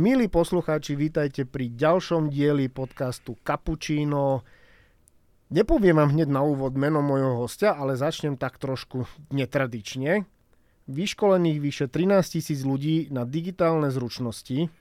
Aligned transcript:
Milí 0.00 0.32
poslucháči, 0.32 0.96
vítajte 0.96 1.44
pri 1.44 1.76
ďalšom 1.76 2.32
dieli 2.32 2.72
podcastu 2.72 3.36
Cappuccino. 3.44 4.40
Nepoviem 5.52 6.00
vám 6.00 6.16
hneď 6.16 6.32
na 6.32 6.40
úvod 6.40 6.72
meno 6.72 7.04
mojho 7.04 7.44
hostia, 7.44 7.76
ale 7.76 8.00
začnem 8.00 8.40
tak 8.40 8.56
trošku 8.56 9.04
netradične. 9.28 10.24
Vyškolených 10.88 11.58
vyše 11.60 11.84
13 11.92 12.16
tisíc 12.32 12.64
ľudí 12.64 13.12
na 13.12 13.28
digitálne 13.28 13.92
zručnosti, 13.92 14.72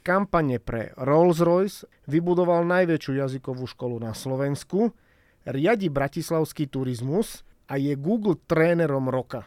kampane 0.00 0.56
pre 0.64 0.96
Rolls-Royce, 0.96 1.84
vybudoval 2.08 2.64
najväčšiu 2.64 3.20
jazykovú 3.20 3.68
školu 3.68 4.00
na 4.00 4.16
Slovensku, 4.16 4.96
riadi 5.44 5.92
bratislavský 5.92 6.72
turizmus 6.72 7.44
a 7.68 7.76
je 7.76 7.92
Google 8.00 8.40
trénerom 8.48 9.12
roka. 9.12 9.44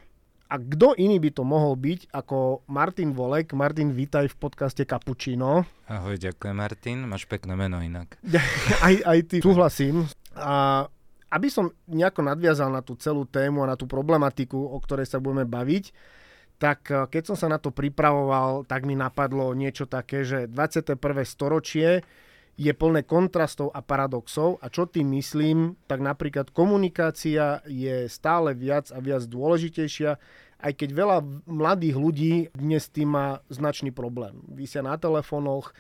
A 0.51 0.59
kto 0.59 0.99
iný 0.99 1.15
by 1.23 1.31
to 1.31 1.47
mohol 1.47 1.79
byť 1.79 2.11
ako 2.11 2.67
Martin 2.67 3.15
Volek. 3.15 3.55
Martin, 3.55 3.95
vítaj 3.95 4.27
v 4.27 4.35
podcaste 4.35 4.83
Cappuccino. 4.83 5.63
Ahoj, 5.87 6.19
ďakujem 6.19 6.51
Martin, 6.51 7.07
máš 7.07 7.23
pekné 7.23 7.55
meno 7.55 7.79
inak. 7.79 8.19
aj, 8.83 8.95
aj 8.99 9.19
ty 9.31 9.37
súhlasím. 9.39 10.11
A 10.35 10.83
aby 11.31 11.47
som 11.47 11.71
nejako 11.87 12.27
nadviazal 12.27 12.67
na 12.67 12.83
tú 12.83 12.99
celú 12.99 13.23
tému 13.23 13.63
a 13.63 13.71
na 13.71 13.79
tú 13.79 13.87
problematiku, 13.87 14.59
o 14.59 14.75
ktorej 14.83 15.07
sa 15.07 15.23
budeme 15.23 15.47
baviť, 15.47 15.95
tak 16.59 16.79
eh, 16.91 17.07
keď 17.07 17.31
som 17.31 17.39
sa 17.39 17.47
na 17.47 17.55
to 17.55 17.71
pripravoval, 17.71 18.67
tak 18.67 18.83
mi 18.83 18.99
napadlo 18.99 19.55
niečo 19.55 19.87
také, 19.87 20.27
že 20.27 20.51
21. 20.51 20.99
storočie 21.23 22.03
je 22.61 22.73
plné 22.77 23.01
kontrastov 23.09 23.73
a 23.73 23.81
paradoxov 23.81 24.61
a 24.61 24.69
čo 24.69 24.85
tým 24.85 25.17
myslím, 25.17 25.81
tak 25.89 25.97
napríklad 25.97 26.53
komunikácia 26.53 27.65
je 27.65 28.05
stále 28.05 28.53
viac 28.53 28.93
a 28.93 29.01
viac 29.01 29.25
dôležitejšia, 29.25 30.11
aj 30.61 30.73
keď 30.77 30.89
veľa 30.93 31.17
mladých 31.49 31.97
ľudí 31.97 32.33
dnes 32.53 32.85
tým 32.93 33.17
má 33.17 33.41
značný 33.49 33.89
problém. 33.89 34.45
Vysia 34.45 34.85
na 34.85 34.93
telefónoch, 34.93 35.73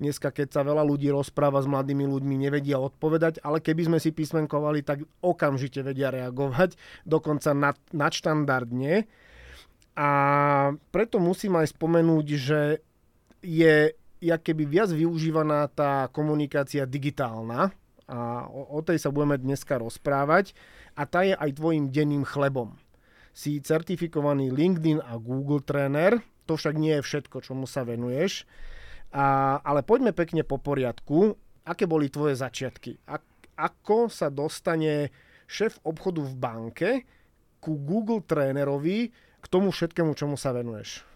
dneska 0.00 0.32
keď 0.32 0.56
sa 0.56 0.62
veľa 0.64 0.80
ľudí 0.88 1.12
rozpráva 1.12 1.60
s 1.60 1.68
mladými 1.68 2.08
ľuďmi, 2.08 2.48
nevedia 2.48 2.80
odpovedať, 2.80 3.44
ale 3.44 3.60
keby 3.60 3.92
sme 3.92 3.98
si 4.00 4.08
písmenkovali, 4.16 4.80
tak 4.80 5.04
okamžite 5.20 5.84
vedia 5.84 6.08
reagovať, 6.08 6.80
dokonca 7.04 7.52
nad, 7.52 7.76
nadštandardne. 7.92 9.04
A 10.00 10.10
preto 10.88 11.20
musím 11.20 11.60
aj 11.60 11.76
spomenúť, 11.76 12.26
že 12.40 12.80
je 13.44 13.92
jak 14.22 14.46
keby 14.46 14.64
viac 14.70 14.94
využívaná 14.94 15.66
tá 15.74 16.06
komunikácia 16.14 16.86
digitálna 16.86 17.74
a 18.06 18.46
o, 18.46 18.78
o 18.78 18.80
tej 18.86 19.02
sa 19.02 19.10
budeme 19.10 19.34
dneska 19.34 19.82
rozprávať 19.82 20.54
a 20.94 21.02
tá 21.10 21.26
je 21.26 21.34
aj 21.34 21.58
tvojim 21.58 21.90
denným 21.90 22.22
chlebom. 22.22 22.78
Si 23.34 23.58
certifikovaný 23.58 24.54
LinkedIn 24.54 25.02
a 25.02 25.18
Google 25.18 25.64
tréner, 25.66 26.22
to 26.46 26.54
však 26.54 26.78
nie 26.78 27.00
je 27.00 27.02
všetko, 27.02 27.42
čomu 27.42 27.66
sa 27.66 27.82
venuješ, 27.82 28.46
a, 29.10 29.58
ale 29.58 29.82
poďme 29.82 30.14
pekne 30.14 30.46
po 30.46 30.62
poriadku. 30.62 31.34
Aké 31.66 31.86
boli 31.86 32.10
tvoje 32.10 32.38
začiatky? 32.38 33.02
A, 33.10 33.18
ako 33.58 34.06
sa 34.06 34.30
dostane 34.30 35.10
šéf 35.50 35.82
obchodu 35.82 36.22
v 36.22 36.34
banke 36.38 36.90
ku 37.62 37.78
Google 37.78 38.22
trénerovi 38.22 39.10
k 39.42 39.46
tomu 39.50 39.70
všetkému, 39.70 40.14
čomu 40.14 40.34
sa 40.38 40.54
venuješ? 40.54 41.11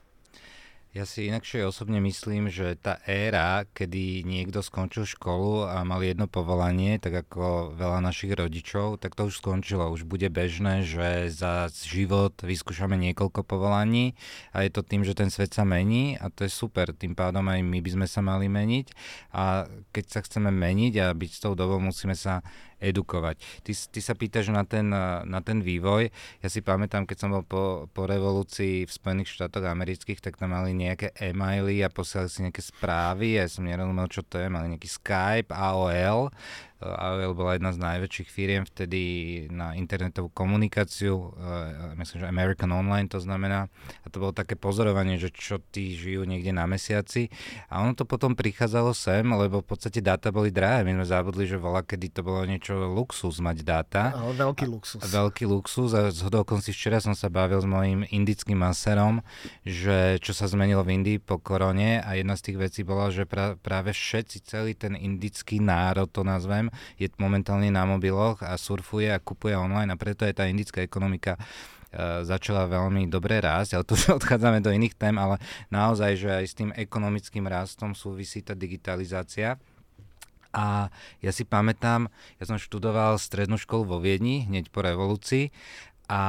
Ja 0.97 1.05
si 1.05 1.28
inakšie 1.28 1.61
osobne 1.69 2.00
myslím, 2.00 2.48
že 2.48 2.72
tá 2.80 2.97
éra, 3.05 3.69
kedy 3.77 4.25
niekto 4.25 4.64
skončil 4.64 5.05
školu 5.05 5.69
a 5.69 5.84
mal 5.84 6.00
jedno 6.00 6.25
povolanie, 6.25 6.97
tak 6.97 7.20
ako 7.20 7.77
veľa 7.77 8.00
našich 8.00 8.33
rodičov, 8.33 8.97
tak 9.05 9.12
to 9.12 9.28
už 9.28 9.44
skončilo. 9.44 9.92
Už 9.92 10.08
bude 10.08 10.25
bežné, 10.33 10.88
že 10.88 11.28
za 11.28 11.69
život 11.69 12.33
vyskúšame 12.41 12.97
niekoľko 12.97 13.44
povolaní 13.44 14.16
a 14.56 14.64
je 14.64 14.72
to 14.72 14.80
tým, 14.80 15.05
že 15.05 15.12
ten 15.12 15.28
svet 15.28 15.53
sa 15.53 15.69
mení 15.69 16.16
a 16.16 16.32
to 16.32 16.48
je 16.48 16.53
super. 16.56 16.88
Tým 16.97 17.12
pádom 17.12 17.44
aj 17.44 17.60
my 17.60 17.76
by 17.84 17.91
sme 17.92 18.06
sa 18.09 18.25
mali 18.25 18.48
meniť 18.48 18.87
a 19.37 19.69
keď 19.92 20.04
sa 20.09 20.25
chceme 20.25 20.48
meniť 20.48 20.97
a 21.04 21.12
byť 21.12 21.31
s 21.37 21.42
tou 21.44 21.53
dobou, 21.53 21.76
musíme 21.76 22.16
sa 22.16 22.41
edukovať. 22.81 23.41
Ty, 23.64 23.72
ty 23.72 24.00
sa 24.04 24.12
pýtaš 24.12 24.53
na 24.53 24.62
ten, 24.69 24.88
na 25.25 25.41
ten 25.41 25.64
vývoj. 25.64 26.12
Ja 26.44 26.48
si 26.53 26.60
pamätám, 26.60 27.09
keď 27.09 27.16
som 27.16 27.32
bol 27.32 27.44
po, 27.44 27.88
po 27.91 28.04
revolúcii 28.04 28.84
v 28.84 28.92
Spojených 28.92 29.32
štátoch 29.32 29.64
amerických, 29.64 30.20
tak 30.20 30.37
tam 30.37 30.53
mali 30.53 30.76
nejaké 30.76 31.16
e-maily 31.16 31.81
a 31.81 31.88
posielali 31.88 32.28
si 32.28 32.44
nejaké 32.44 32.62
správy. 32.62 33.41
Ja 33.41 33.48
som 33.48 33.65
nerozumel, 33.65 34.06
čo 34.12 34.20
to 34.22 34.36
je. 34.36 34.53
Mali 34.53 34.76
nejaký 34.76 34.88
Skype, 34.88 35.50
AOL 35.50 36.31
AOL 36.81 37.32
bola 37.32 37.56
jedna 37.56 37.72
z 37.72 37.81
najväčších 37.81 38.28
firiem 38.28 38.69
vtedy 38.69 39.00
na 39.48 39.72
internetovú 39.72 40.28
komunikáciu, 40.28 41.32
myslím, 41.97 42.19
že 42.20 42.28
American 42.28 42.69
Online 42.76 43.09
to 43.09 43.16
znamená. 43.16 43.72
A 44.04 44.06
to 44.12 44.20
bolo 44.20 44.37
také 44.37 44.60
pozorovanie, 44.60 45.16
že 45.16 45.32
čo 45.32 45.56
tí 45.72 45.97
žijú 45.97 46.28
niekde 46.28 46.53
na 46.53 46.69
mesiaci. 46.69 47.32
A 47.72 47.81
ono 47.81 47.97
to 47.97 48.04
potom 48.04 48.36
prichádzalo 48.36 48.92
sem, 48.92 49.25
lebo 49.25 49.65
v 49.65 49.69
podstate 49.72 50.04
dáta 50.04 50.28
boli 50.28 50.53
drahé. 50.53 50.84
My 50.84 51.00
sme 51.00 51.06
zabudli, 51.09 51.48
že 51.48 51.56
vola, 51.56 51.81
kedy 51.81 52.12
to 52.12 52.20
bolo 52.20 52.44
niečo 52.44 52.76
luxus 52.76 53.41
mať 53.41 53.65
dáta. 53.65 54.03
Ale 54.12 54.36
veľký 54.36 54.65
luxus. 54.69 55.00
A, 55.00 55.06
veľký 55.09 55.44
luxus 55.48 55.91
a 55.97 56.12
z 56.12 56.28
si 56.60 56.72
včera 56.72 57.00
som 57.00 57.16
sa 57.16 57.32
bavil 57.32 57.60
s 57.62 57.69
mojim 57.69 58.04
indickým 58.12 58.60
maserom, 58.60 59.25
že 59.65 60.20
čo 60.20 60.36
sa 60.36 60.48
zmenilo 60.50 60.84
v 60.84 60.98
Indii 61.00 61.19
po 61.22 61.41
korone 61.41 62.00
a 62.00 62.16
jedna 62.16 62.34
z 62.36 62.50
tých 62.50 62.59
vecí 62.59 62.81
bola, 62.84 63.09
že 63.09 63.25
pra, 63.25 63.56
práve 63.60 63.92
všetci, 63.94 64.44
celý 64.44 64.72
ten 64.76 64.98
indický 64.98 65.62
národ, 65.62 66.09
to 66.10 66.26
nazvem, 66.26 66.66
je 67.00 67.09
momentálne 67.16 67.69
na 67.72 67.84
mobiloch 67.88 68.43
a 68.43 68.54
surfuje 68.56 69.10
a 69.10 69.22
kupuje 69.22 69.56
online 69.56 69.91
a 69.93 70.00
preto 70.00 70.25
je 70.28 70.34
tá 70.37 70.44
indická 70.47 70.82
ekonomika 70.82 71.37
e, 71.37 71.41
začala 72.27 72.69
veľmi 72.69 73.09
dobre 73.10 73.41
rásť, 73.41 73.71
ale 73.78 73.84
tu 73.84 73.94
odchádzame 74.19 74.60
do 74.60 74.71
iných 74.71 74.94
tém, 74.94 75.16
ale 75.16 75.41
naozaj, 75.69 76.12
že 76.19 76.31
aj 76.31 76.44
s 76.47 76.54
tým 76.54 76.71
ekonomickým 76.75 77.47
rastom 77.49 77.93
súvisí 77.97 78.43
tá 78.43 78.53
digitalizácia. 78.53 79.59
A 80.56 80.88
ja 81.21 81.32
si 81.37 81.44
pamätám, 81.44 82.09
ja 82.41 82.44
som 82.49 82.56
študoval 82.56 83.21
strednú 83.21 83.60
školu 83.60 83.84
vo 83.84 83.98
Viedni 84.00 84.48
hneď 84.48 84.72
po 84.72 84.81
revolúcii 84.81 85.53
a 86.09 86.22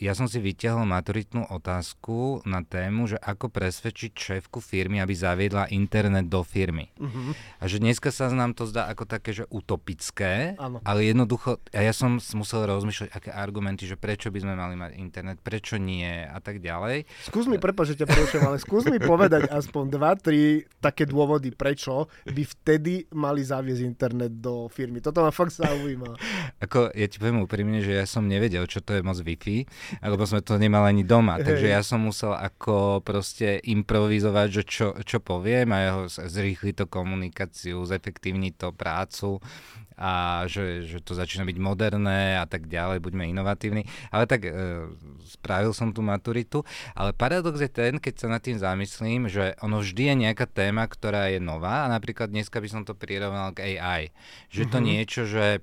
ja 0.00 0.16
som 0.16 0.24
si 0.24 0.40
vyťahol 0.40 0.88
maturitnú 0.88 1.44
otázku 1.52 2.40
na 2.48 2.64
tému, 2.64 3.04
že 3.04 3.20
ako 3.20 3.52
presvedčiť 3.52 4.16
šéfku 4.16 4.64
firmy, 4.64 4.96
aby 4.96 5.12
zaviedla 5.12 5.68
internet 5.68 6.24
do 6.24 6.40
firmy. 6.40 6.88
Uh-huh. 6.96 7.36
A 7.60 7.68
že 7.68 7.84
dneska 7.84 8.08
sa 8.08 8.32
nám 8.32 8.56
to 8.56 8.64
zdá 8.64 8.88
ako 8.88 9.04
také, 9.04 9.36
že 9.36 9.44
utopické, 9.52 10.56
ano. 10.56 10.80
ale 10.88 11.04
jednoducho, 11.04 11.60
a 11.76 11.84
ja 11.84 11.92
som 11.92 12.16
musel 12.32 12.64
rozmýšľať, 12.64 13.12
aké 13.12 13.28
argumenty, 13.28 13.84
že 13.84 14.00
prečo 14.00 14.32
by 14.32 14.40
sme 14.40 14.56
mali 14.56 14.72
mať 14.80 14.96
internet, 14.96 15.36
prečo 15.44 15.76
nie 15.76 16.24
a 16.24 16.40
tak 16.40 16.64
ďalej. 16.64 17.04
Skús 17.28 17.44
mi, 17.44 17.60
prepáč, 17.60 17.92
že 17.92 18.00
ťa 18.00 18.08
porušujem, 18.08 18.44
ale 18.48 18.56
skús 18.56 18.88
mi 18.88 18.96
povedať 18.96 19.52
aspoň 19.52 19.84
dva, 19.92 20.16
tri 20.16 20.64
také 20.80 21.04
dôvody, 21.04 21.52
prečo 21.52 22.08
by 22.24 22.42
vtedy 22.48 23.04
mali 23.12 23.44
zaviesť 23.44 23.84
internet 23.84 24.32
do 24.40 24.64
firmy. 24.72 25.04
Toto 25.04 25.20
ma 25.20 25.28
fakt 25.28 25.52
zaujíma. 25.60 26.16
Ako, 26.64 26.88
ja 26.96 27.04
ti 27.04 27.20
poviem 27.20 27.44
úprimne, 27.44 27.84
že 27.84 28.00
ja 28.00 28.08
som 28.08 28.24
nevedel, 28.24 28.64
čo 28.64 28.80
to 28.80 28.96
je 28.96 29.04
moc 29.04 29.20
Wi-Fi 29.20 29.68
lebo 29.98 30.22
sme 30.22 30.40
to 30.40 30.54
nemali 30.60 30.94
ani 30.94 31.04
doma. 31.04 31.42
Takže 31.42 31.66
ja 31.66 31.82
som 31.82 32.06
musel 32.06 32.32
ako 32.36 33.02
proste 33.02 33.58
improvizovať, 33.66 34.48
že 34.48 34.62
čo, 34.62 34.86
čo 35.02 35.18
poviem 35.18 35.74
a 35.74 35.78
jeho 35.82 36.00
zrýchliť 36.06 36.74
to 36.80 36.86
komunikáciu, 36.86 37.82
zefektívniť 37.82 38.54
to 38.54 38.68
prácu 38.70 39.42
a 40.00 40.44
že, 40.48 40.88
že 40.88 40.98
to 41.04 41.12
začína 41.12 41.44
byť 41.44 41.58
moderné 41.60 42.40
a 42.40 42.48
tak 42.48 42.72
ďalej, 42.72 43.04
buďme 43.04 43.28
inovatívni. 43.28 43.84
Ale 44.08 44.24
tak 44.24 44.48
e, 44.48 44.52
spravil 45.28 45.76
som 45.76 45.92
tú 45.92 46.00
maturitu, 46.00 46.64
ale 46.96 47.12
paradox 47.12 47.60
je 47.60 47.68
ten, 47.68 48.00
keď 48.00 48.14
sa 48.16 48.26
nad 48.32 48.40
tým 48.40 48.56
zamyslím, 48.56 49.28
že 49.28 49.52
ono 49.60 49.84
vždy 49.84 50.02
je 50.08 50.14
nejaká 50.24 50.48
téma, 50.48 50.88
ktorá 50.88 51.28
je 51.28 51.36
nová 51.36 51.84
a 51.84 51.92
napríklad 51.92 52.32
dneska 52.32 52.64
by 52.64 52.68
som 52.72 52.82
to 52.88 52.96
prirovnal 52.96 53.52
k 53.52 53.76
AI. 53.76 54.08
Že 54.48 54.72
to 54.72 54.78
mm-hmm. 54.80 54.88
niečo, 54.88 55.22
že 55.28 55.60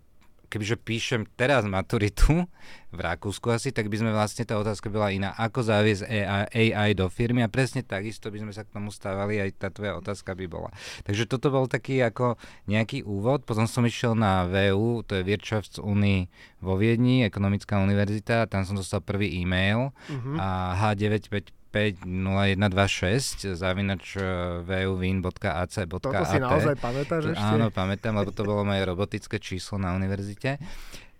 kebyže 0.48 0.80
píšem 0.80 1.28
teraz 1.36 1.68
maturitu 1.68 2.48
v 2.96 3.00
Rakúsku 3.04 3.52
asi, 3.52 3.76
tak 3.76 3.92
by 3.92 4.00
sme 4.00 4.12
vlastne 4.16 4.48
tá 4.48 4.56
otázka 4.56 4.88
bola 4.88 5.12
iná. 5.12 5.36
Ako 5.36 5.60
zaviesť 5.64 6.08
AI, 6.08 6.72
AI 6.72 6.90
do 6.96 7.12
firmy 7.12 7.44
a 7.44 7.52
presne 7.52 7.84
takisto 7.84 8.32
by 8.32 8.42
sme 8.42 8.52
sa 8.56 8.64
k 8.64 8.72
tomu 8.72 8.90
stávali, 8.90 9.44
aj 9.44 9.60
tá 9.60 9.68
tvoja 9.68 10.00
otázka 10.00 10.34
by 10.34 10.46
bola. 10.48 10.72
Takže 11.04 11.28
toto 11.28 11.52
bol 11.52 11.68
taký 11.68 12.00
ako 12.00 12.40
nejaký 12.72 13.04
úvod, 13.04 13.44
potom 13.44 13.68
som 13.68 13.84
išiel 13.84 14.16
na 14.16 14.48
VU, 14.48 15.04
to 15.04 15.20
je 15.20 15.28
Wirtschaftsuni 15.28 16.32
vo 16.64 16.80
Viedni, 16.80 17.28
ekonomická 17.28 17.84
univerzita, 17.84 18.48
tam 18.48 18.64
som 18.64 18.80
dostal 18.80 19.04
prvý 19.04 19.44
e-mail 19.44 19.92
uh-huh. 19.92 20.40
a 20.40 20.48
H955 20.80 21.57
0126 22.04 23.56
zavinač 23.58 24.18
vuvin.ac.at 24.66 25.76
Toto 25.88 26.24
si 26.28 26.38
naozaj 26.38 26.76
pamätáš 26.78 27.34
ešte? 27.34 27.54
Áno, 27.58 27.74
pamätám, 27.74 28.14
lebo 28.18 28.32
to 28.34 28.44
bolo 28.44 28.68
moje 28.68 28.84
robotické 28.84 29.38
číslo 29.38 29.82
na 29.82 29.96
univerzite 29.96 30.58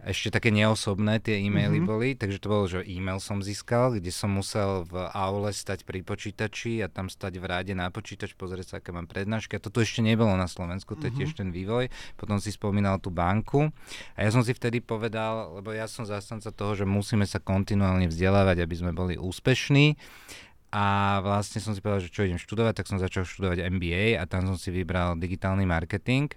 ešte 0.08 0.32
také 0.32 0.56
neosobné 0.56 1.20
tie 1.20 1.42
e-maily 1.44 1.84
mm-hmm. 1.84 1.90
boli, 1.90 2.10
takže 2.16 2.40
to 2.40 2.48
bolo, 2.48 2.64
že 2.70 2.86
e-mail 2.88 3.20
som 3.20 3.44
získal, 3.44 4.00
kde 4.00 4.14
som 4.14 4.32
musel 4.32 4.88
v 4.88 5.04
aule 5.12 5.52
stať 5.52 5.84
pri 5.84 6.00
počítači 6.06 6.80
a 6.80 6.88
tam 6.88 7.12
stať 7.12 7.42
v 7.42 7.46
ráde 7.46 7.74
na 7.76 7.92
počítač, 7.92 8.32
pozrieť 8.38 8.66
sa, 8.72 8.76
aké 8.80 8.96
mám 8.96 9.10
prednášky. 9.10 9.60
A 9.60 9.64
toto 9.64 9.84
ešte 9.84 10.00
nebolo 10.00 10.32
na 10.40 10.48
Slovensku, 10.48 10.96
to 10.96 11.10
je 11.10 11.12
mm-hmm. 11.12 11.20
tiež 11.20 11.32
ten 11.36 11.50
vývoj. 11.52 11.92
Potom 12.16 12.40
si 12.40 12.56
spomínal 12.56 13.04
tú 13.04 13.12
banku 13.12 13.74
a 14.16 14.20
ja 14.24 14.32
som 14.32 14.46
si 14.46 14.56
vtedy 14.56 14.80
povedal, 14.80 15.60
lebo 15.60 15.76
ja 15.76 15.92
som 15.92 16.08
zastanca 16.08 16.56
toho, 16.56 16.78
že 16.78 16.86
musíme 16.88 17.28
sa 17.28 17.44
kontinuálne 17.44 18.08
vzdelávať, 18.08 18.64
aby 18.64 18.76
sme 18.80 18.92
boli 18.96 19.20
úspešní 19.20 20.00
A 20.68 21.18
vlastne 21.24 21.64
som 21.64 21.72
si 21.72 21.80
povedal, 21.80 22.04
že 22.04 22.12
čo 22.12 22.28
idem 22.28 22.42
študovať, 22.42 22.74
tak 22.84 22.90
som 22.92 23.00
začal 23.00 23.24
študovať 23.24 23.72
MBA 23.72 24.20
a 24.20 24.28
tam 24.28 24.44
som 24.44 24.60
si 24.60 24.68
vybral 24.70 25.16
digitálny 25.16 25.64
marketing. 25.64 26.28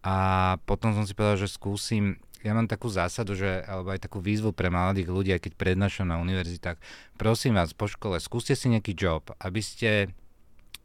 A 0.00 0.56
potom 0.64 0.96
som 0.96 1.04
si 1.04 1.12
povedal, 1.12 1.44
že 1.44 1.52
skúsim 1.52 2.16
ja 2.40 2.56
mám 2.56 2.64
takú 2.64 2.88
zásadu, 2.88 3.36
že, 3.36 3.60
alebo 3.68 3.92
aj 3.92 4.08
takú 4.08 4.16
výzvu 4.16 4.56
pre 4.56 4.72
mladých 4.72 5.12
ľudí, 5.12 5.36
keď 5.36 5.60
prednášam 5.60 6.08
na 6.08 6.16
univerzitách. 6.24 6.80
Prosím 7.20 7.60
vás, 7.60 7.76
po 7.76 7.84
škole, 7.84 8.16
skúste 8.16 8.56
si 8.56 8.72
nejaký 8.72 8.96
job, 8.96 9.28
aby 9.36 9.60
ste 9.60 10.08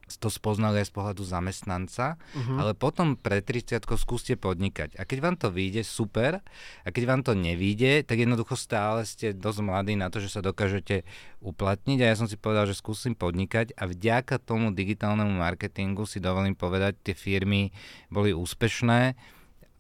to 0.06 0.30
spoznali 0.30 0.86
aj 0.86 0.90
z 0.90 0.94
pohľadu 0.94 1.26
zamestnanca, 1.26 2.22
uh-huh. 2.22 2.58
ale 2.62 2.72
potom 2.78 3.18
pre 3.18 3.42
30 3.42 3.82
skúste 3.98 4.38
podnikať. 4.38 4.94
A 5.02 5.04
keď 5.04 5.18
vám 5.18 5.36
to 5.42 5.50
vyjde, 5.50 5.82
super. 5.82 6.46
A 6.86 6.88
keď 6.94 7.04
vám 7.10 7.22
to 7.26 7.34
nevíde, 7.34 8.06
tak 8.06 8.22
jednoducho 8.22 8.54
stále 8.54 9.02
ste 9.10 9.34
dosť 9.34 9.60
mladí 9.66 9.98
na 9.98 10.14
to, 10.14 10.22
že 10.22 10.30
sa 10.30 10.46
dokážete 10.46 11.02
uplatniť. 11.42 12.00
A 12.06 12.10
ja 12.14 12.16
som 12.16 12.30
si 12.30 12.38
povedal, 12.38 12.70
že 12.70 12.78
skúsim 12.78 13.18
podnikať 13.18 13.74
a 13.74 13.90
vďaka 13.90 14.38
tomu 14.38 14.70
digitálnemu 14.70 15.42
marketingu 15.42 16.06
si 16.06 16.22
dovolím 16.22 16.54
povedať, 16.54 17.02
tie 17.02 17.16
firmy 17.18 17.74
boli 18.14 18.30
úspešné 18.30 19.18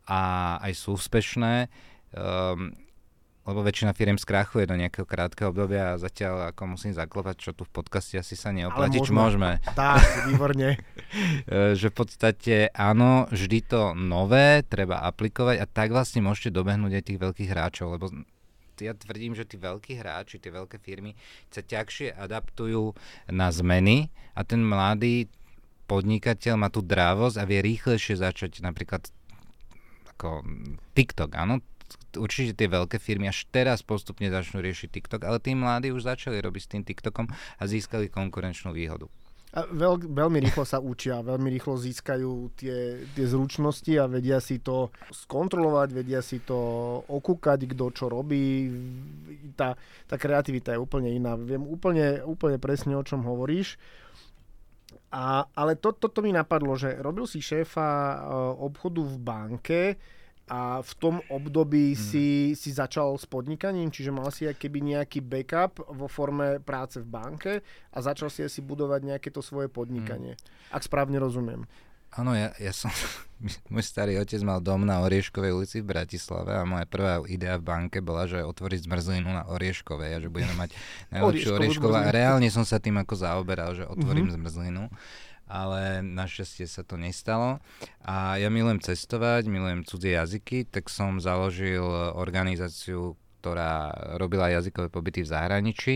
a 0.10 0.22
aj 0.62 0.74
sú 0.74 0.98
úspešné. 0.98 1.70
Um, 2.16 2.85
lebo 3.46 3.62
väčšina 3.62 3.94
firiem 3.94 4.18
skrachuje 4.18 4.66
do 4.66 4.74
nejakého 4.74 5.06
krátkeho 5.06 5.54
obdobia 5.54 5.94
a 5.94 6.02
zatiaľ 6.02 6.50
ako 6.50 6.76
musím 6.76 6.98
zaklopať, 6.98 7.36
čo 7.38 7.52
tu 7.54 7.62
v 7.62 7.72
podcaste 7.78 8.18
asi 8.18 8.34
sa 8.34 8.50
neoplatí, 8.50 8.98
čo 9.06 9.14
môžeme. 9.14 9.62
Tak, 9.78 10.30
výborne. 10.30 10.76
E, 11.46 11.78
že 11.80 11.94
v 11.94 11.96
podstate 11.96 12.56
áno, 12.76 13.30
vždy 13.32 13.60
to 13.64 13.96
nové 13.96 14.66
treba 14.68 15.06
aplikovať 15.08 15.64
a 15.64 15.66
tak 15.70 15.96
vlastne 15.96 16.20
môžete 16.20 16.52
dobehnúť 16.52 16.92
aj 16.92 17.04
tých 17.08 17.22
veľkých 17.22 17.50
hráčov, 17.56 17.88
lebo 17.96 18.12
ja 18.84 18.92
tvrdím, 18.92 19.32
že 19.38 19.48
tí 19.48 19.56
veľkí 19.56 19.96
hráči, 19.96 20.42
tie 20.42 20.52
veľké 20.52 20.82
firmy 20.84 21.16
sa 21.48 21.64
ťažšie 21.64 22.12
adaptujú 22.20 22.92
na 23.32 23.48
zmeny 23.54 24.12
a 24.36 24.44
ten 24.44 24.60
mladý 24.60 25.32
podnikateľ 25.88 26.54
má 26.60 26.68
tú 26.68 26.84
drávosť 26.84 27.40
a 27.40 27.48
vie 27.48 27.64
rýchlejšie 27.64 28.20
začať 28.20 28.60
napríklad 28.60 29.08
ako 30.18 30.44
TikTok, 30.98 31.32
áno, 31.38 31.64
určite 32.18 32.56
tie 32.56 32.68
veľké 32.72 32.98
firmy 32.98 33.30
až 33.30 33.46
teraz 33.52 33.84
postupne 33.84 34.32
začnú 34.32 34.64
riešiť 34.64 34.90
TikTok, 34.90 35.22
ale 35.28 35.38
tí 35.44 35.54
mladí 35.54 35.92
už 35.92 36.08
začali 36.08 36.40
robiť 36.40 36.62
s 36.64 36.72
tým 36.72 36.84
TikTokom 36.88 37.28
a 37.32 37.64
získali 37.68 38.08
konkurenčnú 38.08 38.72
výhodu. 38.72 39.08
A 39.56 39.64
veľ, 39.72 40.12
veľmi 40.12 40.44
rýchlo 40.44 40.68
sa 40.68 40.84
učia, 40.84 41.24
veľmi 41.24 41.48
rýchlo 41.48 41.80
získajú 41.80 42.60
tie, 42.60 43.08
tie 43.16 43.24
zručnosti 43.24 43.88
a 43.96 44.04
vedia 44.04 44.44
si 44.44 44.60
to 44.60 44.92
skontrolovať, 45.16 45.96
vedia 45.96 46.20
si 46.20 46.44
to 46.44 46.60
okúkať, 47.08 47.64
kto 47.72 47.86
čo 47.96 48.12
robí. 48.12 48.68
Tá, 49.56 49.80
tá 50.12 50.20
kreativita 50.20 50.76
je 50.76 50.84
úplne 50.84 51.08
iná. 51.08 51.40
Viem 51.40 51.64
úplne, 51.64 52.20
úplne 52.28 52.60
presne, 52.60 53.00
o 53.00 53.08
čom 53.08 53.24
hovoríš. 53.24 53.80
A, 55.16 55.48
ale 55.56 55.80
toto 55.80 56.12
to, 56.12 56.20
to 56.20 56.28
mi 56.28 56.36
napadlo, 56.36 56.76
že 56.76 57.00
robil 57.00 57.24
si 57.24 57.40
šéfa 57.40 57.88
e, 57.88 58.18
obchodu 58.60 59.08
v 59.08 59.16
banke, 59.24 59.82
a 60.46 60.86
v 60.86 60.94
tom 61.02 61.16
období 61.26 61.98
hmm. 61.98 62.00
si, 62.00 62.28
si 62.54 62.70
začal 62.70 63.18
s 63.18 63.26
podnikaním, 63.26 63.90
čiže 63.90 64.14
mal 64.14 64.30
si 64.30 64.46
keby 64.46 64.94
nejaký 64.94 65.26
backup 65.26 65.82
vo 65.82 66.06
forme 66.06 66.62
práce 66.62 67.02
v 67.02 67.08
banke 67.10 67.54
a 67.90 67.98
začal 67.98 68.30
si 68.30 68.46
asi 68.46 68.62
budovať 68.62 69.02
nejaké 69.10 69.34
to 69.34 69.42
svoje 69.42 69.74
podnikanie. 69.74 70.38
Hmm. 70.38 70.78
Ak 70.78 70.86
správne 70.86 71.18
rozumiem. 71.18 71.66
Áno, 72.16 72.32
ja, 72.32 72.54
ja 72.62 72.72
som, 72.72 72.94
môj 73.74 73.84
starý 73.84 74.16
otec 74.22 74.40
mal 74.46 74.64
dom 74.64 74.88
na 74.88 75.04
Orieškovej 75.04 75.52
ulici 75.52 75.78
v 75.84 75.92
Bratislave 75.92 76.56
a 76.56 76.64
moja 76.64 76.88
prvá 76.88 77.20
idea 77.28 77.60
v 77.60 77.66
banke 77.66 78.00
bola, 78.00 78.24
že 78.30 78.40
otvoriť 78.40 78.88
zmrzlinu 78.88 79.28
na 79.28 79.44
Orieškovej 79.52 80.12
a 80.16 80.20
že 80.24 80.30
budeme 80.32 80.56
mať 80.56 80.70
najlepšiu 81.14 81.58
Orieškovú 81.58 81.96
a 81.98 82.14
reálne 82.14 82.48
som 82.54 82.64
sa 82.64 82.80
tým 82.80 83.02
ako 83.02 83.18
zaoberal, 83.20 83.76
že 83.76 83.84
otvorím 83.84 84.32
mm-hmm. 84.32 84.46
zmrzlinu 84.46 84.84
ale 85.46 86.02
našťastie 86.02 86.66
sa 86.66 86.82
to 86.82 86.98
nestalo. 86.98 87.62
A 88.02 88.38
ja 88.42 88.50
milujem 88.50 88.82
cestovať, 88.82 89.46
milujem 89.46 89.86
cudzie 89.86 90.18
jazyky, 90.18 90.66
tak 90.70 90.90
som 90.90 91.22
založil 91.22 91.86
organizáciu, 92.18 93.18
ktorá 93.42 93.94
robila 94.18 94.50
jazykové 94.50 94.90
pobyty 94.90 95.22
v 95.22 95.32
zahraničí 95.32 95.96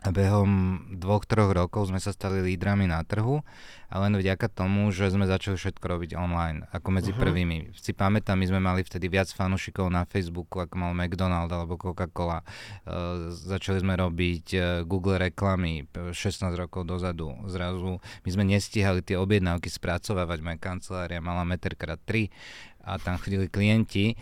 a 0.00 0.08
behom 0.08 0.80
dvoch, 0.96 1.28
troch 1.28 1.52
rokov 1.52 1.92
sme 1.92 2.00
sa 2.00 2.16
stali 2.16 2.40
lídrami 2.40 2.88
na 2.88 3.04
trhu 3.04 3.44
a 3.92 3.94
len 4.00 4.16
vďaka 4.16 4.48
tomu, 4.48 4.88
že 4.88 5.12
sme 5.12 5.28
začali 5.28 5.60
všetko 5.60 5.84
robiť 5.84 6.10
online, 6.16 6.64
ako 6.72 6.88
medzi 6.88 7.12
uh-huh. 7.12 7.20
prvými. 7.20 7.76
Si 7.76 7.92
pamätám, 7.92 8.40
my 8.40 8.46
sme 8.48 8.60
mali 8.64 8.80
vtedy 8.80 9.12
viac 9.12 9.28
fanúšikov 9.28 9.92
na 9.92 10.08
Facebooku, 10.08 10.64
ako 10.64 10.72
mal 10.80 10.96
McDonald 10.96 11.52
alebo 11.52 11.76
Coca-Cola. 11.76 12.40
Uh, 12.88 13.28
začali 13.28 13.84
sme 13.84 13.92
robiť 14.00 14.46
uh, 14.56 14.64
Google 14.88 15.20
reklamy 15.20 15.84
16 15.92 16.48
rokov 16.56 16.88
dozadu. 16.88 17.36
Zrazu 17.44 18.00
my 18.00 18.30
sme 18.32 18.48
nestihali 18.48 19.04
tie 19.04 19.20
objednávky 19.20 19.68
spracovávať, 19.68 20.40
moja 20.40 20.56
kancelária 20.56 21.20
mala 21.20 21.44
meter 21.44 21.76
krát 21.76 22.00
3 22.08 22.32
a 22.88 22.96
tam 22.96 23.20
chodili 23.20 23.52
klienti 23.52 24.16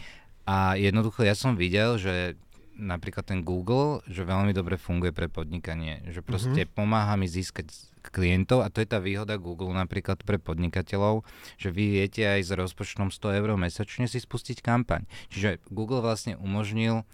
a 0.48 0.80
jednoducho 0.80 1.28
ja 1.28 1.36
som 1.36 1.60
videl, 1.60 2.00
že 2.00 2.40
napríklad 2.78 3.26
ten 3.26 3.42
Google, 3.42 4.00
že 4.06 4.22
veľmi 4.22 4.54
dobre 4.54 4.78
funguje 4.78 5.10
pre 5.10 5.26
podnikanie. 5.26 6.00
Že 6.08 6.20
proste 6.22 6.62
mm-hmm. 6.64 6.78
pomáha 6.78 7.18
mi 7.18 7.26
získať 7.26 7.68
klientov 8.08 8.64
a 8.64 8.72
to 8.72 8.80
je 8.80 8.88
tá 8.88 9.02
výhoda 9.02 9.36
Google 9.36 9.74
napríklad 9.74 10.22
pre 10.24 10.40
podnikateľov, 10.40 11.26
že 11.60 11.68
vy 11.68 12.00
viete 12.00 12.24
aj 12.24 12.40
s 12.46 12.50
rozpočtom 12.54 13.12
100 13.12 13.38
eur 13.42 13.48
mesačne 13.58 14.08
si 14.08 14.22
spustiť 14.22 14.64
kampaň. 14.64 15.04
Čiže 15.28 15.60
Google 15.68 16.00
vlastne 16.00 16.38
umožnil 16.40 17.04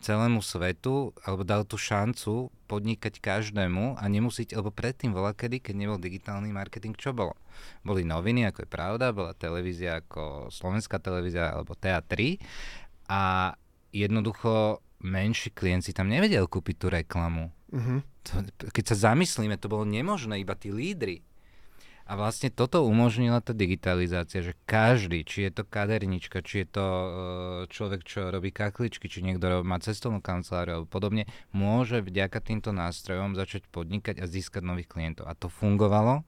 celému 0.00 0.40
svetu, 0.40 1.12
alebo 1.28 1.44
dal 1.44 1.68
tú 1.68 1.76
šancu 1.76 2.48
podnikať 2.66 3.20
každému 3.20 4.00
a 4.00 4.04
nemusíte, 4.08 4.56
lebo 4.56 4.72
predtým 4.72 5.12
bola 5.12 5.36
kedy, 5.36 5.60
keď 5.60 5.74
nebol 5.76 6.00
digitálny 6.00 6.48
marketing, 6.56 6.96
čo 6.96 7.12
bolo? 7.12 7.36
Boli 7.84 8.02
noviny, 8.08 8.48
ako 8.48 8.64
je 8.64 8.68
pravda, 8.72 9.12
bola 9.12 9.36
televízia 9.36 10.00
ako 10.00 10.48
Slovenská 10.48 10.96
televízia 11.04 11.52
alebo 11.52 11.76
TA3 11.76 12.40
a 13.12 13.52
jednoducho 13.92 14.80
menší 15.00 15.50
klient 15.52 15.84
si 15.84 15.92
tam 15.96 16.08
nevedel 16.08 16.46
kúpiť 16.46 16.76
tú 16.76 16.86
reklamu. 16.92 17.52
Uh-huh. 17.72 18.04
To, 18.30 18.44
keď 18.70 18.84
sa 18.94 19.12
zamyslíme, 19.12 19.56
to 19.56 19.72
bolo 19.72 19.88
nemožné, 19.88 20.40
iba 20.40 20.52
tí 20.54 20.68
lídry. 20.68 21.24
A 22.10 22.18
vlastne 22.18 22.50
toto 22.50 22.82
umožnila 22.82 23.38
tá 23.38 23.54
digitalizácia, 23.54 24.42
že 24.42 24.58
každý, 24.66 25.22
či 25.22 25.46
je 25.46 25.50
to 25.54 25.62
kadernička, 25.62 26.42
či 26.42 26.66
je 26.66 26.74
to 26.74 26.82
uh, 26.82 27.08
človek, 27.70 28.02
čo 28.02 28.34
robí 28.34 28.50
kakličky, 28.50 29.06
či 29.06 29.22
niekto 29.22 29.62
má 29.62 29.78
cestovnú 29.78 30.18
kanceláriu 30.18 30.82
alebo 30.82 30.90
podobne, 30.90 31.30
môže 31.54 32.02
vďaka 32.02 32.42
týmto 32.42 32.74
nástrojom 32.74 33.38
začať 33.38 33.70
podnikať 33.70 34.18
a 34.18 34.26
získať 34.26 34.58
nových 34.66 34.90
klientov. 34.90 35.30
A 35.30 35.38
to 35.38 35.46
fungovalo. 35.46 36.26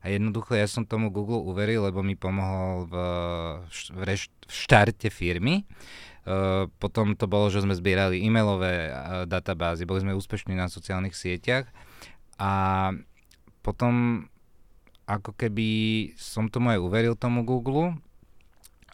A 0.00 0.04
jednoducho 0.06 0.54
ja 0.54 0.70
som 0.70 0.86
tomu 0.86 1.10
Google 1.10 1.42
uveril, 1.42 1.82
lebo 1.82 2.06
mi 2.06 2.14
pomohol 2.14 2.86
v, 2.86 2.94
v, 3.90 4.00
reš, 4.06 4.30
v 4.46 4.52
štarte 4.54 5.10
firmy. 5.10 5.66
Uh, 6.24 6.72
potom 6.80 7.12
to 7.12 7.28
bolo, 7.28 7.52
že 7.52 7.60
sme 7.60 7.76
zbierali 7.76 8.24
e-mailové 8.24 8.88
databázy, 9.28 9.84
boli 9.84 10.00
sme 10.00 10.16
úspešní 10.16 10.56
na 10.56 10.72
sociálnych 10.72 11.12
sieťach 11.12 11.68
a 12.40 12.92
potom 13.60 14.24
ako 15.04 15.36
keby 15.36 15.68
som 16.16 16.48
tomu 16.48 16.72
aj 16.72 16.80
uveril 16.80 17.12
tomu 17.12 17.44
Google 17.44 18.00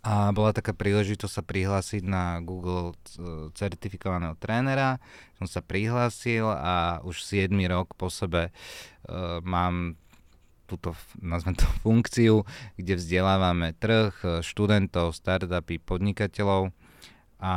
a 0.00 0.32
bola 0.32 0.50
taká 0.50 0.72
príležitosť 0.72 1.32
sa 1.32 1.44
prihlásiť 1.44 2.02
na 2.02 2.40
Google 2.40 2.96
certifikovaného 3.52 4.32
trénera. 4.40 4.96
Som 5.36 5.44
sa 5.44 5.60
prihlásil 5.60 6.48
a 6.48 7.04
už 7.04 7.20
7 7.20 7.52
rok 7.68 7.92
po 7.94 8.08
sebe 8.08 8.48
uh, 8.50 9.44
mám 9.44 10.00
túto, 10.70 10.94
nazvem 11.18 11.58
to, 11.58 11.66
funkciu, 11.84 12.48
kde 12.80 12.96
vzdelávame 12.96 13.76
trh, 13.76 14.42
študentov, 14.46 15.12
startupy, 15.12 15.82
podnikateľov 15.82 16.72
a 17.40 17.52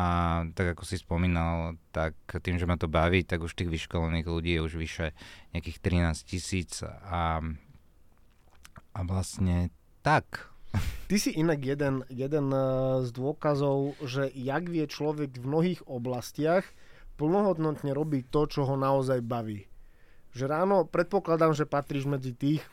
tak 0.55 0.79
ako 0.79 0.87
si 0.87 0.95
spomínal, 0.95 1.75
tak 1.91 2.15
tým, 2.39 2.55
že 2.55 2.63
ma 2.63 2.79
to 2.79 2.87
baví, 2.87 3.27
tak 3.27 3.43
už 3.43 3.51
tých 3.51 3.67
vyškolených 3.67 4.23
ľudí 4.23 4.55
je 4.55 4.63
už 4.63 4.73
vyše 4.79 5.11
nejakých 5.51 5.77
13 5.83 6.23
tisíc 6.23 6.79
a, 6.87 7.43
a 8.95 8.99
vlastne 9.03 9.75
tak. 9.99 10.53
Ty 11.11 11.15
si 11.19 11.35
inak 11.35 11.59
jeden, 11.61 12.07
jeden 12.07 12.47
eh, 12.49 12.63
z 13.03 13.09
dôkazov, 13.11 13.99
že 14.01 14.31
jak 14.31 14.71
vie 14.71 14.87
človek 14.87 15.35
v 15.35 15.45
mnohých 15.45 15.81
oblastiach 15.85 16.63
plnohodnotne 17.19 17.93
robiť 17.93 18.31
to, 18.31 18.41
čo 18.49 18.61
ho 18.65 18.79
naozaj 18.79 19.21
baví. 19.21 19.69
Že 20.33 20.49
ráno 20.49 20.77
predpokladám, 20.89 21.53
že 21.53 21.69
patríš 21.69 22.09
medzi 22.09 22.33
tých, 22.33 22.63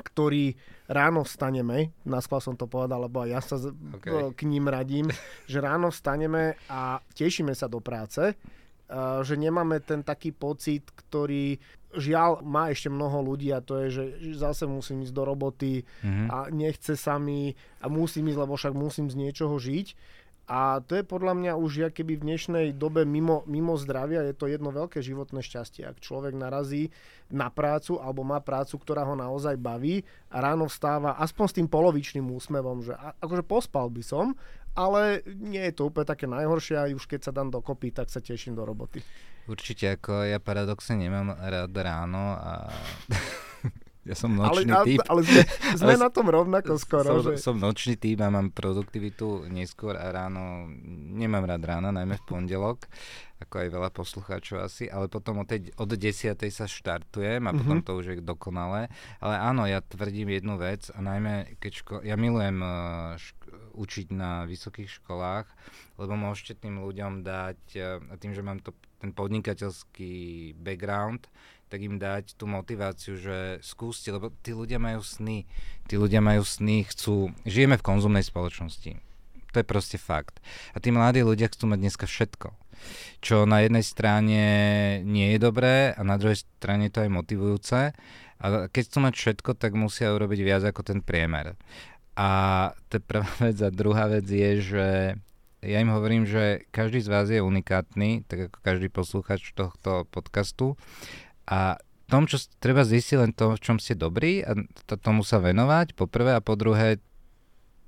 ktorí 0.00 0.56
ráno 0.90 1.22
vstaneme, 1.22 1.94
naskval 2.02 2.40
som 2.42 2.58
to 2.58 2.66
povedal, 2.66 3.06
lebo 3.06 3.22
aj 3.22 3.28
ja 3.30 3.40
sa 3.40 3.56
okay. 3.60 4.34
k 4.34 4.40
ním 4.48 4.66
radím, 4.66 5.06
že 5.50 5.62
ráno 5.62 5.92
vstaneme 5.92 6.58
a 6.66 6.98
tešíme 7.14 7.54
sa 7.54 7.70
do 7.70 7.78
práce, 7.78 8.34
že 9.22 9.34
nemáme 9.38 9.78
ten 9.86 10.02
taký 10.02 10.34
pocit, 10.34 10.82
ktorý 10.90 11.62
žiaľ 11.94 12.42
má 12.46 12.70
ešte 12.70 12.86
mnoho 12.86 13.22
ľudí 13.22 13.50
a 13.50 13.62
to 13.62 13.82
je, 13.82 13.86
že 13.90 14.04
zase 14.38 14.66
musím 14.66 15.02
ísť 15.02 15.14
do 15.14 15.26
roboty 15.26 15.82
mm-hmm. 15.82 16.26
a 16.30 16.38
nechce 16.54 16.94
sa 16.94 17.18
mi 17.18 17.54
a 17.82 17.90
musím 17.90 18.30
ísť, 18.30 18.38
lebo 18.38 18.54
však 18.54 18.74
musím 18.74 19.10
z 19.10 19.18
niečoho 19.18 19.58
žiť 19.58 19.86
A 20.50 20.82
to 20.82 20.98
je 20.98 21.06
podľa 21.06 21.38
mňa 21.38 21.52
už 21.54 21.94
keby 21.94 22.18
v 22.18 22.26
dnešnej 22.26 22.66
dobe 22.74 23.06
mimo, 23.06 23.46
mimo 23.46 23.78
zdravia, 23.78 24.26
je 24.26 24.34
to 24.34 24.50
jedno 24.50 24.74
veľké 24.74 24.98
životné 24.98 25.46
šťastie. 25.46 25.86
Ak 25.86 26.02
človek 26.02 26.34
narazí 26.34 26.90
na 27.30 27.54
prácu 27.54 28.02
alebo 28.02 28.26
má 28.26 28.42
prácu, 28.42 28.74
ktorá 28.82 29.06
ho 29.06 29.14
naozaj 29.14 29.54
baví 29.54 30.02
a 30.26 30.42
ráno 30.42 30.66
vstáva 30.66 31.14
aspoň 31.22 31.46
s 31.46 31.54
tým 31.54 31.68
polovičným 31.70 32.26
úsmevom, 32.34 32.82
že 32.82 32.98
akože 33.22 33.46
pospal 33.46 33.94
by 33.94 34.02
som, 34.02 34.34
ale 34.74 35.22
nie 35.38 35.62
je 35.70 35.74
to 35.78 35.86
úplne 35.86 36.10
také 36.10 36.26
najhoršie 36.26 36.74
a 36.74 36.90
už 36.90 37.06
keď 37.06 37.30
sa 37.30 37.32
dám 37.34 37.54
dokopy, 37.54 37.94
tak 37.94 38.10
sa 38.10 38.18
teším 38.18 38.58
do 38.58 38.66
roboty. 38.66 39.06
Určite, 39.46 40.02
ako 40.02 40.26
ja 40.26 40.42
paradoxne 40.42 40.98
nemám 40.98 41.30
rád 41.38 41.70
ráno 41.78 42.34
a 42.34 42.74
Ja 44.08 44.16
som 44.16 44.32
nočný 44.32 44.72
ale, 44.72 44.86
typ. 44.88 45.00
Ale, 45.04 45.20
sme, 45.20 45.42
sme 45.80 45.92
ale 45.92 46.00
na 46.00 46.08
tom 46.08 46.32
rovnako 46.32 46.80
skoro. 46.80 47.20
Som, 47.20 47.36
že... 47.36 47.36
som 47.36 47.56
nočný 47.60 48.00
typ 48.00 48.24
a 48.24 48.32
mám 48.32 48.48
produktivitu 48.48 49.44
neskôr 49.52 49.92
a 49.92 50.08
ráno, 50.08 50.72
nemám 51.12 51.44
rád 51.44 51.62
rána, 51.68 51.92
najmä 51.92 52.16
v 52.16 52.24
pondelok, 52.24 52.88
ako 53.44 53.54
aj 53.60 53.68
veľa 53.68 53.90
poslucháčov 53.92 54.64
asi, 54.64 54.88
ale 54.88 55.12
potom 55.12 55.44
od, 55.44 55.48
tej, 55.52 55.68
od 55.76 55.88
10. 55.92 56.32
sa 56.48 56.64
štartujem 56.64 57.44
a 57.44 57.52
potom 57.52 57.84
mm-hmm. 57.84 57.88
to 57.88 57.92
už 58.00 58.04
je 58.08 58.16
dokonalé. 58.24 58.88
Ale 59.20 59.34
áno, 59.36 59.68
ja 59.68 59.84
tvrdím 59.84 60.32
jednu 60.32 60.56
vec 60.56 60.88
a 60.96 60.98
najmä 61.04 61.60
keď 61.60 61.72
ško- 61.84 62.04
ja 62.04 62.16
milujem 62.16 62.56
uh, 62.64 63.20
šk- 63.20 63.76
učiť 63.76 64.06
na 64.16 64.48
vysokých 64.48 64.88
školách, 65.00 65.44
lebo 66.00 66.16
môžete 66.16 66.56
tým 66.56 66.80
ľuďom 66.80 67.20
dať, 67.20 67.60
uh, 67.76 68.00
a 68.08 68.14
tým, 68.16 68.32
že 68.32 68.40
mám 68.40 68.64
to, 68.64 68.72
ten 68.96 69.12
podnikateľský 69.12 70.52
background, 70.56 71.28
tak 71.70 71.80
im 71.86 72.02
dať 72.02 72.34
tú 72.34 72.50
motiváciu, 72.50 73.14
že 73.14 73.62
skúste, 73.62 74.10
lebo 74.10 74.34
tí 74.42 74.50
ľudia 74.50 74.82
majú 74.82 75.06
sny. 75.06 75.46
Tí 75.86 75.94
ľudia 75.94 76.18
majú 76.18 76.42
sny, 76.42 76.82
chcú... 76.90 77.30
Žijeme 77.46 77.78
v 77.78 77.86
konzumnej 77.86 78.26
spoločnosti. 78.26 78.98
To 79.54 79.56
je 79.62 79.66
proste 79.66 79.94
fakt. 79.94 80.42
A 80.74 80.82
tí 80.82 80.90
mladí 80.90 81.22
ľudia 81.22 81.46
chcú 81.46 81.70
mať 81.70 81.78
dneska 81.78 82.06
všetko. 82.10 82.50
Čo 83.22 83.46
na 83.46 83.62
jednej 83.62 83.86
strane 83.86 84.42
nie 85.06 85.30
je 85.34 85.38
dobré 85.38 85.94
a 85.94 86.02
na 86.02 86.18
druhej 86.18 86.42
strane 86.42 86.90
to 86.90 87.06
je 87.06 87.10
motivujúce. 87.10 87.94
A 88.40 88.44
keď 88.66 88.82
chcú 88.90 88.98
mať 89.06 89.14
všetko, 89.14 89.50
tak 89.54 89.78
musia 89.78 90.10
urobiť 90.10 90.40
viac 90.42 90.62
ako 90.66 90.82
ten 90.82 90.98
priemer. 91.06 91.54
A 92.18 92.28
to 92.90 92.98
je 92.98 93.02
prvá 93.06 93.30
vec. 93.38 93.56
A 93.62 93.70
druhá 93.70 94.10
vec 94.10 94.26
je, 94.26 94.50
že 94.58 94.86
ja 95.60 95.78
im 95.78 95.92
hovorím, 95.92 96.24
že 96.24 96.64
každý 96.72 97.04
z 97.04 97.08
vás 97.12 97.28
je 97.28 97.44
unikátny, 97.44 98.24
tak 98.24 98.48
ako 98.48 98.58
každý 98.64 98.88
posluchač 98.88 99.52
tohto 99.52 100.08
podcastu 100.08 100.80
a 101.50 101.82
tom, 102.10 102.26
čo 102.26 102.38
treba 102.58 102.82
zistiť 102.82 103.16
len 103.18 103.30
to, 103.34 103.54
v 103.54 103.62
čom 103.62 103.76
ste 103.78 103.94
dobrí 103.94 104.42
a 104.42 104.54
to, 104.86 104.94
tomu 104.98 105.22
sa 105.22 105.38
venovať, 105.38 105.94
po 105.94 106.10
prvé 106.10 106.34
a 106.34 106.42
po 106.42 106.58
druhé 106.58 106.98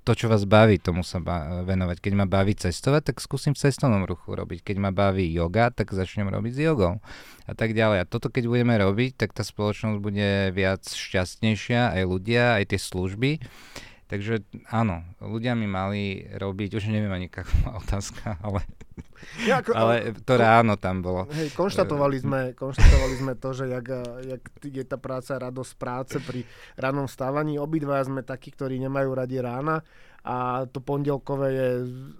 to, 0.02 0.18
čo 0.18 0.26
vás 0.26 0.42
baví, 0.42 0.82
tomu 0.82 1.06
sa 1.06 1.22
ba- 1.22 1.62
venovať. 1.62 2.02
Keď 2.02 2.12
ma 2.18 2.26
baví 2.26 2.58
cestovať, 2.58 3.14
tak 3.14 3.16
skúsim 3.22 3.54
v 3.54 3.62
cestovnom 3.62 4.02
ruchu 4.02 4.34
robiť. 4.34 4.66
Keď 4.66 4.76
ma 4.82 4.90
baví 4.90 5.30
yoga, 5.30 5.70
tak 5.70 5.94
začnem 5.94 6.26
robiť 6.26 6.58
s 6.58 6.60
jogou 6.66 6.98
a 7.46 7.52
tak 7.54 7.70
ďalej. 7.70 8.02
A 8.02 8.08
toto, 8.10 8.26
keď 8.26 8.50
budeme 8.50 8.74
robiť, 8.82 9.14
tak 9.14 9.30
tá 9.30 9.46
spoločnosť 9.46 10.02
bude 10.02 10.50
viac 10.50 10.82
šťastnejšia, 10.90 11.94
aj 11.94 12.02
ľudia, 12.02 12.58
aj 12.58 12.74
tie 12.74 12.80
služby. 12.82 13.30
Takže 14.12 14.44
áno, 14.68 15.00
ľudia 15.24 15.56
mi 15.56 15.64
mali 15.64 16.28
robiť, 16.36 16.76
už 16.76 16.92
neviem 16.92 17.08
ani 17.08 17.32
aká 17.32 17.48
otázka, 17.80 18.36
ale, 18.44 18.60
ja, 19.48 19.64
ako, 19.64 19.72
ale 19.72 20.12
to 20.20 20.36
ráno 20.36 20.76
tam 20.76 21.00
bolo. 21.00 21.24
Hej, 21.32 21.56
konštatovali 21.56 22.20
sme, 22.20 22.40
konštatovali 22.52 23.14
sme 23.16 23.32
to, 23.40 23.56
že 23.56 23.72
jak, 23.72 23.88
jak 24.28 24.42
je 24.68 24.84
tá 24.84 25.00
práca, 25.00 25.40
radosť 25.40 25.72
práce 25.80 26.16
pri 26.20 26.44
ránom 26.76 27.08
stávaní. 27.08 27.56
Obidva 27.56 28.04
sme 28.04 28.20
takí, 28.20 28.52
ktorí 28.52 28.76
nemajú 28.84 29.16
radi 29.16 29.40
rána 29.40 29.80
a 30.20 30.68
to 30.68 30.84
pondelkové 30.84 31.48
je 31.48 31.68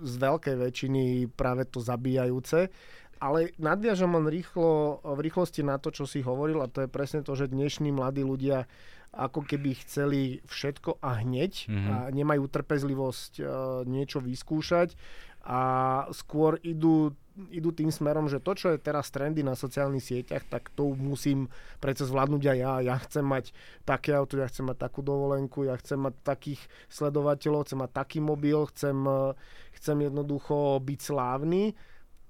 z 0.00 0.14
veľkej 0.16 0.56
väčšiny 0.64 1.28
práve 1.36 1.68
to 1.68 1.84
zabíjajúce. 1.84 2.72
Ale 3.20 3.52
nadviažem 3.60 4.08
len 4.08 4.32
rýchlo, 4.32 4.98
v 5.04 5.20
rýchlosti 5.28 5.60
na 5.60 5.76
to, 5.76 5.92
čo 5.92 6.08
si 6.08 6.24
hovoril 6.24 6.64
a 6.64 6.72
to 6.72 6.82
je 6.82 6.88
presne 6.88 7.20
to, 7.20 7.36
že 7.36 7.52
dnešní 7.52 7.92
mladí 7.92 8.24
ľudia 8.24 8.64
ako 9.12 9.44
keby 9.44 9.76
chceli 9.84 10.40
všetko 10.48 11.04
a 11.04 11.20
hneď 11.20 11.68
mm-hmm. 11.68 11.88
a 11.92 11.96
nemajú 12.08 12.48
trpezlivosť 12.48 13.32
uh, 13.38 13.46
niečo 13.84 14.24
vyskúšať 14.24 14.96
a 15.42 15.60
skôr 16.14 16.56
idú, 16.62 17.10
idú 17.50 17.74
tým 17.74 17.90
smerom, 17.90 18.30
že 18.30 18.38
to, 18.38 18.54
čo 18.54 18.66
je 18.72 18.78
teraz 18.78 19.10
trendy 19.10 19.42
na 19.42 19.58
sociálnych 19.58 20.06
sieťach, 20.06 20.46
tak 20.46 20.70
to 20.72 20.94
musím 20.94 21.50
predsa 21.82 22.06
zvládnuť 22.06 22.42
aj 22.46 22.58
ja. 22.62 22.74
Ja 22.80 22.96
chcem 23.02 23.26
mať 23.26 23.50
také 23.82 24.14
auto, 24.14 24.38
ja 24.38 24.46
chcem 24.46 24.70
mať 24.70 24.78
takú 24.86 25.02
dovolenku, 25.02 25.66
ja 25.66 25.74
chcem 25.76 25.98
mať 25.98 26.14
takých 26.22 26.62
sledovateľov, 26.88 27.66
chcem 27.66 27.78
mať 27.82 27.90
taký 27.90 28.18
mobil, 28.22 28.70
chcem, 28.70 28.96
chcem 29.74 29.98
jednoducho 29.98 30.78
byť 30.78 30.98
slávny 31.02 31.74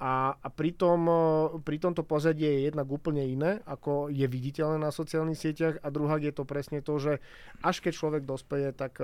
a, 0.02 0.34
a 0.34 0.48
pritom, 0.50 0.98
e, 1.06 1.14
pri 1.62 1.78
tomto 1.78 2.02
pozadie 2.02 2.58
je 2.58 2.60
jednak 2.66 2.90
úplne 2.90 3.22
iné, 3.22 3.62
ako 3.70 4.10
je 4.10 4.26
viditeľné 4.26 4.82
na 4.82 4.90
sociálnych 4.90 5.38
sieťach 5.38 5.78
a 5.78 5.94
druhá 5.94 6.18
je 6.18 6.34
to 6.34 6.42
presne 6.42 6.82
to, 6.82 6.98
že 6.98 7.22
až 7.62 7.76
keď 7.78 7.92
človek 7.94 8.22
dospeje, 8.26 8.74
tak 8.74 8.98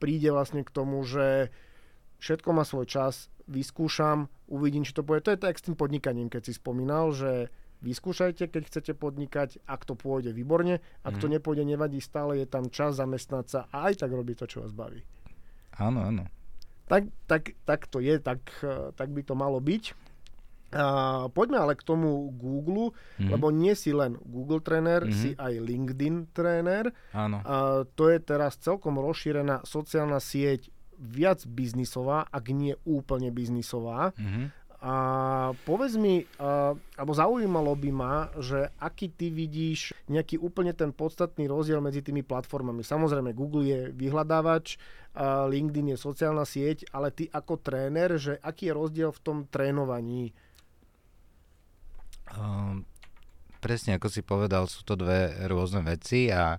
príde 0.00 0.32
vlastne 0.32 0.64
k 0.64 0.72
tomu, 0.72 1.04
že 1.04 1.52
všetko 2.24 2.48
má 2.56 2.64
svoj 2.64 2.88
čas, 2.88 3.28
vyskúšam, 3.44 4.32
uvidím, 4.48 4.88
či 4.88 4.96
to 4.96 5.04
bude. 5.04 5.20
To 5.24 5.36
je 5.36 5.40
tak 5.40 5.60
s 5.60 5.64
tým 5.68 5.76
podnikaním, 5.76 6.32
keď 6.32 6.48
si 6.48 6.52
spomínal, 6.56 7.12
že 7.12 7.52
vyskúšajte, 7.84 8.50
keď 8.50 8.62
chcete 8.66 8.92
podnikať, 8.96 9.62
ak 9.68 9.84
to 9.86 9.94
pôjde 9.94 10.34
výborne, 10.34 10.82
ak 11.06 11.14
mm. 11.16 11.20
to 11.20 11.26
mhm. 11.28 11.32
nepôjde, 11.38 11.64
nevadí, 11.68 12.00
stále 12.02 12.40
je 12.42 12.46
tam 12.48 12.72
čas 12.72 12.98
zamestnať 12.98 13.44
sa 13.46 13.60
a 13.70 13.92
aj 13.92 14.02
tak 14.02 14.10
robiť 14.10 14.44
to, 14.44 14.46
čo 14.48 14.58
vás 14.64 14.72
baví. 14.74 15.04
Áno, 15.78 16.02
áno. 16.02 16.24
Tak, 16.88 17.04
tak, 17.28 17.52
tak 17.68 17.84
to 17.86 18.00
je, 18.00 18.16
tak, 18.16 18.40
tak 18.96 19.08
by 19.12 19.20
to 19.20 19.36
malo 19.36 19.60
byť. 19.60 20.07
Uh, 20.68 21.32
poďme 21.32 21.64
ale 21.64 21.80
k 21.80 21.80
tomu 21.80 22.28
Google, 22.36 22.92
mm-hmm. 22.92 23.32
lebo 23.32 23.48
nie 23.48 23.72
si 23.72 23.88
len 23.88 24.20
Google 24.20 24.60
tréner, 24.60 25.00
mm-hmm. 25.00 25.16
si 25.16 25.32
aj 25.32 25.64
LinkedIn 25.64 26.36
tréner. 26.36 26.92
Áno. 27.16 27.40
Uh, 27.40 27.88
to 27.96 28.12
je 28.12 28.20
teraz 28.20 28.60
celkom 28.60 29.00
rozšírená 29.00 29.64
sociálna 29.64 30.20
sieť, 30.20 30.68
viac 31.00 31.48
biznisová, 31.48 32.28
ak 32.28 32.52
nie 32.52 32.76
úplne 32.84 33.32
biznisová. 33.32 34.12
Mm-hmm. 34.20 34.46
A 34.78 34.94
povedz 35.66 35.96
mi, 35.98 36.22
uh, 36.22 36.76
alebo 37.00 37.12
zaujímalo 37.16 37.72
by 37.72 37.90
ma, 37.90 38.28
že 38.36 38.68
aký 38.76 39.08
ty 39.08 39.32
vidíš 39.32 39.96
nejaký 40.06 40.36
úplne 40.36 40.76
ten 40.76 40.92
podstatný 40.92 41.48
rozdiel 41.48 41.80
medzi 41.80 42.04
tými 42.04 42.20
platformami. 42.22 42.84
Samozrejme, 42.84 43.32
Google 43.32 43.64
je 43.66 43.80
vyhľadávač, 43.96 44.76
LinkedIn 45.48 45.96
je 45.96 45.98
sociálna 45.98 46.46
sieť, 46.46 46.86
ale 46.94 47.10
ty 47.10 47.26
ako 47.26 47.58
tréner, 47.58 48.20
že 48.20 48.38
aký 48.38 48.70
je 48.70 48.76
rozdiel 48.76 49.10
v 49.10 49.22
tom 49.24 49.38
trénovaní? 49.50 50.30
Um, 52.36 52.84
presne 53.58 53.98
ako 53.98 54.08
si 54.08 54.22
povedal, 54.22 54.70
sú 54.70 54.86
to 54.86 54.94
dve 54.94 55.34
rôzne 55.50 55.82
veci 55.82 56.30
a 56.30 56.56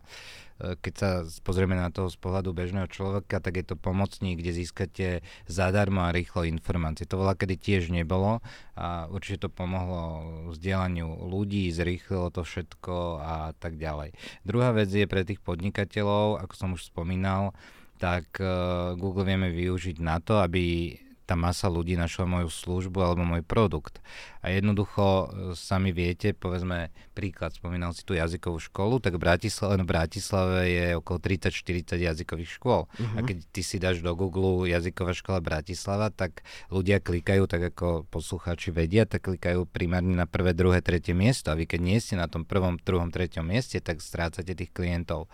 e, 0.60 0.76
keď 0.76 0.94
sa 0.94 1.10
pozrieme 1.42 1.74
na 1.74 1.90
to 1.90 2.12
z 2.12 2.20
pohľadu 2.20 2.52
bežného 2.52 2.88
človeka, 2.92 3.40
tak 3.40 3.64
je 3.64 3.66
to 3.72 3.76
pomocník, 3.80 4.44
kde 4.44 4.52
získate 4.52 5.08
zadarmo 5.48 6.04
a 6.04 6.14
rýchlo 6.14 6.44
informácie. 6.44 7.08
To 7.08 7.24
bola 7.24 7.40
kedy 7.40 7.56
tiež 7.56 7.90
nebolo 7.90 8.44
a 8.76 9.08
určite 9.08 9.48
to 9.48 9.50
pomohlo 9.50 10.28
vzdielaniu 10.52 11.08
ľudí, 11.08 11.72
zrýchlilo 11.72 12.30
to 12.36 12.44
všetko 12.44 13.24
a 13.24 13.36
tak 13.58 13.80
ďalej. 13.80 14.14
Druhá 14.44 14.76
vec 14.76 14.92
je 14.92 15.08
pre 15.08 15.24
tých 15.24 15.40
podnikateľov, 15.40 16.44
ako 16.44 16.54
som 16.54 16.70
už 16.76 16.92
spomínal, 16.92 17.56
tak 18.00 18.40
uh, 18.40 18.96
Google 18.96 19.28
vieme 19.28 19.52
využiť 19.52 20.00
na 20.00 20.24
to, 20.24 20.40
aby 20.40 20.96
tá 21.30 21.38
masa 21.38 21.70
ľudí 21.70 21.94
našla 21.94 22.26
moju 22.26 22.50
službu 22.50 22.98
alebo 23.06 23.22
môj 23.22 23.46
produkt. 23.46 24.02
A 24.42 24.50
jednoducho 24.50 25.06
e, 25.06 25.26
sami 25.54 25.94
viete, 25.94 26.34
povedzme 26.34 26.90
príklad, 27.14 27.54
spomínal 27.54 27.94
si 27.94 28.02
tú 28.02 28.18
jazykovú 28.18 28.58
školu, 28.58 28.98
tak 28.98 29.14
v 29.14 29.30
Bratislave, 29.30 29.78
v 29.78 29.86
Bratislave 29.86 30.60
je 30.66 30.86
okolo 30.98 31.22
30-40 31.22 32.02
jazykových 32.02 32.58
škôl. 32.58 32.90
Uh-huh. 32.90 33.14
A 33.14 33.20
keď 33.22 33.46
ty 33.54 33.62
si 33.62 33.78
dáš 33.78 34.02
do 34.02 34.10
Google 34.18 34.66
jazyková 34.66 35.14
škola 35.14 35.38
Bratislava, 35.38 36.10
tak 36.10 36.42
ľudia 36.74 36.98
klikajú, 36.98 37.46
tak 37.46 37.78
ako 37.78 38.10
poslucháči 38.10 38.74
vedia, 38.74 39.06
tak 39.06 39.30
klikajú 39.30 39.70
primárne 39.70 40.18
na 40.18 40.26
prvé, 40.26 40.58
druhé, 40.58 40.82
tretie 40.82 41.14
miesto. 41.14 41.54
A 41.54 41.60
vy 41.60 41.70
keď 41.70 41.80
nie 41.86 42.02
ste 42.02 42.18
na 42.18 42.26
tom 42.26 42.42
prvom, 42.42 42.82
druhom, 42.82 43.14
treťom 43.14 43.46
mieste, 43.46 43.78
tak 43.78 44.02
strácate 44.02 44.58
tých 44.58 44.74
klientov. 44.74 45.30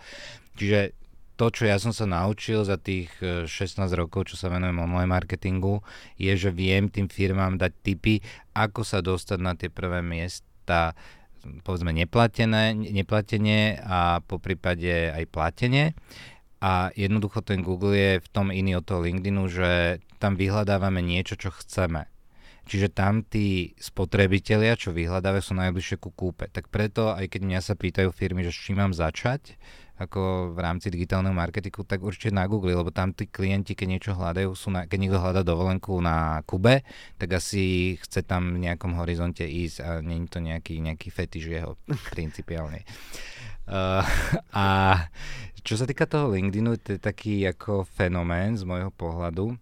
Čiže 0.60 1.05
to, 1.36 1.52
čo 1.52 1.68
ja 1.68 1.76
som 1.76 1.92
sa 1.92 2.08
naučil 2.08 2.64
za 2.64 2.80
tých 2.80 3.12
16 3.20 3.48
e, 3.52 3.84
rokov, 3.92 4.32
čo 4.32 4.40
sa 4.40 4.48
venujem 4.48 4.80
online 4.80 5.12
marketingu, 5.12 5.84
je, 6.16 6.32
že 6.32 6.48
viem 6.48 6.88
tým 6.88 7.12
firmám 7.12 7.60
dať 7.60 7.72
tipy, 7.84 8.24
ako 8.56 8.80
sa 8.82 9.04
dostať 9.04 9.38
na 9.38 9.52
tie 9.52 9.68
prvé 9.68 10.00
miesta, 10.00 10.96
povedzme 11.62 11.92
neplatené, 11.92 12.72
neplatenie 12.74 13.78
a 13.84 14.24
po 14.24 14.40
prípade 14.40 15.12
aj 15.12 15.24
platenie. 15.28 15.92
A 16.64 16.88
jednoducho 16.96 17.44
ten 17.44 17.60
Google 17.60 17.94
je 17.94 18.12
v 18.24 18.28
tom 18.32 18.48
iný 18.48 18.80
od 18.80 18.88
toho 18.88 19.04
LinkedInu, 19.04 19.44
že 19.52 20.00
tam 20.16 20.40
vyhľadávame 20.40 21.04
niečo, 21.04 21.36
čo 21.36 21.52
chceme. 21.52 22.08
Čiže 22.66 22.90
tam 22.90 23.22
tí 23.22 23.78
spotrebitelia, 23.78 24.74
čo 24.74 24.90
vyhľadávajú, 24.90 25.42
sú 25.44 25.54
najbližšie 25.54 26.02
ku 26.02 26.10
kúpe. 26.10 26.50
Tak 26.50 26.66
preto, 26.66 27.14
aj 27.14 27.30
keď 27.30 27.40
mňa 27.46 27.60
sa 27.62 27.78
pýtajú 27.78 28.10
firmy, 28.10 28.42
že 28.42 28.50
s 28.50 28.58
čím 28.58 28.82
mám 28.82 28.90
začať, 28.90 29.54
ako 29.96 30.52
v 30.52 30.58
rámci 30.60 30.92
digitálneho 30.92 31.32
marketingu, 31.32 31.84
tak 31.88 32.04
určite 32.04 32.36
na 32.36 32.44
Google, 32.44 32.76
lebo 32.76 32.92
tam 32.92 33.16
tí 33.16 33.24
klienti, 33.24 33.72
keď 33.72 33.86
niečo 33.88 34.12
hľadajú, 34.12 34.52
sú 34.52 34.68
na, 34.68 34.84
keď 34.84 34.98
niekto 35.00 35.18
hľadá 35.20 35.40
dovolenku 35.40 35.96
na 36.04 36.44
Kube, 36.44 36.84
tak 37.16 37.32
asi 37.32 37.96
chce 38.04 38.20
tam 38.28 38.60
v 38.60 38.68
nejakom 38.68 39.00
horizonte 39.00 39.44
ísť 39.44 39.76
a 39.80 39.88
je 40.04 40.28
to 40.28 40.38
nejaký, 40.44 40.84
nejaký 40.84 41.08
fetiš 41.08 41.48
jeho 41.48 41.80
principiálne. 42.14 42.84
Uh, 43.66 44.04
a 44.54 44.66
čo 45.66 45.74
sa 45.74 45.88
týka 45.88 46.06
toho 46.06 46.30
LinkedInu, 46.30 46.78
to 46.78 46.94
je 46.94 47.00
taký 47.02 47.42
ako 47.50 47.82
fenomén 47.82 48.54
z 48.54 48.62
môjho 48.62 48.94
pohľadu, 48.94 49.58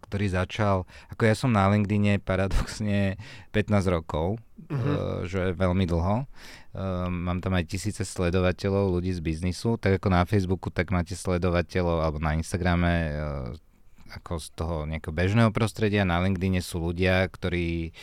ktorý 0.00 0.26
začal, 0.30 0.88
ako 1.12 1.22
ja 1.26 1.34
som 1.34 1.50
na 1.50 1.66
LinkedIne 1.70 2.18
paradoxne 2.22 3.18
15 3.54 3.94
rokov, 3.94 4.38
uh-huh. 4.68 4.74
uh, 4.74 5.18
že 5.26 5.52
je 5.52 5.58
veľmi 5.58 5.84
dlho. 5.86 6.26
Uh, 6.70 7.10
mám 7.10 7.42
tam 7.42 7.58
aj 7.58 7.66
tisíce 7.66 8.02
sledovateľov, 8.06 8.94
ľudí 8.94 9.10
z 9.10 9.20
biznisu, 9.22 9.78
tak 9.78 9.98
ako 9.98 10.08
na 10.10 10.22
Facebooku, 10.22 10.70
tak 10.70 10.94
máte 10.94 11.18
sledovateľov, 11.18 12.02
alebo 12.02 12.18
na 12.22 12.38
Instagrame, 12.38 12.92
uh, 13.14 13.50
ako 14.10 14.42
z 14.42 14.46
toho 14.58 14.76
nejakého 14.90 15.14
bežného 15.14 15.50
prostredia. 15.54 16.02
Na 16.02 16.18
LinkedIne 16.18 16.58
sú 16.62 16.82
ľudia, 16.82 17.26
ktorí, 17.30 17.94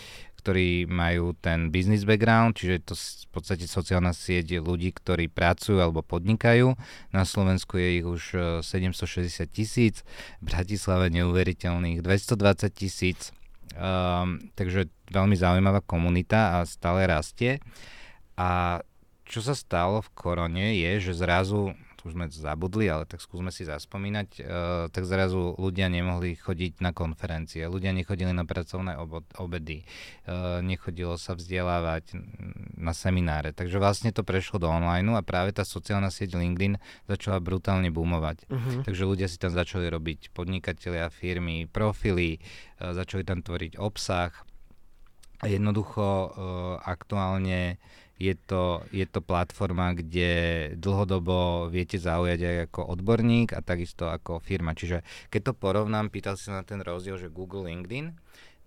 ktorí 0.48 0.88
majú 0.88 1.36
ten 1.36 1.76
business 1.76 2.08
background, 2.08 2.56
čiže 2.56 2.88
to 2.88 2.96
v 2.96 3.30
podstate 3.36 3.68
sociálna 3.68 4.16
sieť 4.16 4.64
ľudí, 4.64 4.96
ktorí 4.96 5.28
pracujú 5.28 5.84
alebo 5.84 6.00
podnikajú. 6.00 6.72
Na 7.12 7.28
Slovensku 7.28 7.76
je 7.76 8.00
ich 8.00 8.08
už 8.08 8.24
760 8.64 9.44
tisíc, 9.52 10.08
v 10.40 10.48
Bratislave 10.48 11.12
neuveriteľných 11.12 12.00
220 12.00 12.72
tisíc. 12.72 13.36
Um, 13.76 14.48
takže 14.56 14.88
veľmi 15.12 15.36
zaujímavá 15.36 15.84
komunita 15.84 16.64
a 16.64 16.64
stále 16.64 17.04
rastie. 17.04 17.60
A 18.40 18.80
čo 19.28 19.44
sa 19.44 19.52
stalo 19.52 20.00
v 20.00 20.10
korone 20.16 20.80
je, 20.80 21.12
že 21.12 21.20
zrazu, 21.20 21.76
už 22.08 22.16
sme 22.16 22.32
zabudli, 22.32 22.88
ale 22.88 23.04
tak 23.04 23.20
skúsme 23.20 23.52
si 23.52 23.68
zaspomínať, 23.68 24.28
uh, 24.40 24.44
tak 24.88 25.04
zrazu 25.04 25.54
ľudia 25.60 25.92
nemohli 25.92 26.40
chodiť 26.40 26.80
na 26.80 26.96
konferencie, 26.96 27.68
ľudia 27.68 27.92
nechodili 27.92 28.32
na 28.32 28.48
pracovné 28.48 28.96
obedy, 29.36 29.84
uh, 30.26 30.64
nechodilo 30.64 31.20
sa 31.20 31.36
vzdelávať 31.36 32.16
na 32.80 32.96
semináre. 32.96 33.52
Takže 33.52 33.78
vlastne 33.78 34.16
to 34.16 34.24
prešlo 34.24 34.64
do 34.64 34.72
online 34.72 35.12
a 35.12 35.22
práve 35.22 35.52
tá 35.52 35.68
sociálna 35.68 36.08
sieť 36.08 36.40
LinkedIn 36.40 36.80
začala 37.12 37.44
brutálne 37.44 37.92
boomovať. 37.92 38.48
Uh-huh. 38.48 38.82
Takže 38.88 39.04
ľudia 39.04 39.28
si 39.28 39.36
tam 39.36 39.52
začali 39.52 39.92
robiť 39.92 40.32
podnikatelia, 40.32 41.12
firmy, 41.12 41.68
profily, 41.68 42.40
uh, 42.80 42.96
začali 42.96 43.28
tam 43.28 43.44
tvoriť 43.44 43.76
obsah. 43.76 44.32
Jednoducho 45.44 46.02
uh, 46.02 46.30
aktuálne 46.82 47.78
je 48.18 48.34
to, 48.34 48.82
je 48.90 49.06
to 49.06 49.22
platforma, 49.22 49.94
kde 49.94 50.74
dlhodobo 50.78 51.70
viete 51.70 52.02
zaujať 52.02 52.40
aj 52.42 52.58
ako 52.70 52.82
odborník 52.98 53.54
a 53.54 53.62
takisto 53.62 54.10
ako 54.10 54.42
firma. 54.42 54.74
Čiže 54.74 55.06
keď 55.30 55.42
to 55.50 55.54
porovnám, 55.54 56.10
pýtal 56.10 56.34
si 56.34 56.50
na 56.50 56.66
ten 56.66 56.82
rozdiel, 56.82 57.22
že 57.22 57.34
Google, 57.34 57.70
LinkedIn, 57.70 58.18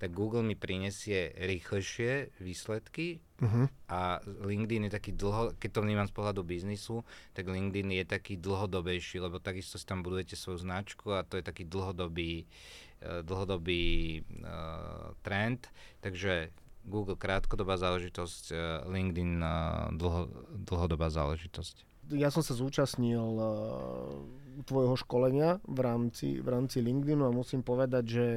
tak 0.00 0.16
Google 0.16 0.40
mi 0.40 0.56
prinesie 0.56 1.36
rýchlejšie 1.36 2.40
výsledky 2.40 3.20
uh-huh. 3.36 3.68
a 3.92 4.24
LinkedIn 4.24 4.88
je 4.88 4.96
taký 4.96 5.12
dlho, 5.12 5.52
keď 5.60 5.70
to 5.76 5.84
vnímam 5.84 6.08
z 6.08 6.16
pohľadu 6.16 6.40
biznisu, 6.40 7.04
tak 7.36 7.52
LinkedIn 7.52 8.00
je 8.00 8.04
taký 8.08 8.40
dlhodobejší, 8.40 9.20
lebo 9.20 9.36
takisto 9.44 9.76
si 9.76 9.84
tam 9.84 10.00
budujete 10.00 10.40
svoju 10.40 10.64
značku 10.64 11.12
a 11.12 11.20
to 11.20 11.36
je 11.36 11.44
taký 11.44 11.68
dlhodobý, 11.68 12.48
uh, 13.04 13.20
dlhodobý 13.20 14.24
uh, 14.40 15.12
trend, 15.20 15.68
takže 16.00 16.48
Google 16.84 17.16
krátkodobá 17.16 17.76
záležitosť, 17.76 18.44
eh, 18.52 18.58
LinkedIn 18.88 19.32
eh, 19.40 19.50
dlho, 19.96 20.28
dlhodobá 20.64 21.12
záležitosť. 21.12 21.88
Ja 22.10 22.26
som 22.34 22.42
sa 22.42 22.58
zúčastnil 22.58 23.22
uh, 23.22 23.46
tvojho 24.66 24.98
školenia 24.98 25.62
v 25.62 25.78
rámci, 25.78 26.42
v 26.42 26.48
rámci 26.50 26.82
LinkedInu 26.82 27.22
a 27.22 27.30
musím 27.30 27.62
povedať, 27.62 28.02
že, 28.02 28.28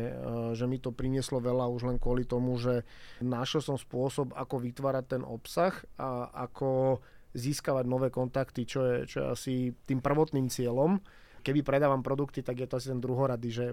že 0.54 0.70
mi 0.70 0.78
to 0.78 0.94
prinieslo 0.94 1.42
veľa 1.42 1.74
už 1.74 1.90
len 1.90 1.98
kvôli 1.98 2.22
tomu, 2.22 2.54
že 2.62 2.86
našiel 3.18 3.66
som 3.66 3.82
spôsob, 3.82 4.38
ako 4.38 4.62
vytvárať 4.62 5.18
ten 5.18 5.24
obsah 5.26 5.74
a 5.98 6.30
ako 6.46 7.02
získavať 7.34 7.90
nové 7.90 8.14
kontakty, 8.14 8.70
čo 8.70 8.86
je, 8.86 8.98
čo 9.10 9.18
je 9.26 9.28
asi 9.34 9.54
tým 9.90 10.06
prvotným 10.06 10.54
cieľom 10.54 11.02
keby 11.44 11.60
predávam 11.62 12.00
produkty, 12.00 12.40
tak 12.40 12.64
je 12.64 12.68
to 12.72 12.80
asi 12.80 12.88
ten 12.90 13.04
druhorady, 13.04 13.52
že 13.52 13.66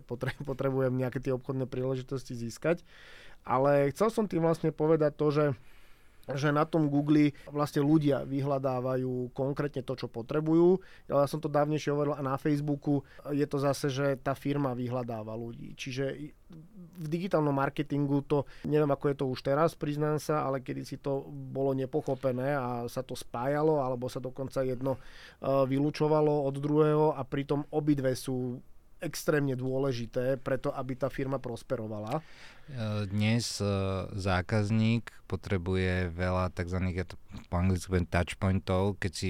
potrebujem 0.43 0.91
nejaké 0.91 1.23
tie 1.23 1.31
obchodné 1.31 1.71
príležitosti 1.71 2.35
získať. 2.35 2.83
Ale 3.45 3.91
chcel 3.95 4.09
som 4.13 4.25
tým 4.29 4.45
vlastne 4.45 4.71
povedať 4.71 5.13
to, 5.17 5.27
že 5.33 5.45
že 6.35 6.55
na 6.55 6.67
tom 6.69 6.87
Google 6.91 7.35
vlastne 7.51 7.83
ľudia 7.83 8.23
vyhľadávajú 8.27 9.35
konkrétne 9.35 9.83
to, 9.83 9.97
čo 9.97 10.07
potrebujú. 10.07 10.79
Ja 11.11 11.27
som 11.27 11.43
to 11.43 11.51
dávnejšie 11.51 11.91
hovoril 11.91 12.15
a 12.15 12.23
na 12.23 12.37
Facebooku 12.37 13.03
je 13.31 13.47
to 13.47 13.59
zase, 13.59 13.91
že 13.91 14.07
tá 14.21 14.37
firma 14.37 14.77
vyhľadáva 14.77 15.35
ľudí. 15.35 15.75
Čiže 15.75 16.05
v 17.01 17.07
digitálnom 17.07 17.55
marketingu 17.55 18.27
to, 18.27 18.45
neviem 18.67 18.91
ako 18.91 19.05
je 19.11 19.17
to 19.17 19.25
už 19.31 19.41
teraz, 19.47 19.79
priznám 19.79 20.19
sa, 20.19 20.45
ale 20.45 20.61
kedy 20.61 20.83
si 20.83 20.97
to 20.99 21.25
bolo 21.31 21.73
nepochopené 21.73 22.59
a 22.59 22.87
sa 22.91 23.07
to 23.07 23.15
spájalo, 23.15 23.81
alebo 23.81 24.11
sa 24.11 24.19
dokonca 24.19 24.67
jedno 24.67 24.99
uh, 24.99 25.65
vylúčovalo 25.65 26.47
od 26.51 26.55
druhého 26.59 27.15
a 27.15 27.23
pritom 27.23 27.65
obidve 27.71 28.13
sú 28.19 28.59
extrémne 29.01 29.57
dôležité 29.57 30.37
preto, 30.37 30.71
aby 30.73 30.97
tá 30.97 31.09
firma 31.09 31.41
prosperovala. 31.41 32.21
Dnes 33.11 33.59
e, 33.59 33.67
zákazník 34.15 35.11
potrebuje 35.27 36.15
veľa 36.15 36.55
tzv. 36.55 36.79
ja 36.95 37.03
to 37.03 37.19
po 37.51 37.59
anglicky 37.59 38.07
touchpointov, 38.07 39.01
keď 39.03 39.13
si 39.13 39.29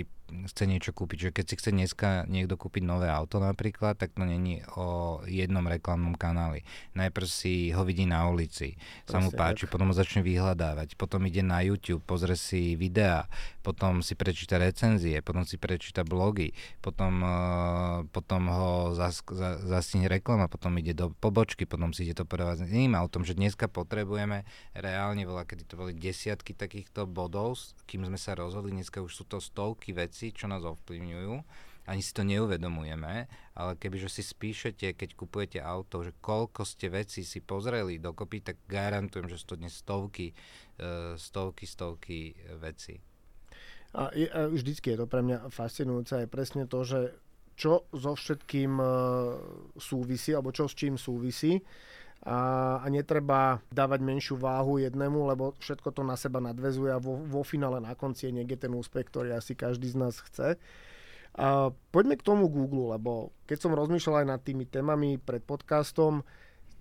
chce 0.49 0.65
niečo 0.67 0.91
kúpiť. 0.95 1.29
Že 1.29 1.31
keď 1.35 1.45
si 1.45 1.55
chce 1.59 1.71
dneska 1.75 2.09
niekto 2.31 2.55
kúpiť 2.55 2.83
nové 2.87 3.11
auto 3.11 3.43
napríklad, 3.43 3.99
tak 3.99 4.15
to 4.15 4.23
není 4.23 4.63
o 4.77 5.21
jednom 5.27 5.65
reklamnom 5.67 6.15
kanáli. 6.15 6.63
Najprv 6.95 7.27
si 7.27 7.75
ho 7.75 7.83
vidí 7.83 8.05
na 8.07 8.29
ulici, 8.29 8.77
sa 9.09 9.19
mu 9.19 9.33
páči, 9.33 9.67
tak. 9.67 9.73
potom 9.75 9.91
ho 9.91 9.95
začne 9.97 10.21
vyhľadávať, 10.21 10.95
potom 10.95 11.25
ide 11.27 11.41
na 11.41 11.65
YouTube, 11.65 12.05
pozrie 12.05 12.37
si 12.37 12.77
videá, 12.77 13.27
potom 13.65 14.05
si 14.05 14.15
prečíta 14.15 14.61
recenzie, 14.61 15.21
potom 15.25 15.45
si 15.49 15.57
prečíta 15.57 16.05
blogy, 16.05 16.53
potom, 16.85 17.25
uh, 17.25 18.07
potom 18.13 18.49
ho 18.53 18.73
zas, 18.93 19.25
zas, 19.25 19.65
zastihne 19.65 20.09
reklama, 20.09 20.47
potom 20.47 20.77
ide 20.77 20.93
do 20.93 21.13
pobočky, 21.17 21.65
potom 21.65 21.97
si 21.97 22.05
ide 22.05 22.17
to 22.17 22.29
prevázať 22.29 22.69
iným 22.69 22.97
autom, 22.97 23.25
že 23.25 23.37
dneska 23.37 23.69
potrebujeme 23.73 24.45
reálne 24.77 25.25
veľa, 25.25 25.49
kedy 25.49 25.63
to 25.65 25.75
boli 25.81 25.93
desiatky 25.97 26.53
takýchto 26.53 27.09
bodov, 27.09 27.57
kým 27.89 28.05
sme 28.05 28.21
sa 28.21 28.37
rozhodli, 28.37 28.77
dneska 28.77 29.01
už 29.01 29.13
sú 29.13 29.25
to 29.25 29.41
stovky 29.41 29.97
vecí, 29.97 30.20
veci, 30.21 30.37
čo 30.37 30.53
nás 30.53 30.61
ovplyvňujú. 30.61 31.33
Ani 31.89 32.05
si 32.05 32.13
to 32.13 32.21
neuvedomujeme, 32.23 33.25
ale 33.57 33.73
kebyže 33.81 34.13
si 34.13 34.21
spíšete, 34.21 34.93
keď 34.95 35.17
kupujete 35.17 35.59
auto, 35.65 36.05
že 36.05 36.13
koľko 36.21 36.69
ste 36.69 36.93
veci 36.93 37.25
si 37.25 37.41
pozreli 37.41 37.97
dokopy, 37.97 38.45
tak 38.45 38.57
garantujem, 38.69 39.33
že 39.33 39.41
sú 39.41 39.57
to 39.57 39.61
dnes 39.65 39.81
stovky, 39.81 40.37
e, 40.77 41.17
stovky, 41.17 41.65
stovky 41.65 42.37
veci. 42.61 43.01
A, 43.97 44.13
je, 44.13 44.29
a 44.29 44.47
vždycky 44.53 44.93
je 44.93 45.01
to 45.01 45.09
pre 45.09 45.25
mňa 45.25 45.49
fascinujúce 45.49 46.21
aj 46.21 46.29
presne 46.29 46.69
to, 46.69 46.85
že 46.85 47.17
čo 47.57 47.89
so 47.97 48.13
všetkým 48.13 48.77
e, 48.77 48.87
súvisí, 49.81 50.37
alebo 50.37 50.53
čo 50.53 50.69
s 50.69 50.77
čím 50.77 51.01
súvisí 51.01 51.65
a, 52.21 52.81
a 52.85 52.87
netreba 52.93 53.65
dávať 53.73 54.01
menšiu 54.05 54.37
váhu 54.37 54.77
jednému, 54.77 55.25
lebo 55.33 55.57
všetko 55.57 55.89
to 55.97 56.05
na 56.05 56.21
seba 56.21 56.37
nadvezuje 56.45 56.93
a 56.93 57.01
vo, 57.01 57.17
vo 57.17 57.41
finále 57.41 57.81
na 57.81 57.97
konci 57.97 58.29
je 58.29 58.37
niekde 58.37 58.69
ten 58.69 58.73
úspech, 58.77 59.09
ktorý 59.09 59.33
asi 59.33 59.57
každý 59.57 59.89
z 59.89 59.97
nás 59.97 60.21
chce. 60.21 60.61
A 61.41 61.73
poďme 61.95 62.21
k 62.21 62.27
tomu 62.27 62.53
Google, 62.53 62.93
lebo 62.93 63.33
keď 63.49 63.59
som 63.65 63.73
rozmýšľal 63.73 64.27
aj 64.27 64.29
nad 64.29 64.41
tými 64.45 64.69
témami 64.69 65.17
pred 65.17 65.41
podcastom, 65.41 66.27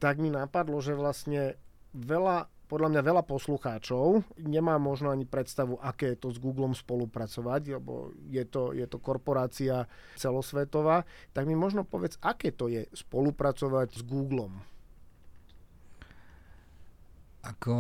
tak 0.02 0.20
mi 0.20 0.28
napadlo, 0.28 0.82
že 0.84 0.98
vlastne 0.98 1.56
veľa, 1.96 2.50
podľa 2.68 2.90
mňa 2.98 3.02
veľa 3.04 3.24
poslucháčov 3.24 4.26
nemá 4.44 4.76
možno 4.76 5.14
ani 5.14 5.24
predstavu, 5.24 5.80
aké 5.80 6.18
je 6.18 6.20
to 6.20 6.30
s 6.36 6.42
Googlem 6.42 6.76
spolupracovať, 6.76 7.80
lebo 7.80 8.12
je 8.28 8.44
to, 8.44 8.76
je 8.76 8.84
to 8.90 8.98
korporácia 9.00 9.88
celosvetová. 10.20 11.08
Tak 11.32 11.48
mi 11.48 11.56
možno 11.56 11.88
povedz, 11.88 12.18
aké 12.20 12.52
to 12.52 12.68
je 12.68 12.90
spolupracovať 12.92 13.96
s 13.96 14.02
Googlem. 14.04 14.60
Ako, 17.44 17.76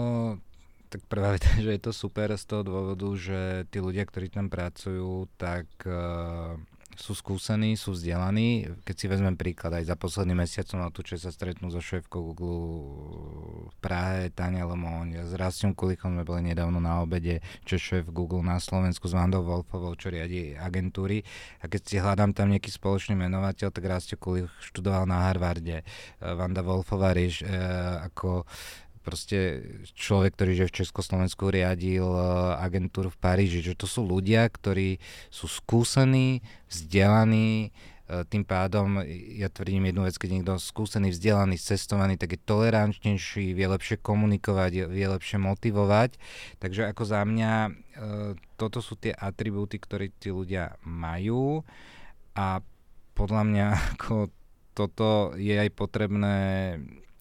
tak 0.87 1.01
prvá 1.11 1.35
vec, 1.35 1.43
že 1.63 1.75
je 1.75 1.81
to 1.81 1.91
super 1.91 2.31
z 2.35 2.43
toho 2.47 2.63
dôvodu, 2.63 3.07
že 3.19 3.67
tí 3.69 3.83
ľudia, 3.83 4.07
ktorí 4.07 4.31
tam 4.31 4.47
pracujú, 4.47 5.27
tak 5.35 5.67
uh, 5.83 6.55
sú 6.99 7.15
skúsení, 7.15 7.79
sú 7.79 7.95
vzdelaní. 7.95 8.67
Keď 8.83 8.95
si 8.95 9.05
vezmem 9.07 9.39
príklad, 9.39 9.71
aj 9.79 9.87
za 9.87 9.95
posledný 9.95 10.35
mesiac 10.35 10.67
som 10.67 10.83
mal 10.83 10.91
tu, 10.91 10.99
čo 10.99 11.15
sa 11.15 11.31
stretnú 11.31 11.71
so 11.71 11.79
šéfkou 11.79 12.35
Google 12.35 12.59
v 13.71 13.75
Prahe, 13.79 14.27
Tania 14.35 14.67
Lomoň, 14.67 15.23
s 15.23 15.31
Rastom 15.31 15.71
Kulichom 15.71 16.19
sme 16.19 16.27
boli 16.27 16.51
nedávno 16.51 16.83
na 16.83 16.99
obede, 16.99 17.39
čo 17.63 17.79
šéf 17.79 18.11
Google 18.11 18.43
na 18.43 18.59
Slovensku 18.59 19.07
s 19.07 19.15
Vandou 19.15 19.47
Wolfovou, 19.47 19.95
čo 19.95 20.11
riadi 20.11 20.59
agentúry. 20.59 21.23
A 21.63 21.71
keď 21.71 21.81
si 21.87 21.95
hľadám 22.03 22.35
tam 22.35 22.51
nejaký 22.51 22.67
spoločný 22.67 23.15
menovateľ, 23.15 23.71
tak 23.71 23.87
Rastio 23.87 24.19
Kulich 24.19 24.51
študoval 24.59 25.07
na 25.07 25.31
Harvarde. 25.31 25.87
Vanda 26.19 26.59
Wolfová 26.59 27.15
rieš, 27.15 27.47
e, 27.47 27.55
ako 28.11 28.43
proste 29.01 29.63
človek, 29.95 30.35
ktorý 30.35 30.51
že 30.53 30.69
v 30.69 30.77
Československu 30.83 31.49
riadil 31.49 32.05
e, 32.05 32.23
agentúru 32.59 33.09
v 33.09 33.19
Paríži, 33.19 33.63
že 33.63 33.73
to 33.73 33.87
sú 33.87 34.05
ľudia, 34.05 34.45
ktorí 34.47 34.99
sú 35.31 35.47
skúsení, 35.47 36.43
vzdelaní, 36.67 37.69
e, 38.05 38.23
tým 38.27 38.43
pádom, 38.43 39.01
ja 39.39 39.47
tvrdím 39.47 39.89
jednu 39.89 40.05
vec, 40.05 40.15
keď 40.19 40.29
niekto 40.29 40.53
skúsený, 40.59 41.15
vzdelaný, 41.15 41.55
cestovaný, 41.57 42.19
tak 42.19 42.35
je 42.35 42.45
tolerantnejší, 42.45 43.55
vie 43.55 43.67
lepšie 43.71 43.97
komunikovať, 44.03 44.91
vie 44.91 45.07
lepšie 45.07 45.39
motivovať. 45.41 46.19
Takže 46.59 46.91
ako 46.91 47.03
za 47.07 47.21
mňa, 47.23 47.53
e, 47.65 47.71
toto 48.59 48.83
sú 48.83 48.99
tie 48.99 49.15
atribúty, 49.15 49.79
ktoré 49.79 50.11
tí 50.11 50.29
ľudia 50.29 50.75
majú 50.83 51.63
a 52.35 52.59
podľa 53.15 53.43
mňa 53.47 53.67
ako 53.97 54.31
toto 54.79 55.35
je 55.35 55.59
aj 55.59 55.75
potrebné 55.75 56.37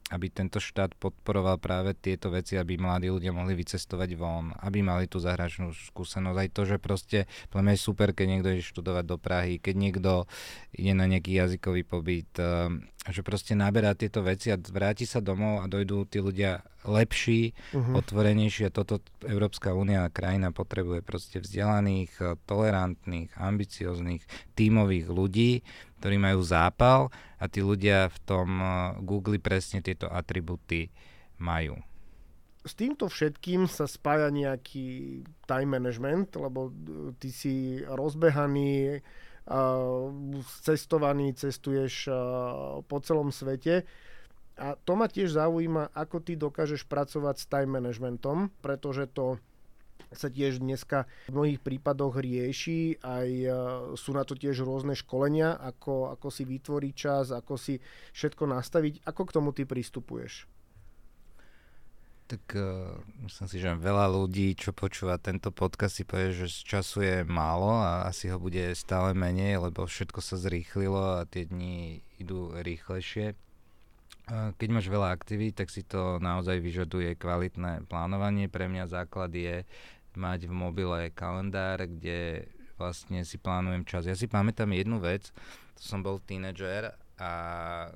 aby 0.09 0.33
tento 0.33 0.57
štát 0.57 0.97
podporoval 0.97 1.61
práve 1.61 1.93
tieto 1.93 2.33
veci, 2.33 2.57
aby 2.57 2.81
mladí 2.81 3.13
ľudia 3.13 3.33
mohli 3.33 3.53
vycestovať 3.53 4.11
von, 4.17 4.57
aby 4.65 4.81
mali 4.81 5.05
tú 5.05 5.21
zahraničnú 5.21 5.73
skúsenosť. 5.93 6.39
Aj 6.41 6.49
to, 6.49 6.63
že 6.65 6.77
proste, 6.81 7.19
pre 7.53 7.61
mňa 7.61 7.77
je 7.77 7.81
super, 7.81 8.17
keď 8.17 8.27
niekto 8.27 8.49
ide 8.57 8.65
študovať 8.65 9.05
do 9.05 9.17
Prahy, 9.21 9.61
keď 9.61 9.75
niekto 9.77 10.13
ide 10.73 10.93
na 10.97 11.05
nejaký 11.05 11.37
jazykový 11.37 11.83
pobyt, 11.85 12.33
ehm, 13.07 13.13
že 13.13 13.23
proste 13.23 13.55
naberá 13.55 13.95
tieto 13.95 14.25
veci 14.25 14.51
a 14.51 14.59
vráti 14.59 15.07
sa 15.07 15.23
domov 15.23 15.63
a 15.63 15.71
dojdú 15.71 16.09
tí 16.09 16.19
ľudia 16.19 16.65
lepší, 16.89 17.53
uh-huh. 17.75 18.01
otvorenejší 18.01 18.71
a 18.71 18.75
toto 18.75 19.05
Európska 19.23 19.77
únia 19.77 20.09
a 20.09 20.13
krajina 20.13 20.51
potrebuje 20.51 21.05
proste 21.05 21.37
vzdelaných, 21.39 22.41
tolerantných, 22.49 23.35
ambicioznych, 23.37 24.25
tímových 24.57 25.07
ľudí, 25.13 25.61
ktorí 25.99 26.17
majú 26.17 26.41
zápal 26.47 27.11
a 27.39 27.45
tí 27.51 27.63
ľudia 27.63 28.11
v 28.11 28.19
tom 28.27 28.49
eh, 28.59 28.71
Google 29.03 29.43
presne 29.43 29.83
tieto 29.83 30.07
atributy 30.11 30.91
majú. 31.39 31.79
S 32.67 32.75
týmto 32.77 33.07
všetkým 33.07 33.71
sa 33.71 33.89
spája 33.89 34.29
nejaký 34.29 35.23
time 35.47 35.79
management, 35.79 36.35
lebo 36.39 36.71
eh, 36.71 37.15
ty 37.19 37.31
si 37.35 37.83
rozbehaný, 37.83 39.03
cestovaný, 40.61 41.33
cestuješ 41.33 42.09
uh, 42.09 42.17
po 42.85 43.01
celom 43.01 43.33
svete. 43.33 43.89
A 44.59 44.75
to 44.75 44.99
ma 44.99 45.07
tiež 45.07 45.39
zaujíma, 45.39 45.95
ako 45.95 46.19
ty 46.19 46.35
dokážeš 46.35 46.85
pracovať 46.91 47.37
s 47.39 47.47
time 47.47 47.79
managementom, 47.79 48.51
pretože 48.59 49.07
to 49.15 49.39
sa 50.11 50.33
tiež 50.33 50.59
dneska 50.59 51.05
v 51.29 51.35
mnohých 51.37 51.61
prípadoch 51.61 52.17
rieši, 52.19 52.99
aj 53.05 53.29
e, 53.29 53.49
sú 53.95 54.17
na 54.17 54.25
to 54.25 54.33
tiež 54.33 54.65
rôzne 54.65 54.97
školenia, 54.97 55.53
ako, 55.53 56.17
ako 56.17 56.29
si 56.33 56.49
vytvoriť 56.49 56.93
čas, 56.97 57.27
ako 57.31 57.61
si 57.61 57.77
všetko 58.17 58.49
nastaviť. 58.49 59.05
Ako 59.05 59.23
k 59.29 59.35
tomu 59.37 59.53
ty 59.53 59.69
pristupuješ? 59.69 60.49
Tak 62.29 62.45
uh, 62.61 62.93
myslím 63.25 63.49
si, 63.49 63.57
že 63.57 63.73
veľa 63.73 64.05
ľudí, 64.13 64.53
čo 64.53 64.77
počúva 64.77 65.17
tento 65.17 65.49
podcast, 65.49 65.97
si 65.97 66.05
povie, 66.05 66.37
že 66.37 66.45
času 66.45 67.01
je 67.01 67.17
málo 67.25 67.81
a 67.81 68.05
asi 68.05 68.29
ho 68.29 68.37
bude 68.37 68.77
stále 68.77 69.17
menej, 69.17 69.57
lebo 69.57 69.89
všetko 69.89 70.21
sa 70.21 70.37
zrýchlilo 70.37 71.25
a 71.25 71.25
tie 71.25 71.49
dni 71.49 72.05
idú 72.21 72.53
rýchlejšie. 72.53 73.33
Uh, 74.29 74.53
keď 74.61 74.69
máš 74.69 74.93
veľa 74.93 75.09
aktivít, 75.09 75.57
tak 75.57 75.73
si 75.73 75.81
to 75.81 76.21
naozaj 76.21 76.61
vyžaduje 76.61 77.17
kvalitné 77.17 77.89
plánovanie. 77.89 78.53
Pre 78.53 78.69
mňa 78.69 78.93
základ 78.93 79.33
je 79.33 79.65
mať 80.13 80.45
v 80.45 80.53
mobile 80.53 81.09
kalendár, 81.17 81.81
kde 81.89 82.45
vlastne 82.77 83.25
si 83.25 83.41
plánujem 83.41 83.89
čas. 83.89 84.05
Ja 84.05 84.13
si 84.13 84.29
pamätám 84.29 84.69
jednu 84.77 85.01
vec, 85.01 85.33
to 85.81 85.83
som 85.83 86.05
bol 86.05 86.21
tínedžer 86.21 86.93
a 87.19 87.31
e, 87.85 87.89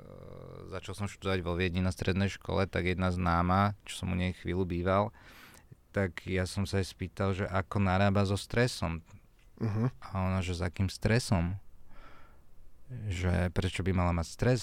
začal 0.74 0.94
som 0.98 1.06
študovať 1.06 1.40
vo 1.46 1.54
Viedni 1.54 1.78
na 1.78 1.94
strednej 1.94 2.28
škole, 2.28 2.66
tak 2.66 2.90
jedna 2.90 3.14
známa, 3.14 3.78
čo 3.86 4.02
som 4.02 4.12
u 4.12 4.16
nej 4.18 4.34
chvíľu 4.34 4.66
býval, 4.66 5.14
tak 5.94 6.26
ja 6.26 6.44
som 6.48 6.66
sa 6.66 6.82
aj 6.82 6.86
spýtal, 6.90 7.32
že 7.32 7.46
ako 7.46 7.78
narába 7.78 8.26
so 8.26 8.34
stresom. 8.34 9.00
Uh-huh. 9.62 9.88
A 10.02 10.06
ona, 10.26 10.42
že 10.42 10.58
za 10.58 10.66
akým 10.66 10.90
stresom? 10.90 11.54
Že 13.08 13.54
prečo 13.54 13.86
by 13.86 13.94
mala 13.94 14.10
mať 14.10 14.26
stres? 14.26 14.60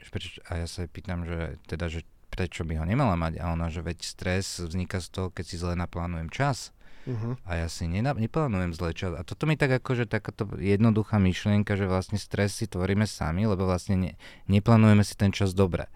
Prečo, 0.00 0.40
a 0.48 0.64
ja 0.64 0.66
sa 0.68 0.84
jej 0.84 0.90
pýtam, 0.90 1.24
že 1.28 1.60
teda, 1.68 1.88
že 1.92 2.04
prečo 2.32 2.64
by 2.64 2.80
ho 2.80 2.84
nemala 2.88 3.16
mať? 3.16 3.40
A 3.40 3.52
ona, 3.52 3.68
že 3.68 3.84
veď 3.84 4.00
stres 4.04 4.60
vzniká 4.60 5.00
z 5.00 5.08
toho, 5.12 5.28
keď 5.28 5.44
si 5.44 5.56
zle 5.60 5.74
naplánujem 5.76 6.32
čas. 6.32 6.72
Uh-huh. 7.04 7.36
A 7.44 7.60
ja 7.60 7.68
si 7.68 7.84
nena- 7.84 8.16
neplánujem 8.16 8.72
zle. 8.72 8.96
A 9.14 9.22
toto 9.22 9.44
mi 9.44 9.60
tak 9.60 9.76
akože 9.76 10.08
takáto 10.08 10.48
jednoduchá 10.56 11.20
myšlienka, 11.20 11.76
že 11.76 11.84
vlastne 11.84 12.16
stres 12.16 12.56
si 12.56 12.64
tvoríme 12.64 13.04
sami, 13.04 13.44
lebo 13.44 13.68
vlastne 13.68 13.96
ne- 13.96 14.14
neplánujeme 14.48 15.04
si 15.04 15.12
ten 15.12 15.28
čas 15.28 15.52
dobre. 15.52 15.92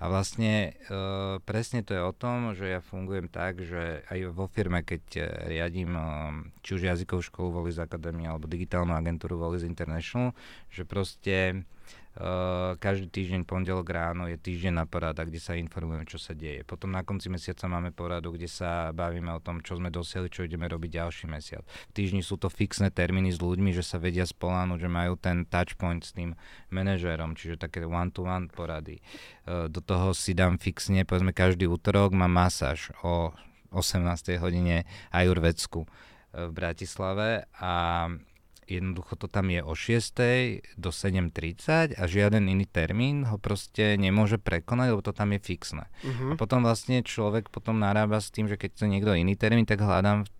A 0.00 0.08
vlastne 0.08 0.76
e, 0.88 1.00
presne 1.44 1.80
to 1.80 1.96
je 1.96 2.02
o 2.04 2.12
tom, 2.12 2.52
že 2.56 2.76
ja 2.76 2.80
fungujem 2.80 3.28
tak, 3.28 3.60
že 3.60 4.04
aj 4.08 4.32
vo 4.32 4.48
firme, 4.48 4.84
keď 4.84 5.04
e, 5.16 5.20
riadím 5.48 5.92
e, 5.96 6.04
či 6.60 6.76
už 6.76 6.88
jazykovú 6.88 7.20
školu 7.24 7.48
Volis 7.52 7.80
Academy 7.80 8.28
alebo 8.28 8.48
digitálnu 8.48 8.92
agentúru 8.92 9.36
Volis 9.36 9.64
International, 9.64 10.36
že 10.72 10.84
proste 10.88 11.64
Uh, 12.10 12.74
každý 12.82 13.06
týždeň, 13.06 13.46
pondelok 13.46 13.86
ráno 13.86 14.26
je 14.26 14.34
týždeň 14.34 14.82
na 14.82 14.84
porada, 14.84 15.22
kde 15.22 15.38
sa 15.38 15.54
informujeme, 15.54 16.02
čo 16.10 16.18
sa 16.18 16.34
deje. 16.34 16.66
Potom 16.66 16.90
na 16.90 17.06
konci 17.06 17.30
mesiaca 17.30 17.70
máme 17.70 17.94
poradu, 17.94 18.34
kde 18.34 18.50
sa 18.50 18.90
bavíme 18.90 19.30
o 19.30 19.38
tom, 19.38 19.62
čo 19.62 19.78
sme 19.78 19.94
dosiahli, 19.94 20.26
čo 20.26 20.42
ideme 20.42 20.66
robiť 20.66 20.90
ďalší 20.98 21.30
mesiac. 21.30 21.62
V 21.62 21.92
týždni 21.94 22.26
sú 22.26 22.34
to 22.34 22.50
fixné 22.50 22.90
termíny 22.90 23.30
s 23.30 23.38
ľuďmi, 23.38 23.70
že 23.70 23.86
sa 23.86 24.02
vedia 24.02 24.26
spolánuť, 24.26 24.78
že 24.82 24.90
majú 24.90 25.14
ten 25.22 25.46
touch 25.46 25.78
point 25.78 26.02
s 26.02 26.10
tým 26.10 26.34
manažérom, 26.74 27.38
čiže 27.38 27.62
také 27.62 27.86
one-to-one 27.86 28.50
porady. 28.50 28.98
Uh, 29.46 29.70
do 29.70 29.78
toho 29.78 30.10
si 30.10 30.34
dám 30.34 30.58
fixne, 30.58 31.06
povedzme 31.06 31.30
každý 31.30 31.70
útorok 31.70 32.10
mám 32.10 32.34
masáž 32.34 32.90
o 33.06 33.30
18. 33.70 34.34
hodine 34.42 34.82
ajurvedsku 35.14 35.86
uh, 35.86 35.90
v 36.34 36.50
Bratislave 36.50 37.46
a 37.54 38.06
jednoducho 38.70 39.18
to 39.18 39.26
tam 39.26 39.50
je 39.50 39.60
o 39.66 39.74
6. 39.74 40.78
do 40.78 40.90
7.30 40.94 41.98
a 41.98 42.02
žiaden 42.06 42.46
iný 42.46 42.70
termín 42.70 43.26
ho 43.26 43.36
proste 43.36 43.98
nemôže 43.98 44.38
prekonať, 44.38 44.94
lebo 44.94 45.02
to 45.02 45.10
tam 45.10 45.34
je 45.34 45.40
fixné. 45.42 45.84
Uh-huh. 46.06 46.32
A 46.32 46.34
potom 46.38 46.62
vlastne 46.62 47.02
človek 47.02 47.50
potom 47.50 47.82
narába 47.82 48.22
s 48.22 48.30
tým, 48.30 48.46
že 48.46 48.54
keď 48.54 48.70
to 48.78 48.84
niekto 48.86 49.12
iný 49.12 49.34
termín, 49.34 49.66
tak 49.66 49.82
hľadám 49.82 50.24
v 50.24 50.30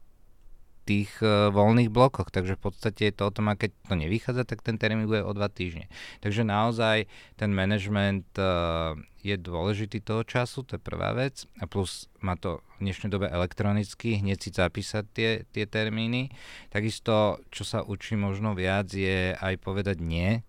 tých 0.84 1.12
uh, 1.22 1.52
voľných 1.52 1.92
blokoch. 1.92 2.32
Takže 2.32 2.56
v 2.56 2.62
podstate 2.70 3.10
je 3.10 3.14
to 3.14 3.28
o 3.28 3.34
tom, 3.34 3.52
a 3.52 3.58
keď 3.58 3.70
to 3.86 3.94
nevychádza, 3.94 4.42
tak 4.48 4.64
ten 4.64 4.80
termín 4.80 5.06
bude 5.06 5.22
o 5.22 5.32
dva 5.32 5.52
týždne. 5.52 5.86
Takže 6.24 6.42
naozaj 6.42 7.08
ten 7.36 7.50
management 7.52 8.26
uh, 8.40 8.96
je 9.20 9.36
dôležitý 9.36 10.00
toho 10.00 10.24
času, 10.24 10.64
to 10.64 10.76
je 10.76 10.82
prvá 10.82 11.12
vec. 11.12 11.44
A 11.60 11.68
plus 11.68 12.08
má 12.24 12.34
to 12.40 12.64
v 12.80 12.88
dnešnej 12.88 13.12
dobe 13.12 13.28
elektronicky, 13.28 14.18
hneď 14.18 14.38
si 14.40 14.50
zapísať 14.50 15.04
tie, 15.12 15.30
tie 15.52 15.64
termíny. 15.68 16.32
Takisto, 16.72 17.44
čo 17.52 17.62
sa 17.62 17.84
učí 17.84 18.16
možno 18.16 18.56
viac, 18.56 18.88
je 18.88 19.36
aj 19.36 19.54
povedať 19.60 20.00
nie. 20.00 20.40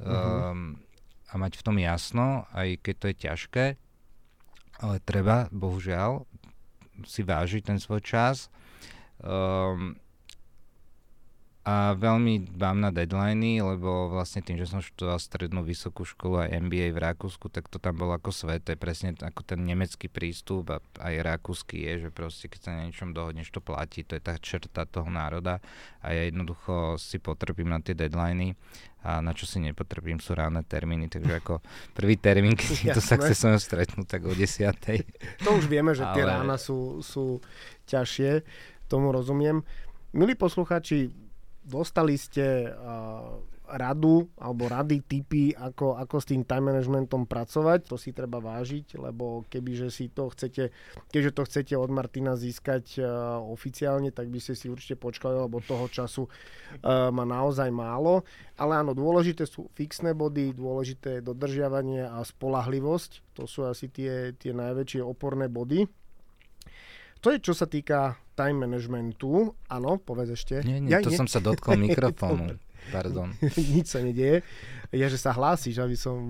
Uh-huh. 0.00 0.52
Um, 0.52 0.84
a 1.32 1.40
mať 1.40 1.58
v 1.58 1.64
tom 1.66 1.76
jasno, 1.82 2.46
aj 2.54 2.78
keď 2.78 2.94
to 2.94 3.06
je 3.10 3.16
ťažké, 3.26 3.64
ale 4.78 4.96
treba, 5.02 5.50
bohužiaľ, 5.50 6.26
si 7.02 7.26
vážiť 7.26 7.74
ten 7.74 7.78
svoj 7.82 8.06
čas 8.06 8.54
Um, 9.24 9.96
a 11.64 11.96
veľmi 11.96 12.44
dbám 12.44 12.76
na 12.76 12.92
deadliny, 12.92 13.64
lebo 13.64 14.12
vlastne 14.12 14.44
tým, 14.44 14.60
že 14.60 14.68
som 14.68 14.84
študoval 14.84 15.16
strednú 15.16 15.64
vysokú 15.64 16.04
školu 16.04 16.44
aj 16.44 16.60
MBA 16.60 16.92
v 16.92 17.00
Rakúsku, 17.00 17.48
tak 17.48 17.72
to 17.72 17.80
tam 17.80 17.96
bolo 17.96 18.12
ako 18.12 18.36
sveté, 18.36 18.76
presne 18.76 19.16
ako 19.16 19.40
ten 19.48 19.64
nemecký 19.64 20.12
prístup 20.12 20.76
a 20.76 20.84
aj 21.00 21.24
rakúsky 21.24 21.88
je, 21.88 22.04
že 22.04 22.08
proste 22.12 22.52
keď 22.52 22.60
sa 22.60 22.70
na 22.76 22.84
niečom 22.84 23.16
dohodneš, 23.16 23.48
to 23.48 23.64
platí, 23.64 24.04
to 24.04 24.12
je 24.12 24.20
tá 24.20 24.36
črta 24.36 24.84
toho 24.84 25.08
národa 25.08 25.64
a 26.04 26.12
ja 26.12 26.28
jednoducho 26.28 27.00
si 27.00 27.16
potrpím 27.16 27.72
na 27.72 27.80
tie 27.80 27.96
deadliny 27.96 28.60
a 29.00 29.24
na 29.24 29.32
čo 29.32 29.48
si 29.48 29.56
nepotrpím 29.56 30.20
sú 30.20 30.36
ráne 30.36 30.60
termíny, 30.68 31.08
takže 31.08 31.32
ako 31.40 31.64
prvý 31.96 32.20
termín, 32.20 32.60
keď 32.60 32.96
to 32.96 33.00
sa 33.00 33.16
chce 33.16 33.40
so 33.40 33.48
stretnúť, 33.56 34.04
tak 34.04 34.28
o 34.28 34.36
10. 34.36 34.68
To 35.48 35.56
už 35.56 35.64
vieme, 35.68 35.96
že 35.96 36.04
tie 36.12 36.28
Ale... 36.28 36.44
rána 36.44 36.60
sú, 36.60 37.00
sú 37.00 37.40
ťažšie 37.88 38.44
tomu 38.94 39.10
rozumiem. 39.10 39.66
Milí 40.14 40.38
posluchači, 40.38 41.10
dostali 41.66 42.14
ste 42.14 42.70
uh, 42.70 43.42
radu 43.66 44.30
alebo 44.38 44.70
rady, 44.70 45.02
typy, 45.02 45.50
ako, 45.50 45.98
ako 45.98 46.16
s 46.22 46.30
tým 46.30 46.46
time 46.46 46.70
managementom 46.70 47.26
pracovať. 47.26 47.90
To 47.90 47.98
si 47.98 48.14
treba 48.14 48.38
vážiť, 48.38 48.94
lebo 49.02 49.42
kebyže 49.50 49.90
si 49.90 50.14
to 50.14 50.30
chcete, 50.30 50.70
keďže 51.10 51.32
to 51.34 51.42
chcete 51.42 51.74
od 51.74 51.90
Martina 51.90 52.38
získať 52.38 53.02
uh, 53.02 53.42
oficiálne, 53.42 54.14
tak 54.14 54.30
by 54.30 54.38
ste 54.38 54.54
si 54.54 54.70
určite 54.70 54.94
počkali, 54.94 55.34
lebo 55.34 55.58
toho 55.58 55.90
času 55.90 56.30
uh, 56.30 57.10
má 57.10 57.26
naozaj 57.26 57.74
málo. 57.74 58.22
Ale 58.54 58.78
áno, 58.78 58.94
dôležité 58.94 59.50
sú 59.50 59.66
fixné 59.74 60.14
body, 60.14 60.54
dôležité 60.54 61.18
je 61.18 61.26
dodržiavanie 61.26 62.06
a 62.06 62.22
spolahlivosť. 62.22 63.34
To 63.42 63.50
sú 63.50 63.66
asi 63.66 63.90
tie, 63.90 64.30
tie 64.38 64.54
najväčšie 64.54 65.02
oporné 65.02 65.50
body. 65.50 66.03
To 67.24 67.32
je, 67.32 67.40
čo 67.40 67.56
sa 67.56 67.64
týka 67.64 68.20
time 68.36 68.68
managementu. 68.68 69.56
Áno, 69.72 69.96
povedz 69.96 70.36
ešte. 70.36 70.60
Nie, 70.60 70.76
nie, 70.76 70.92
ja, 70.92 71.00
to 71.00 71.08
nie. 71.08 71.16
som 71.16 71.24
sa 71.24 71.40
dotkol 71.40 71.80
mikrofónu. 71.88 72.60
pardon. 72.92 73.32
Nič 73.56 73.96
sa 73.96 74.04
nedieje. 74.04 74.44
Ja, 74.92 75.08
že 75.08 75.16
sa 75.16 75.32
hlásíš, 75.32 75.80
aby 75.80 75.96
som 75.96 76.20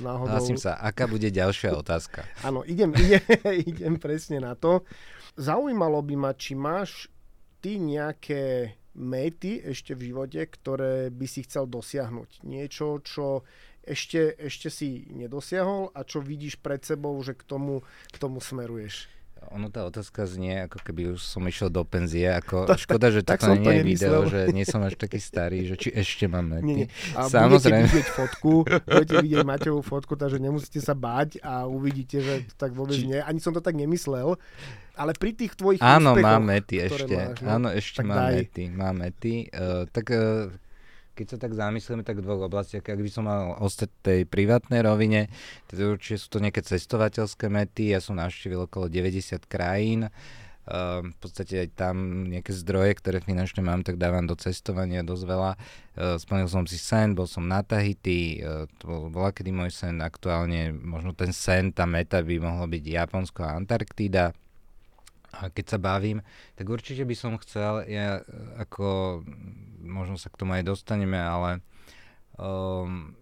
náhodou... 0.00 0.32
Hlásim 0.32 0.56
sa. 0.56 0.80
Aká 0.80 1.04
bude 1.04 1.28
ďalšia 1.28 1.76
otázka? 1.84 2.24
Áno, 2.40 2.64
idem, 2.64 2.96
idem, 2.96 3.20
idem 3.76 3.94
presne 4.00 4.40
na 4.40 4.56
to. 4.56 4.88
Zaujímalo 5.36 6.00
by 6.00 6.14
ma, 6.16 6.32
či 6.32 6.56
máš 6.56 7.12
ty 7.60 7.76
nejaké 7.76 8.72
méty 8.96 9.60
ešte 9.60 9.92
v 9.92 10.10
živote, 10.10 10.48
ktoré 10.48 11.12
by 11.12 11.26
si 11.28 11.44
chcel 11.44 11.68
dosiahnuť. 11.68 12.40
Niečo, 12.48 13.04
čo 13.04 13.44
ešte, 13.84 14.32
ešte 14.40 14.72
si 14.72 15.12
nedosiahol 15.12 15.92
a 15.92 16.08
čo 16.08 16.24
vidíš 16.24 16.56
pred 16.56 16.80
sebou, 16.80 17.14
že 17.20 17.36
k 17.36 17.44
tomu, 17.44 17.84
k 18.08 18.16
tomu 18.16 18.40
smeruješ. 18.40 19.17
Ono 19.52 19.72
tá 19.72 19.88
otázka 19.88 20.28
znie, 20.28 20.68
ako 20.68 20.78
keby 20.84 21.16
už 21.16 21.24
som 21.24 21.40
išiel 21.48 21.72
do 21.72 21.80
penzie, 21.84 22.28
ako 22.28 22.64
to, 22.70 22.76
škoda, 22.76 23.08
že 23.08 23.24
toto 23.24 23.54
nie 23.56 23.80
je 23.80 23.82
video, 23.84 24.28
že 24.28 24.52
nie 24.52 24.68
som 24.68 24.84
až 24.84 25.00
taký 25.00 25.16
starý, 25.16 25.64
že 25.64 25.80
či 25.80 25.88
ešte 25.92 26.28
mám 26.28 26.48
nety. 26.52 26.64
Nie, 26.64 26.76
nie. 26.84 26.88
A 27.16 27.28
Samozrejme. 27.28 27.48
budete 27.48 27.70
vidieť 27.88 28.08
fotku, 28.12 28.52
budete 28.68 29.14
vidieť 29.24 29.44
Maťovú 29.44 29.80
fotku, 29.80 30.12
takže 30.20 30.36
nemusíte 30.36 30.80
sa 30.84 30.92
báť 30.92 31.40
a 31.40 31.64
uvidíte, 31.64 32.20
že 32.20 32.34
to 32.52 32.54
tak 32.60 32.76
vôbec 32.76 33.00
či... 33.00 33.08
nie. 33.08 33.18
Ani 33.20 33.40
som 33.40 33.56
to 33.56 33.64
tak 33.64 33.72
nemyslel. 33.72 34.36
Ale 34.98 35.14
pri 35.14 35.30
tých 35.30 35.54
tvojich 35.54 35.78
Áno, 35.78 36.12
úspechoch, 36.12 36.26
mám 36.26 36.42
mety 36.42 36.76
ešte. 36.82 37.14
Máš, 37.14 37.38
no? 37.38 37.48
Áno, 37.54 37.68
ešte 37.70 38.00
mám 38.02 38.18
daj. 38.18 38.34
mety. 38.34 38.64
Mám 38.66 38.94
mety. 38.98 39.34
Uh, 39.54 39.86
tak 39.94 40.10
uh, 40.10 40.50
keď 41.18 41.34
sa 41.34 41.38
tak 41.42 41.58
zamyslíme, 41.58 42.06
tak 42.06 42.22
v 42.22 42.30
dvoch 42.30 42.46
oblastiach, 42.46 42.86
ak 42.86 43.02
by 43.02 43.10
som 43.10 43.26
mal 43.26 43.58
ostať 43.58 43.90
tej 44.06 44.20
privátnej 44.30 44.86
rovine, 44.86 45.26
teda 45.66 45.90
určite 45.90 46.22
sú 46.22 46.30
to 46.30 46.38
nejaké 46.38 46.62
cestovateľské 46.62 47.50
mety, 47.50 47.90
ja 47.90 47.98
som 47.98 48.14
navštívil 48.14 48.70
okolo 48.70 48.86
90 48.86 49.42
krajín, 49.50 50.06
Uh, 50.68 51.00
v 51.00 51.16
podstate 51.24 51.64
aj 51.64 51.80
tam 51.80 52.28
nejaké 52.28 52.52
zdroje, 52.52 53.00
ktoré 53.00 53.24
finančne 53.24 53.64
mám, 53.64 53.80
tak 53.80 53.96
dávam 53.96 54.28
do 54.28 54.36
cestovania 54.36 55.00
dosť 55.00 55.24
veľa. 55.24 55.52
Uh, 55.96 56.20
splnil 56.20 56.44
som 56.44 56.68
si 56.68 56.76
sen, 56.76 57.16
bol 57.16 57.24
som 57.24 57.48
na 57.48 57.64
Tahiti, 57.64 58.44
uh, 58.44 58.68
to 58.76 58.84
bol 58.84 59.08
bola 59.08 59.32
kedy 59.32 59.48
môj 59.48 59.72
sen, 59.72 60.04
aktuálne 60.04 60.76
možno 60.76 61.16
ten 61.16 61.32
sen, 61.32 61.72
tá 61.72 61.88
meta 61.88 62.20
by 62.20 62.36
mohlo 62.36 62.68
byť 62.68 62.84
Japonsko 62.84 63.48
a 63.48 63.56
Antarktída. 63.56 64.36
A 65.38 65.54
keď 65.54 65.76
sa 65.76 65.78
bavím, 65.78 66.18
tak 66.58 66.66
určite 66.66 67.06
by 67.06 67.14
som 67.14 67.38
chcel, 67.38 67.86
ja 67.86 68.22
ako 68.58 69.22
možno 69.82 70.18
sa 70.18 70.28
k 70.28 70.38
tomu 70.38 70.58
aj 70.58 70.66
dostaneme, 70.66 71.14
ale 71.14 71.62
um, 72.34 73.14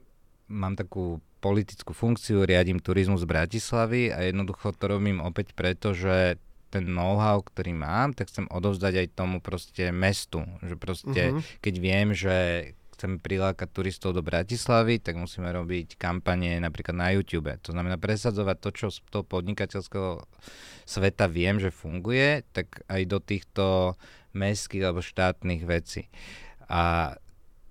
mám 0.48 0.74
takú 0.74 1.20
politickú 1.44 1.92
funkciu, 1.92 2.48
riadím 2.48 2.80
turizmus 2.80 3.22
z 3.22 3.30
Bratislavy 3.30 4.10
a 4.10 4.24
jednoducho 4.26 4.72
to 4.74 4.84
robím 4.88 5.20
opäť 5.20 5.52
preto, 5.52 5.92
že 5.92 6.40
ten 6.72 6.82
know-how, 6.90 7.40
ktorý 7.40 7.72
mám, 7.72 8.12
tak 8.12 8.28
chcem 8.28 8.50
odovzdať 8.50 9.06
aj 9.06 9.14
tomu 9.14 9.38
proste 9.38 9.94
mestu. 9.94 10.42
Že 10.66 10.74
proste, 10.76 11.22
uh-huh. 11.30 11.40
keď 11.62 11.74
viem, 11.78 12.08
že 12.10 12.36
chceme 12.96 13.20
prilákať 13.20 13.68
turistov 13.68 14.16
do 14.16 14.24
Bratislavy, 14.24 14.98
tak 14.98 15.20
musíme 15.20 15.52
robiť 15.52 16.00
kampanie 16.00 16.56
napríklad 16.56 16.96
na 16.96 17.12
YouTube. 17.12 17.52
To 17.60 17.70
znamená 17.76 18.00
presadzovať 18.00 18.56
to, 18.58 18.70
čo 18.72 18.86
z 18.88 19.04
toho 19.12 19.22
podnikateľského 19.28 20.24
sveta 20.88 21.28
viem, 21.28 21.60
že 21.60 21.68
funguje, 21.68 22.42
tak 22.56 22.80
aj 22.88 23.02
do 23.04 23.18
týchto 23.20 23.64
mestských 24.32 24.88
alebo 24.88 25.04
štátnych 25.04 25.68
vecí. 25.68 26.08
A 26.72 27.14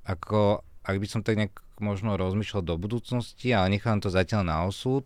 ako, 0.06 0.62
ak 0.86 0.96
by 1.02 1.08
som 1.10 1.26
tak 1.26 1.42
nejak 1.42 1.66
možno 1.80 2.16
rozmýšľal 2.16 2.64
do 2.64 2.76
budúcnosti, 2.80 3.52
ale 3.52 3.76
nechám 3.76 4.00
to 4.00 4.08
zatiaľ 4.08 4.48
na 4.48 4.58
osud. 4.64 5.04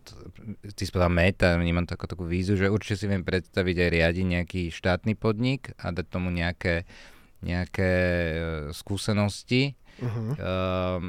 Ty 0.62 0.82
spadá 0.86 1.10
meta, 1.10 1.58
vnímam 1.58 1.82
to 1.82 1.98
ako 1.98 2.06
takú 2.06 2.24
vízu, 2.28 2.54
že 2.54 2.70
určite 2.70 3.02
si 3.02 3.06
viem 3.10 3.26
predstaviť 3.26 3.76
aj 3.80 3.88
riadiť 3.90 4.26
nejaký 4.26 4.62
štátny 4.70 5.18
podnik 5.18 5.74
a 5.82 5.90
dať 5.90 6.06
tomu 6.06 6.30
nejaké, 6.30 6.86
nejaké 7.42 7.90
e, 7.90 8.34
skúsenosti 8.70 9.74
uh-huh. 9.98 10.32
uh, 10.38 11.00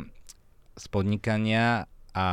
z 0.74 0.86
podnikania 0.90 1.86
a 2.12 2.28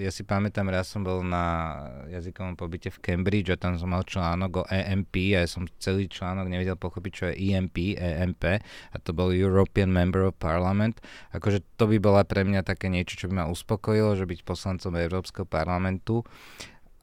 ja 0.00 0.08
si 0.08 0.24
pamätám, 0.24 0.72
raz 0.72 0.88
som 0.88 1.04
bol 1.04 1.20
na 1.20 1.76
jazykovom 2.08 2.56
pobyte 2.56 2.88
v 2.88 3.04
Cambridge 3.04 3.52
a 3.52 3.60
tam 3.60 3.76
som 3.76 3.92
mal 3.92 4.00
článok 4.00 4.64
o 4.64 4.68
EMP 4.72 5.36
a 5.36 5.44
ja 5.44 5.48
som 5.48 5.68
celý 5.76 6.08
článok 6.08 6.48
nevedel 6.48 6.80
pochopiť, 6.80 7.12
čo 7.12 7.24
je 7.28 7.52
EMP, 7.52 8.00
EMP 8.00 8.44
a 8.64 8.96
to 9.04 9.12
bol 9.12 9.28
European 9.28 9.92
Member 9.92 10.32
of 10.32 10.40
Parliament. 10.40 11.04
Akože 11.36 11.60
to 11.76 11.84
by 11.84 12.00
bola 12.00 12.24
pre 12.24 12.48
mňa 12.48 12.64
také 12.64 12.88
niečo, 12.88 13.20
čo 13.20 13.28
by 13.28 13.44
ma 13.44 13.52
uspokojilo, 13.52 14.16
že 14.16 14.24
byť 14.24 14.40
poslancom 14.40 14.96
Európskeho 14.96 15.44
parlamentu 15.44 16.24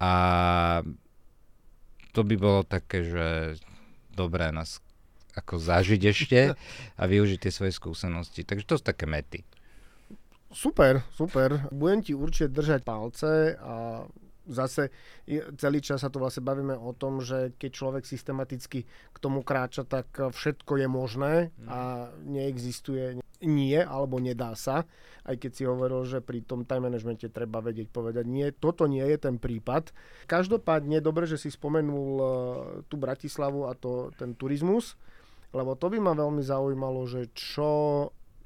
a 0.02 0.14
to 2.18 2.26
by 2.26 2.34
bolo 2.34 2.66
také, 2.66 3.06
že 3.06 3.26
dobré 4.18 4.50
nás 4.50 4.82
ako 5.38 5.62
zažiť 5.62 6.02
ešte 6.10 6.40
a 6.98 7.04
využiť 7.06 7.40
tie 7.46 7.52
svoje 7.54 7.74
skúsenosti. 7.74 8.42
Takže 8.42 8.66
to 8.66 8.76
sú 8.82 8.84
také 8.84 9.06
mety. 9.06 9.46
Super, 10.48 11.04
super. 11.12 11.68
Budem 11.70 12.02
ti 12.02 12.16
určite 12.16 12.56
držať 12.56 12.82
palce 12.82 13.54
a 13.60 14.08
zase 14.48 14.90
celý 15.60 15.84
čas 15.84 16.02
sa 16.02 16.10
tu 16.10 16.24
vlastne 16.24 16.42
bavíme 16.42 16.74
o 16.74 16.96
tom, 16.96 17.20
že 17.20 17.52
keď 17.60 17.72
človek 17.76 18.04
systematicky 18.08 18.88
k 18.88 19.18
tomu 19.20 19.44
kráča, 19.44 19.84
tak 19.84 20.08
všetko 20.16 20.80
je 20.80 20.88
možné 20.88 21.34
a 21.68 22.10
neexistuje 22.24 23.20
nie 23.44 23.78
alebo 23.78 24.18
nedá 24.18 24.58
sa. 24.58 24.88
Aj 25.28 25.36
keď 25.36 25.52
si 25.52 25.64
hovoril, 25.68 26.08
že 26.08 26.24
pri 26.24 26.42
tom 26.42 26.64
time 26.64 26.90
managemente 26.90 27.28
treba 27.28 27.60
vedieť 27.60 27.92
povedať 27.92 28.26
nie, 28.26 28.50
toto 28.56 28.88
nie 28.88 29.04
je 29.04 29.18
ten 29.20 29.36
prípad. 29.38 29.92
Každopádne 30.26 31.04
dobre, 31.04 31.28
že 31.28 31.38
si 31.38 31.52
spomenul 31.52 32.10
e, 32.18 32.26
tú 32.88 32.96
Bratislavu 32.96 33.68
a 33.68 33.76
to, 33.76 34.10
ten 34.16 34.34
turizmus, 34.34 34.96
lebo 35.56 35.76
to 35.80 35.88
by 35.92 35.98
ma 36.00 36.14
veľmi 36.16 36.44
zaujímalo, 36.44 37.08
že 37.08 37.32
čo 37.32 37.72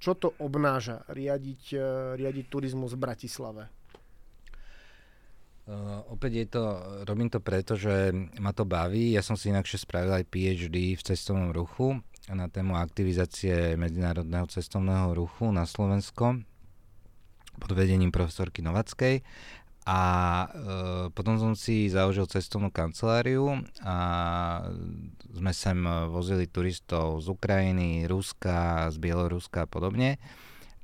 čo 0.01 0.17
to 0.17 0.33
obnáža 0.41 1.05
riadiť, 1.13 1.63
e, 1.77 1.87
riadiť 2.17 2.45
turizmus 2.49 2.97
v 2.97 3.03
Bratislave? 3.05 3.63
Uh, 5.61 6.01
opäť 6.09 6.31
je 6.41 6.47
to, 6.57 6.63
robím 7.05 7.29
to 7.29 7.37
preto, 7.37 7.77
že 7.77 8.09
ma 8.41 8.49
to 8.49 8.65
baví. 8.65 9.13
Ja 9.13 9.21
som 9.21 9.37
si 9.37 9.53
inakšie 9.53 9.85
spravil 9.85 10.09
aj 10.17 10.25
PhD 10.25 10.97
v 10.97 11.05
cestovnom 11.05 11.53
ruchu 11.53 12.01
na 12.33 12.49
tému 12.49 12.73
aktivizácie 12.81 13.77
medzinárodného 13.77 14.49
cestovného 14.49 15.13
ruchu 15.13 15.53
na 15.53 15.69
Slovensko 15.69 16.41
pod 17.61 17.71
vedením 17.77 18.09
profesorky 18.09 18.65
Novackej 18.65 19.21
a 19.81 20.01
e, 20.45 20.47
potom 21.17 21.41
som 21.41 21.53
si 21.57 21.89
založil 21.89 22.29
cestovnú 22.29 22.69
kanceláriu 22.69 23.65
a 23.81 23.97
sme 25.33 25.51
sem 25.55 25.77
vozili 26.11 26.45
turistov 26.45 27.23
z 27.25 27.33
Ukrajiny, 27.33 28.05
Ruska, 28.05 28.91
z 28.93 28.97
Bieloruska 29.01 29.65
a 29.65 29.69
podobne. 29.69 30.21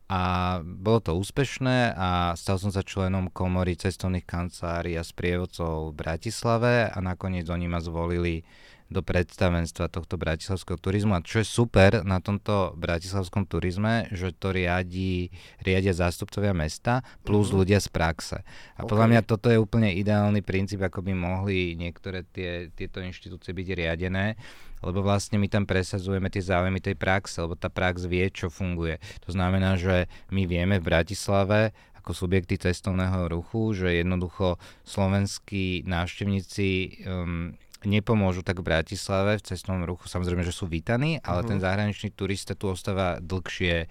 A 0.07 0.21
bolo 0.63 1.03
to 1.03 1.19
úspešné 1.19 1.91
a 1.91 2.31
stal 2.39 2.55
som 2.55 2.71
sa 2.71 2.79
členom 2.79 3.27
komory 3.27 3.75
cestovných 3.75 4.23
kancelárií 4.23 4.95
a 4.95 5.03
sprievodcov 5.03 5.91
v 5.91 5.97
Bratislave 5.99 6.87
a 6.87 6.97
nakoniec 7.03 7.43
oni 7.51 7.67
ma 7.67 7.83
zvolili 7.83 8.47
do 8.87 9.03
predstavenstva 9.03 9.91
tohto 9.91 10.15
bratislavského 10.15 10.79
turizmu. 10.79 11.15
A 11.15 11.23
čo 11.23 11.43
je 11.43 11.47
super 11.47 12.01
na 12.07 12.23
tomto 12.23 12.71
bratislavskom 12.79 13.43
turizme, 13.43 14.07
že 14.15 14.31
to 14.31 14.55
riadi, 14.55 15.27
riadia 15.59 15.91
zástupcovia 15.91 16.55
mesta 16.55 17.03
plus 17.27 17.51
mm-hmm. 17.51 17.59
ľudia 17.59 17.79
z 17.83 17.89
praxe. 17.91 18.37
A 18.79 18.83
okay. 18.83 18.89
podľa 18.89 19.07
mňa 19.11 19.21
toto 19.27 19.51
je 19.51 19.59
úplne 19.59 19.91
ideálny 19.91 20.39
princíp, 20.39 20.79
ako 20.79 21.03
by 21.03 21.11
mohli 21.11 21.75
niektoré 21.75 22.23
tie, 22.31 22.71
tieto 22.71 23.03
inštitúcie 23.03 23.51
byť 23.51 23.67
riadené 23.75 24.39
lebo 24.77 25.01
vlastne 25.01 25.41
my 25.41 25.49
tam 25.49 25.65
presadzujeme 25.65 26.29
tie 26.29 26.43
záujmy 26.45 26.77
tej 26.77 26.93
praxe, 26.93 27.41
lebo 27.41 27.57
tá 27.57 27.65
prax 27.65 28.05
vie, 28.05 28.29
čo 28.29 28.53
funguje. 28.53 29.01
To 29.25 29.33
znamená, 29.33 29.73
že 29.73 30.05
my 30.29 30.45
vieme 30.45 30.77
v 30.77 30.85
Bratislave 30.85 31.73
ako 31.97 32.13
subjekty 32.13 32.55
cestovného 32.55 33.27
ruchu, 33.27 33.75
že 33.75 33.99
jednoducho 33.99 34.55
slovenskí 34.87 35.83
návštevníci 35.83 36.67
um, 37.03 37.57
nepomôžu 37.85 38.41
tak 38.41 38.63
v 38.63 38.73
Bratislave 38.73 39.37
v 39.37 39.45
cestnom 39.45 39.85
ruchu. 39.85 40.09
Samozrejme, 40.09 40.41
že 40.41 40.55
sú 40.55 40.65
vítaní, 40.65 41.21
ale 41.21 41.43
uh-huh. 41.43 41.51
ten 41.53 41.59
zahraničný 41.61 42.15
turista 42.15 42.57
tu 42.57 42.73
ostáva 42.73 43.21
dlhšie, 43.21 43.75
e, 43.83 43.87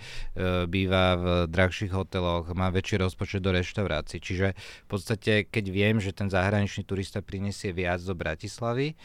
býva 0.66 1.14
v 1.14 1.26
drahších 1.46 1.92
hoteloch, 1.94 2.50
má 2.56 2.72
väčší 2.74 2.98
rozpočet 2.98 3.44
do 3.44 3.54
reštaurácií. 3.54 4.18
Čiže 4.18 4.58
v 4.58 4.88
podstate, 4.88 5.46
keď 5.46 5.64
viem, 5.70 5.96
že 6.02 6.10
ten 6.10 6.26
zahraničný 6.26 6.82
turista 6.82 7.22
prinesie 7.22 7.70
viac 7.70 8.02
do 8.02 8.16
Bratislavy, 8.16 8.98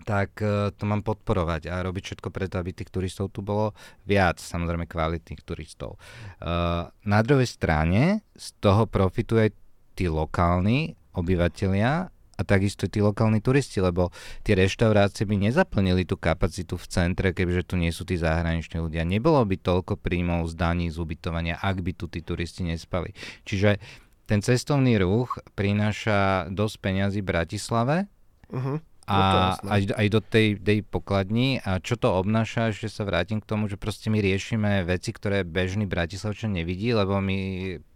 tak 0.00 0.40
uh, 0.40 0.72
to 0.72 0.88
mám 0.88 1.04
podporovať 1.04 1.68
a 1.68 1.84
robiť 1.84 2.02
všetko 2.08 2.28
preto, 2.32 2.56
aby 2.56 2.72
tých 2.72 2.88
turistov 2.88 3.36
tu 3.36 3.44
bolo 3.44 3.76
viac, 4.08 4.40
samozrejme 4.40 4.88
kvalitných 4.88 5.44
turistov. 5.44 6.00
Uh, 6.40 6.88
na 7.04 7.20
druhej 7.20 7.44
strane 7.44 8.24
z 8.32 8.48
toho 8.64 8.88
profitujú 8.88 9.44
aj 9.44 9.50
tí 9.92 10.08
lokálni 10.08 10.96
obyvateľia 11.12 12.08
a 12.40 12.48
takisto 12.48 12.88
tí 12.88 13.04
lokálni 13.04 13.44
turisti, 13.44 13.84
lebo 13.84 14.08
tie 14.40 14.56
reštaurácie 14.56 15.28
by 15.28 15.36
nezaplnili 15.52 16.08
tú 16.08 16.16
kapacitu 16.16 16.80
v 16.80 16.88
centre, 16.88 17.36
kebyže 17.36 17.68
tu 17.68 17.76
nie 17.76 17.92
sú 17.92 18.08
tí 18.08 18.16
zahraniční 18.16 18.80
ľudia. 18.80 19.04
Nebolo 19.04 19.44
by 19.44 19.60
toľko 19.60 20.00
príjmov 20.00 20.48
z 20.48 20.56
daní, 20.56 20.88
z 20.88 20.96
ubytovania, 20.96 21.60
ak 21.60 21.84
by 21.84 21.92
tu 21.92 22.08
tí 22.08 22.24
turisti 22.24 22.64
nespali. 22.64 23.12
Čiže 23.44 23.76
ten 24.24 24.40
cestovný 24.40 24.96
ruch 24.96 25.36
prináša 25.52 26.48
dosť 26.48 26.76
peňazí 26.80 27.20
Bratislave 27.20 28.06
uh-huh. 28.48 28.78
A 29.10 29.58
aj, 29.58 29.82
aj 29.98 30.06
do 30.06 30.20
tej, 30.22 30.54
tej 30.62 30.86
pokladni. 30.86 31.58
A 31.66 31.82
čo 31.82 31.98
to 31.98 32.14
obnáša, 32.14 32.70
ešte 32.70 32.86
sa 32.86 33.02
vrátim 33.02 33.42
k 33.42 33.48
tomu, 33.50 33.66
že 33.66 33.74
proste 33.74 34.06
my 34.06 34.22
riešime 34.22 34.86
veci, 34.86 35.10
ktoré 35.10 35.42
bežný 35.42 35.90
Bratislavčan 35.90 36.54
nevidí, 36.54 36.94
lebo 36.94 37.18
my, 37.18 37.38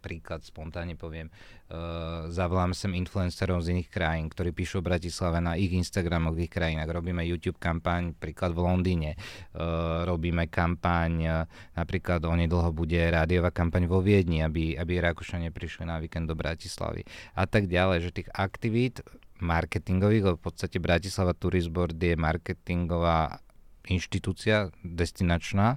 príklad 0.03 0.43
spontánne 0.43 0.99
poviem, 0.99 1.31
uh, 1.31 2.27
zavolám 2.29 2.75
sem 2.75 2.93
influencerov 2.99 3.63
z 3.63 3.79
iných 3.79 3.89
krajín, 3.89 4.27
ktorí 4.29 4.51
píšu 4.51 4.83
o 4.83 4.87
Bratislave 4.87 5.39
na 5.39 5.55
ich 5.55 5.71
Instagramových 5.71 6.51
krajinách. 6.51 6.91
Robíme 6.91 7.23
YouTube 7.23 7.63
kampaň, 7.63 8.13
príklad 8.13 8.53
v 8.53 8.61
Londýne. 8.67 9.15
Uh, 9.55 10.03
robíme 10.05 10.51
kampaň, 10.51 11.47
napríklad 11.79 12.21
onedlho 12.27 12.75
bude 12.75 12.99
rádiová 12.99 13.55
kampaň 13.55 13.87
vo 13.87 14.03
Viedni, 14.03 14.43
aby, 14.43 14.75
aby 14.75 14.99
Rakúšania 14.99 15.55
prišli 15.55 15.87
na 15.87 16.03
víkend 16.03 16.27
do 16.27 16.35
Bratislavy. 16.35 17.07
A 17.39 17.47
tak 17.47 17.71
ďalej, 17.71 17.99
že 18.05 18.11
tých 18.11 18.29
aktivít 18.35 19.01
marketingových, 19.43 20.39
v 20.39 20.43
podstate 20.43 20.79
Bratislava 20.79 21.35
Tourist 21.35 21.71
Board 21.75 21.99
je 21.99 22.15
marketingová 22.15 23.43
inštitúcia 23.89 24.71
destinačná 24.81 25.77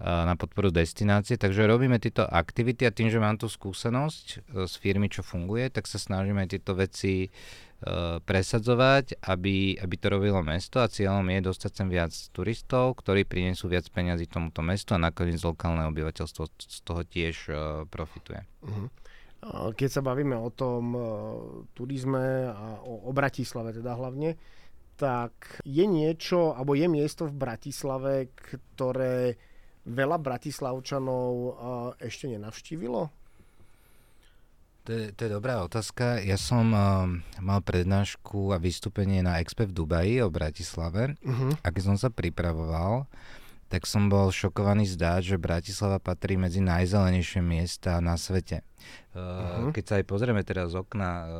na 0.00 0.32
podporu 0.32 0.72
destinácie, 0.72 1.36
takže 1.36 1.68
robíme 1.68 2.00
tieto 2.00 2.24
aktivity 2.24 2.88
a 2.88 2.94
tým, 2.94 3.12
že 3.12 3.20
mám 3.20 3.36
tú 3.36 3.52
skúsenosť 3.52 4.48
z 4.64 4.74
firmy, 4.80 5.12
čo 5.12 5.20
funguje, 5.20 5.68
tak 5.68 5.84
sa 5.84 6.00
snažíme 6.00 6.40
tieto 6.48 6.72
veci 6.72 7.28
e, 7.28 7.30
presadzovať, 8.24 9.20
aby, 9.28 9.76
aby 9.76 9.94
to 10.00 10.08
robilo 10.08 10.40
mesto 10.40 10.80
a 10.80 10.88
cieľom 10.88 11.28
je 11.28 11.52
dostať 11.52 11.70
sem 11.76 11.88
viac 11.92 12.16
turistov, 12.32 12.96
ktorí 12.96 13.28
prinesú 13.28 13.68
viac 13.68 13.84
peniazy 13.92 14.24
tomuto 14.24 14.64
mestu 14.64 14.96
a 14.96 15.04
nakoniec 15.04 15.36
lokálne 15.44 15.84
obyvateľstvo 15.92 16.42
z 16.48 16.78
toho 16.80 17.04
tiež 17.04 17.36
profituje. 17.92 18.40
Uh-huh. 18.64 18.88
Keď 19.48 19.88
sa 19.88 20.04
bavíme 20.04 20.36
o 20.36 20.52
tom 20.52 20.82
uh, 20.92 21.04
turizme 21.72 22.52
a 22.52 22.76
o, 22.84 23.08
o 23.08 23.10
Bratislave 23.16 23.72
teda 23.72 23.96
hlavne, 23.96 24.36
tak 25.00 25.64
je 25.64 25.88
niečo, 25.88 26.52
alebo 26.52 26.76
je 26.76 26.84
miesto 26.84 27.24
v 27.24 27.40
Bratislave, 27.40 28.36
ktoré 28.36 29.40
veľa 29.88 30.20
Bratislavčanov 30.20 31.32
uh, 31.32 31.52
ešte 31.96 32.28
nenavštívilo? 32.28 33.08
To 34.84 34.90
je, 34.92 35.12
to 35.16 35.20
je 35.24 35.30
dobrá 35.32 35.64
otázka. 35.64 36.20
Ja 36.20 36.36
som 36.36 36.72
uh, 36.76 37.08
mal 37.40 37.60
prednášku 37.64 38.52
a 38.52 38.60
vystúpenie 38.60 39.24
na 39.24 39.40
Expe 39.40 39.64
v 39.64 39.76
Dubaji 39.76 40.20
o 40.20 40.32
Bratislave 40.32 41.16
uh-huh. 41.20 41.52
a 41.64 41.66
keď 41.72 41.82
som 41.92 41.96
sa 41.96 42.12
pripravoval, 42.12 43.08
tak 43.70 43.86
som 43.86 44.10
bol 44.10 44.34
šokovaný 44.34 44.84
zdáť, 44.90 45.34
že 45.34 45.36
Bratislava 45.38 46.02
patrí 46.02 46.34
medzi 46.34 46.58
najzelenejšie 46.58 47.38
miesta 47.38 48.02
na 48.02 48.18
svete. 48.18 48.66
Uh-huh. 49.14 49.70
Keď 49.70 49.84
sa 49.86 49.94
aj 50.02 50.04
pozrieme 50.10 50.42
teraz 50.42 50.74
z 50.74 50.82
okna 50.82 51.10
uh, 51.22 51.30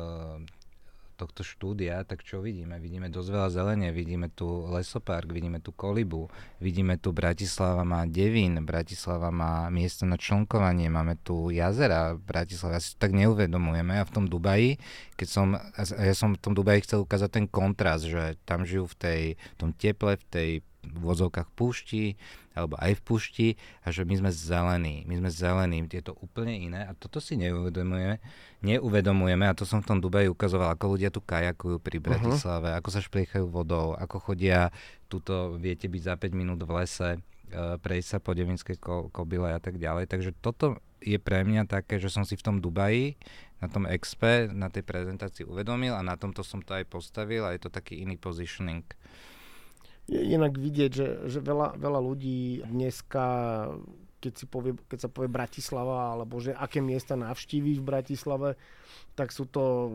tohto 1.21 1.45
štúdia, 1.45 2.01
tak 2.01 2.25
čo 2.25 2.41
vidíme? 2.41 2.81
Vidíme 2.81 3.05
dosť 3.13 3.29
veľa 3.29 3.49
zelenie, 3.53 3.93
vidíme 3.93 4.33
tu 4.33 4.47
lesopark, 4.73 5.29
vidíme 5.29 5.61
tu 5.61 5.69
kolibu, 5.69 6.33
vidíme 6.57 6.97
tu 6.97 7.13
Bratislava 7.13 7.85
má 7.85 8.09
devín, 8.09 8.57
Bratislava 8.65 9.29
má 9.29 9.69
miesto 9.69 10.09
na 10.09 10.17
člnkovanie, 10.17 10.89
máme 10.89 11.21
tu 11.21 11.53
jazera, 11.53 12.17
Bratislava 12.17 12.81
si 12.81 12.97
tak 12.97 13.13
neuvedomujeme 13.13 14.01
a 14.01 14.07
v 14.07 14.13
tom 14.15 14.25
Dubaji, 14.25 14.81
keď 15.13 15.27
som, 15.29 15.53
ja 15.77 16.15
som 16.17 16.33
v 16.33 16.41
tom 16.41 16.57
Dubaji 16.57 16.89
chcel 16.89 17.05
ukázať 17.05 17.29
ten 17.29 17.45
kontrast, 17.45 18.09
že 18.09 18.41
tam 18.49 18.65
žijú 18.65 18.89
v 18.89 18.95
tej, 18.97 19.21
v 19.37 19.57
tom 19.61 19.69
teple, 19.77 20.17
v 20.17 20.25
tej 20.31 20.49
v 20.81 20.97
vozovkách 20.97 21.53
púšti, 21.53 22.17
alebo 22.57 22.75
aj 22.81 22.97
v 22.97 23.01
púšti 23.05 23.47
a 23.85 23.93
že 23.93 24.03
my 24.03 24.17
sme 24.17 24.31
zelení, 24.33 25.05
my 25.05 25.15
sme 25.23 25.29
zelení, 25.29 25.85
je 25.87 26.03
to 26.03 26.17
úplne 26.19 26.57
iné 26.57 26.81
a 26.83 26.91
toto 26.97 27.21
si 27.21 27.37
neuvedomujeme, 27.37 28.17
neuvedomujeme 28.65 29.45
a 29.47 29.55
to 29.55 29.63
som 29.63 29.79
v 29.79 29.87
tom 29.87 29.99
Dubaji 30.01 30.27
ukazoval, 30.27 30.73
ako 30.73 30.97
ľudia 30.97 31.13
tu 31.13 31.21
kajakujú 31.23 31.77
pri 31.79 31.97
Bratislave, 32.01 32.73
uh-huh. 32.73 32.79
ako 32.81 32.89
sa 32.91 32.99
špliechajú 32.99 33.45
vodou, 33.47 33.93
ako 33.95 34.33
chodia, 34.33 34.73
tuto 35.07 35.55
viete 35.55 35.85
byť 35.87 36.01
za 36.01 36.13
5 36.17 36.33
minút 36.33 36.59
v 36.65 36.71
lese, 36.81 37.09
uh, 37.17 37.77
prejsť 37.79 38.07
sa 38.07 38.19
po 38.19 38.35
Devinskej 38.35 38.81
ko- 38.81 39.07
kobyle 39.13 39.53
a 39.53 39.61
tak 39.61 39.77
ďalej, 39.77 40.09
takže 40.09 40.33
toto 40.41 40.81
je 41.01 41.17
pre 41.17 41.41
mňa 41.41 41.65
také, 41.65 41.97
že 41.97 42.13
som 42.13 42.27
si 42.27 42.37
v 42.37 42.45
tom 42.45 42.57
Dubaji 42.61 43.17
na 43.61 43.69
tom 43.69 43.85
expe, 43.85 44.49
na 44.49 44.73
tej 44.73 44.81
prezentácii 44.81 45.45
uvedomil 45.45 45.93
a 45.93 46.01
na 46.01 46.17
tomto 46.17 46.41
som 46.41 46.65
to 46.65 46.73
aj 46.73 46.85
postavil 46.89 47.45
a 47.45 47.53
je 47.53 47.61
to 47.61 47.69
taký 47.69 48.01
iný 48.01 48.17
positioning 48.17 48.81
je 50.09 50.19
inak 50.21 50.57
vidieť, 50.57 50.91
že, 50.91 51.07
že 51.29 51.39
veľa, 51.43 51.77
veľa 51.77 51.99
ľudí 52.01 52.65
dneska 52.65 53.25
keď, 54.21 54.33
si 54.37 54.45
povie, 54.45 54.77
keď 54.85 54.99
sa 55.01 55.09
povie 55.09 55.33
Bratislava, 55.33 56.13
alebo 56.13 56.37
že 56.37 56.53
aké 56.53 56.77
miesta 56.77 57.17
navštíviť 57.17 57.75
v 57.81 57.87
Bratislave, 57.89 58.49
tak 59.17 59.33
sú 59.33 59.49
to 59.49 59.89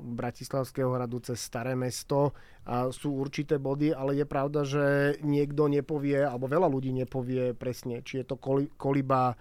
Bratislavského 0.00 0.96
hradu 0.96 1.20
cez 1.20 1.36
Staré 1.44 1.76
mesto 1.76 2.32
a 2.64 2.88
sú 2.88 3.12
určité 3.20 3.60
body, 3.60 3.92
ale 3.92 4.16
je 4.16 4.26
pravda, 4.26 4.64
že 4.64 4.84
niekto 5.20 5.68
nepovie, 5.68 6.24
alebo 6.24 6.48
veľa 6.48 6.66
ľudí 6.72 6.90
nepovie 6.96 7.52
presne, 7.52 8.00
či 8.00 8.24
je 8.24 8.32
to 8.32 8.40
Koliba, 8.80 9.36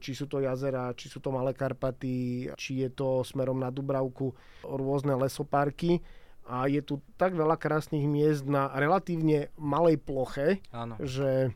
či 0.00 0.16
sú 0.16 0.24
to 0.32 0.40
jazera, 0.40 0.96
či 0.96 1.12
sú 1.12 1.20
to 1.20 1.28
Malé 1.28 1.52
Karpaty, 1.52 2.48
či 2.56 2.72
je 2.80 2.90
to 2.96 3.20
smerom 3.20 3.60
na 3.60 3.68
Dubravku, 3.68 4.32
rôzne 4.64 5.12
lesoparky 5.12 6.00
a 6.46 6.70
je 6.70 6.80
tu 6.80 7.02
tak 7.18 7.34
veľa 7.34 7.58
krásnych 7.58 8.06
miest 8.06 8.46
na 8.46 8.70
relatívne 8.70 9.50
malej 9.58 9.98
ploche, 9.98 10.62
Áno. 10.70 10.94
že 11.02 11.52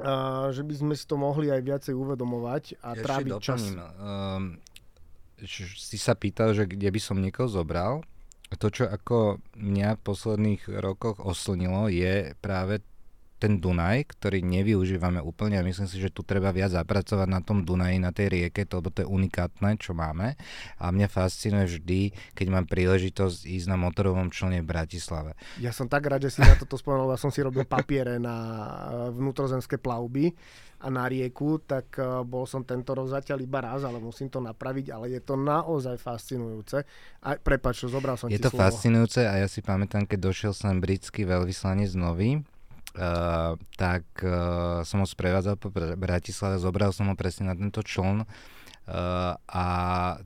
a, 0.00 0.48
že 0.54 0.62
by 0.64 0.74
sme 0.76 0.94
si 0.94 1.04
to 1.04 1.16
mohli 1.18 1.50
aj 1.50 1.60
viacej 1.60 1.94
uvedomovať 1.96 2.80
a 2.80 2.96
ja 2.96 3.02
tráviť 3.02 3.32
čas. 3.42 3.60
Um, 3.98 4.60
si 5.44 5.96
sa 5.96 6.12
pýtal, 6.16 6.52
že 6.52 6.68
kde 6.68 6.88
by 6.88 7.00
som 7.00 7.20
niekoho 7.20 7.48
zobral. 7.48 8.04
To, 8.50 8.66
čo 8.66 8.90
ako 8.90 9.38
mňa 9.56 9.94
v 9.94 10.04
posledných 10.04 10.62
rokoch 10.82 11.22
oslnilo, 11.22 11.86
je 11.86 12.34
práve 12.42 12.82
ten 13.40 13.56
Dunaj, 13.56 14.12
ktorý 14.12 14.44
nevyužívame 14.44 15.24
úplne 15.24 15.56
a 15.56 15.64
myslím 15.64 15.88
si, 15.88 15.96
že 15.96 16.12
tu 16.12 16.20
treba 16.20 16.52
viac 16.52 16.76
zapracovať 16.76 17.24
na 17.24 17.40
tom 17.40 17.64
Dunaji, 17.64 17.96
na 17.96 18.12
tej 18.12 18.28
rieke, 18.28 18.68
to, 18.68 18.84
lebo 18.84 18.92
to 18.92 19.00
je 19.00 19.08
unikátne, 19.08 19.80
čo 19.80 19.96
máme. 19.96 20.36
A 20.76 20.92
mňa 20.92 21.08
fascinuje 21.08 21.80
vždy, 21.80 22.00
keď 22.36 22.46
mám 22.52 22.68
príležitosť 22.68 23.48
ísť 23.48 23.66
na 23.72 23.80
motorovom 23.80 24.28
člne 24.28 24.60
v 24.60 24.68
Bratislave. 24.68 25.32
Ja 25.56 25.72
som 25.72 25.88
tak 25.88 26.04
rád, 26.04 26.28
že 26.28 26.36
si 26.36 26.44
na 26.44 26.52
toto 26.52 26.76
spomenul, 26.76 27.08
ja 27.08 27.16
som 27.16 27.32
si 27.32 27.40
robil 27.40 27.64
papiere 27.64 28.20
na 28.20 28.36
eh, 28.36 28.48
vnútrozemské 29.16 29.80
plavby 29.80 30.36
a 30.80 30.88
na 30.88 31.04
rieku, 31.04 31.60
tak 31.60 31.92
uh, 32.00 32.24
bol 32.24 32.48
som 32.48 32.64
tento 32.64 32.96
rok 32.96 33.12
zatiaľ 33.12 33.44
iba 33.44 33.60
raz, 33.60 33.84
ale 33.84 34.00
musím 34.00 34.32
to 34.32 34.40
napraviť, 34.40 34.88
ale 34.88 35.12
je 35.12 35.20
to 35.20 35.36
naozaj 35.36 36.00
fascinujúce. 36.00 36.88
A 37.20 37.36
prepač, 37.36 37.84
zobral 37.84 38.16
som 38.16 38.32
Je 38.32 38.40
to 38.40 38.48
slovo. 38.48 38.64
fascinujúce 38.64 39.28
a 39.28 39.44
ja 39.44 39.44
si 39.44 39.60
pamätám, 39.60 40.08
keď 40.08 40.32
došiel 40.32 40.52
sem 40.56 40.80
britský 40.80 41.28
veľvyslanec 41.28 41.92
nový, 42.00 42.40
Uh, 42.90 43.54
tak 43.78 44.02
uh, 44.26 44.82
som 44.82 44.98
ho 44.98 45.06
sprevádzal 45.06 45.54
po 45.54 45.70
Bratislave, 45.94 46.58
zobral 46.58 46.90
som 46.90 47.06
ho 47.06 47.14
presne 47.14 47.46
na 47.46 47.54
tento 47.54 47.86
čln 47.86 48.26
uh, 48.26 48.26
a 49.46 49.66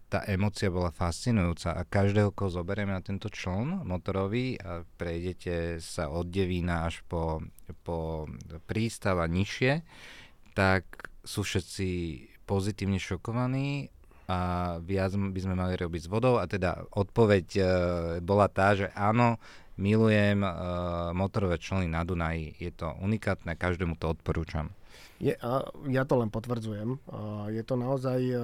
tá 0.09 0.25
emocia 0.25 0.73
bola 0.73 0.89
fascinujúca. 0.89 1.77
A 1.77 1.85
každého, 1.85 2.33
koho 2.33 2.49
zoberieme 2.49 2.97
na 2.97 3.05
tento 3.05 3.29
čln 3.29 3.85
motorový 3.85 4.57
a 4.65 4.81
prejdete 4.97 5.77
sa 5.85 6.09
od 6.09 6.33
Devína 6.33 6.89
až 6.89 7.05
po, 7.05 7.45
po 7.85 8.25
prístav 8.65 9.21
a 9.21 9.29
nižšie, 9.29 9.85
tak 10.57 10.89
sú 11.21 11.45
všetci 11.45 11.89
pozitívne 12.49 12.97
šokovaní 12.97 13.93
a 14.25 14.41
viac 14.81 15.13
by 15.13 15.37
sme 15.37 15.53
mali 15.53 15.77
robiť 15.77 16.01
s 16.01 16.09
vodou. 16.09 16.41
A 16.41 16.49
teda 16.49 16.89
odpoveď 16.97 17.47
uh, 17.61 17.67
bola 18.25 18.49
tá, 18.49 18.73
že 18.73 18.89
áno, 18.97 19.37
milujem 19.77 20.43
uh, 20.43 20.51
motorové 21.13 21.59
člny 21.59 21.91
na 21.91 22.07
Dunaji, 22.07 22.55
je 22.59 22.71
to 22.71 22.95
unikátne, 23.03 23.59
každému 23.59 23.99
to 23.99 24.15
odporúčam. 24.15 24.71
Je, 25.19 25.35
a 25.35 25.67
ja 25.91 26.03
to 26.07 26.19
len 26.19 26.31
potvrdzujem. 26.31 26.99
A 27.11 27.49
je 27.51 27.63
to 27.63 27.75
naozaj 27.79 28.21
uh, 28.35 28.41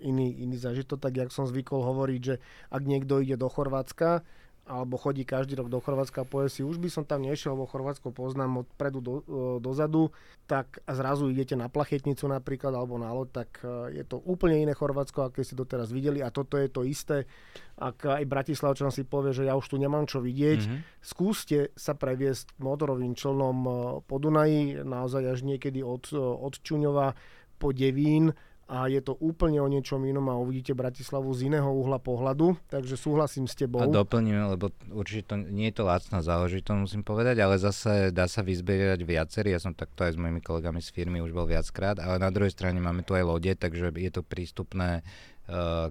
iný, 0.00 0.32
iný 0.44 0.56
zažitok, 0.56 1.00
tak 1.00 1.16
jak 1.16 1.30
som 1.32 1.48
zvykol 1.48 1.84
hovoriť, 1.84 2.20
že 2.20 2.34
ak 2.72 2.82
niekto 2.84 3.20
ide 3.20 3.36
do 3.40 3.48
Chorvátska, 3.48 4.24
alebo 4.66 4.98
chodí 4.98 5.22
každý 5.22 5.54
rok 5.54 5.70
do 5.70 5.78
Chorvátska 5.78 6.26
a 6.26 6.28
povie 6.28 6.50
si, 6.50 6.66
už 6.66 6.82
by 6.82 6.90
som 6.90 7.06
tam 7.06 7.22
nešiel, 7.22 7.54
lebo 7.54 7.70
Chorvátsko 7.70 8.10
poznám 8.10 8.66
odpredu 8.66 8.98
do, 8.98 9.14
e, 9.22 9.62
dozadu, 9.62 10.10
tak 10.50 10.82
a 10.82 10.92
zrazu 10.98 11.30
idete 11.30 11.54
na 11.54 11.70
plachetnicu 11.70 12.26
napríklad 12.26 12.74
alebo 12.74 12.98
na 12.98 13.14
loď, 13.14 13.46
tak 13.46 13.62
e, 13.62 14.02
je 14.02 14.04
to 14.04 14.18
úplne 14.26 14.58
iné 14.58 14.74
Chorvátsko, 14.74 15.30
aké 15.30 15.46
ste 15.46 15.54
doteraz 15.54 15.94
videli 15.94 16.18
a 16.18 16.34
toto 16.34 16.58
je 16.58 16.66
to 16.66 16.82
isté. 16.82 17.30
Ak 17.78 18.02
aj 18.02 18.26
Bratislavčan 18.26 18.90
si 18.90 19.06
povie, 19.06 19.30
že 19.30 19.46
ja 19.46 19.54
už 19.54 19.70
tu 19.70 19.78
nemám 19.78 20.10
čo 20.10 20.18
vidieť, 20.18 20.60
mm-hmm. 20.66 20.80
skúste 20.98 21.70
sa 21.78 21.94
previesť 21.94 22.58
motorovým 22.58 23.14
člnom 23.14 23.58
e, 23.62 23.70
po 24.02 24.18
Dunaji, 24.18 24.82
naozaj 24.82 25.38
až 25.38 25.40
niekedy 25.46 25.78
od, 25.86 26.10
od 26.18 26.58
Čuňova 26.58 27.14
po 27.56 27.70
Devín 27.70 28.34
a 28.66 28.90
je 28.90 28.98
to 28.98 29.14
úplne 29.22 29.62
o 29.62 29.70
niečom 29.70 30.02
inom 30.02 30.26
a 30.26 30.34
uvidíte 30.34 30.74
Bratislavu 30.74 31.30
z 31.38 31.46
iného 31.46 31.70
uhla 31.70 32.02
pohľadu, 32.02 32.58
takže 32.66 32.98
súhlasím 32.98 33.46
s 33.46 33.54
tebou. 33.54 33.78
A 33.78 33.86
doplníme, 33.86 34.58
lebo 34.58 34.74
určite 34.90 35.30
to, 35.30 35.34
nie 35.38 35.70
je 35.70 35.78
to 35.78 35.84
lacná 35.86 36.18
záležitosť, 36.18 36.78
musím 36.82 37.02
povedať, 37.06 37.38
ale 37.46 37.62
zase 37.62 38.10
dá 38.10 38.26
sa 38.26 38.42
vyzbierať 38.42 39.06
viacerí, 39.06 39.54
ja 39.54 39.62
som 39.62 39.70
takto 39.70 40.02
aj 40.02 40.14
s 40.14 40.18
mojimi 40.18 40.42
kolegami 40.42 40.82
z 40.82 40.90
firmy 40.90 41.22
už 41.22 41.30
bol 41.30 41.46
viackrát, 41.46 42.02
ale 42.02 42.18
na 42.18 42.30
druhej 42.34 42.50
strane 42.50 42.82
máme 42.82 43.06
tu 43.06 43.14
aj 43.14 43.22
lode, 43.22 43.54
takže 43.54 43.94
je 43.94 44.10
to 44.10 44.26
prístupné 44.26 45.06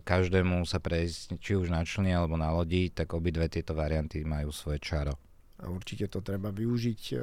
každému 0.03 0.67
sa 0.67 0.84
prejsť 0.84 1.39
či 1.39 1.55
už 1.55 1.71
na 1.71 1.88
člny 1.88 2.11
alebo 2.11 2.36
na 2.36 2.51
lodi, 2.51 2.91
tak 2.91 3.15
obidve 3.15 3.47
tieto 3.47 3.71
varianty 3.71 4.28
majú 4.28 4.51
svoje 4.51 4.84
čaro. 4.84 5.15
A 5.63 5.71
určite 5.71 6.11
to 6.11 6.19
treba 6.19 6.51
využiť, 6.51 7.01
uh, 7.15 7.19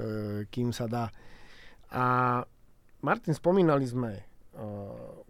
kým 0.48 0.72
sa 0.72 0.88
dá. 0.88 1.12
A 1.92 2.40
Martin, 3.05 3.36
spomínali 3.36 3.84
sme 3.84 4.32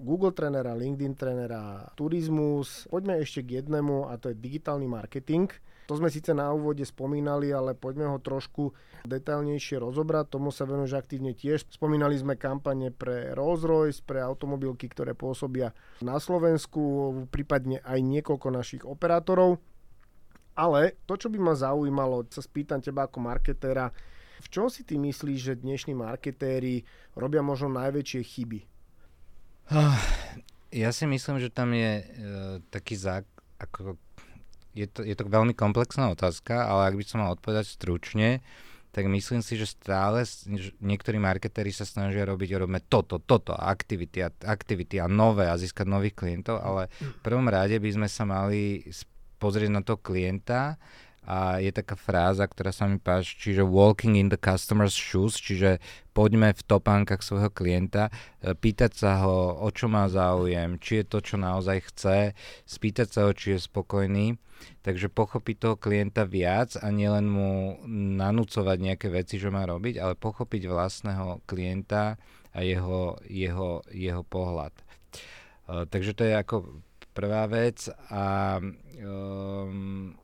Google 0.02 0.34
trenera, 0.34 0.74
LinkedIn 0.74 1.14
trenera, 1.14 1.86
turizmus. 1.94 2.90
Poďme 2.90 3.22
ešte 3.22 3.46
k 3.46 3.62
jednému 3.62 4.10
a 4.10 4.18
to 4.18 4.34
je 4.34 4.36
digitálny 4.36 4.90
marketing. 4.90 5.46
To 5.90 5.98
sme 5.98 6.10
síce 6.10 6.30
na 6.30 6.50
úvode 6.54 6.86
spomínali, 6.86 7.50
ale 7.50 7.74
poďme 7.74 8.06
ho 8.06 8.18
trošku 8.22 8.70
detailnejšie 9.02 9.82
rozobrať. 9.82 10.30
Tomu 10.30 10.54
sa 10.54 10.62
venuješ 10.62 10.94
aktívne 10.94 11.34
tiež. 11.34 11.66
Spomínali 11.70 12.14
sme 12.18 12.38
kampane 12.38 12.94
pre 12.94 13.34
Rolls-Royce, 13.34 14.02
pre 14.06 14.22
automobilky, 14.22 14.86
ktoré 14.86 15.14
pôsobia 15.14 15.74
na 16.02 16.22
Slovensku, 16.22 17.26
prípadne 17.34 17.82
aj 17.82 17.98
niekoľko 17.98 18.48
našich 18.50 18.82
operátorov. 18.86 19.58
Ale 20.54 20.98
to, 21.06 21.18
čo 21.18 21.28
by 21.30 21.38
ma 21.42 21.54
zaujímalo, 21.58 22.26
sa 22.30 22.42
spýtam 22.42 22.78
teba 22.78 23.10
ako 23.10 23.18
marketéra, 23.22 23.90
v 24.42 24.46
čom 24.50 24.66
si 24.66 24.82
ty 24.82 24.98
myslíš, 24.98 25.38
že 25.38 25.60
dnešní 25.62 25.94
marketéri 25.94 26.82
robia 27.14 27.42
možno 27.42 27.70
najväčšie 27.74 28.22
chyby? 28.22 28.71
Ja 30.72 30.88
si 30.92 31.04
myslím, 31.04 31.36
že 31.36 31.52
tam 31.52 31.72
je 31.76 31.92
uh, 32.00 32.04
taký 32.72 32.96
zák... 32.96 33.24
Ako, 33.62 33.96
je, 34.72 34.88
to, 34.88 35.04
je 35.04 35.12
to 35.12 35.28
veľmi 35.28 35.52
komplexná 35.52 36.08
otázka, 36.10 36.64
ale 36.64 36.92
ak 36.92 36.98
by 36.98 37.04
som 37.04 37.20
mal 37.22 37.36
odpovedať 37.36 37.68
stručne, 37.68 38.40
tak 38.92 39.08
myslím 39.08 39.40
si, 39.40 39.56
že 39.56 39.72
stále 39.72 40.24
niektorí 40.80 41.16
marketéri 41.16 41.72
sa 41.72 41.88
snažia 41.88 42.28
robiť, 42.28 42.60
robíme 42.60 42.80
toto, 42.84 43.16
toto, 43.20 43.56
aktivity 43.56 44.20
a, 44.20 44.28
aktivity 44.28 45.00
a 45.00 45.08
nové 45.08 45.48
a 45.48 45.56
získať 45.56 45.88
nových 45.88 46.16
klientov, 46.16 46.60
ale 46.60 46.92
v 47.00 47.20
prvom 47.24 47.48
rade 47.48 47.80
by 47.80 47.90
sme 47.92 48.08
sa 48.08 48.28
mali 48.28 48.84
pozrieť 49.40 49.70
na 49.72 49.80
toho 49.80 49.96
klienta 49.96 50.76
a 51.22 51.62
je 51.62 51.70
taká 51.70 51.94
fráza, 51.94 52.42
ktorá 52.50 52.74
sa 52.74 52.90
mi 52.90 52.98
páči, 52.98 53.38
čiže 53.38 53.62
walking 53.62 54.18
in 54.18 54.26
the 54.26 54.38
customer's 54.38 54.94
shoes, 54.94 55.38
čiže 55.38 55.78
poďme 56.10 56.50
v 56.50 56.62
topánkach 56.66 57.22
svojho 57.22 57.46
klienta, 57.54 58.10
e, 58.42 58.52
pýtať 58.58 58.92
sa 58.98 59.22
ho, 59.22 59.54
o 59.62 59.68
čo 59.70 59.86
má 59.86 60.10
záujem, 60.10 60.82
či 60.82 61.02
je 61.02 61.04
to, 61.06 61.18
čo 61.22 61.36
naozaj 61.38 61.78
chce, 61.94 62.34
spýtať 62.66 63.08
sa 63.14 63.20
ho, 63.26 63.30
či 63.30 63.54
je 63.54 63.62
spokojný, 63.62 64.34
takže 64.82 65.06
pochopiť 65.14 65.56
toho 65.62 65.76
klienta 65.78 66.26
viac 66.26 66.74
a 66.74 66.90
nielen 66.90 67.30
mu 67.30 67.78
nanúcovať 68.18 68.78
nejaké 68.82 69.06
veci, 69.06 69.38
že 69.38 69.54
má 69.54 69.62
robiť, 69.62 70.02
ale 70.02 70.18
pochopiť 70.18 70.66
vlastného 70.66 71.46
klienta 71.46 72.18
a 72.50 72.58
jeho, 72.66 73.16
jeho, 73.30 73.86
jeho 73.94 74.22
pohľad. 74.26 74.74
Uh, 75.62 75.86
takže 75.86 76.18
to 76.18 76.26
je 76.26 76.34
ako 76.34 76.82
prvá 77.14 77.46
vec 77.46 77.86
a 78.10 78.58
um, 78.58 80.18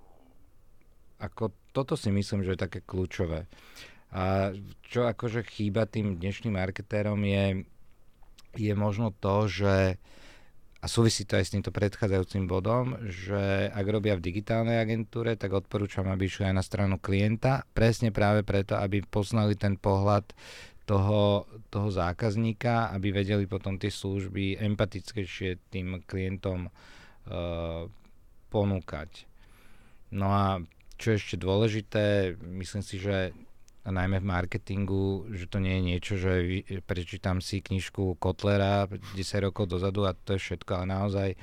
ako 1.18 1.50
toto 1.74 1.94
si 1.98 2.10
myslím, 2.10 2.46
že 2.46 2.54
je 2.54 2.64
také 2.64 2.80
kľúčové. 2.82 3.50
A 4.14 4.56
čo 4.88 5.04
akože 5.04 5.44
chýba 5.44 5.84
tým 5.84 6.16
dnešným 6.16 6.56
marketérom 6.56 7.20
je, 7.20 7.68
je 8.56 8.72
možno 8.72 9.12
to, 9.12 9.46
že 9.50 10.00
a 10.78 10.86
súvisí 10.86 11.26
to 11.26 11.34
aj 11.34 11.44
s 11.50 11.52
týmto 11.58 11.74
predchádzajúcim 11.74 12.46
bodom, 12.46 12.94
že 13.10 13.66
ak 13.74 13.86
robia 13.90 14.14
v 14.14 14.30
digitálnej 14.30 14.78
agentúre, 14.78 15.34
tak 15.34 15.50
odporúčam, 15.50 16.06
aby 16.06 16.30
išli 16.30 16.46
aj 16.46 16.54
na 16.54 16.62
stranu 16.62 17.02
klienta, 17.02 17.66
presne 17.74 18.14
práve 18.14 18.46
preto, 18.46 18.78
aby 18.78 19.02
poznali 19.02 19.58
ten 19.58 19.74
pohľad 19.74 20.30
toho, 20.86 21.50
toho 21.68 21.88
zákazníka, 21.90 22.94
aby 22.94 23.10
vedeli 23.10 23.50
potom 23.50 23.74
tie 23.74 23.90
služby 23.90 24.62
empatickejšie 24.62 25.68
tým 25.68 25.98
klientom 26.06 26.70
uh, 26.70 27.90
ponúkať. 28.48 29.26
No 30.14 30.30
a 30.30 30.62
čo 30.98 31.14
je 31.14 31.16
ešte 31.16 31.36
dôležité, 31.38 32.34
myslím 32.42 32.82
si, 32.82 32.98
že 32.98 33.32
a 33.88 33.90
najmä 33.94 34.20
v 34.20 34.28
marketingu, 34.28 35.32
že 35.32 35.48
to 35.48 35.64
nie 35.64 35.80
je 35.80 35.82
niečo, 35.82 36.14
že 36.20 36.32
prečítam 36.84 37.40
si 37.40 37.64
knižku 37.64 38.20
Kotlera 38.20 38.84
10 38.84 39.16
rokov 39.48 39.64
dozadu 39.64 40.04
a 40.04 40.12
to 40.12 40.36
je 40.36 40.44
všetko, 40.44 40.70
ale 40.76 40.86
naozaj 40.92 41.28
e, 41.32 41.36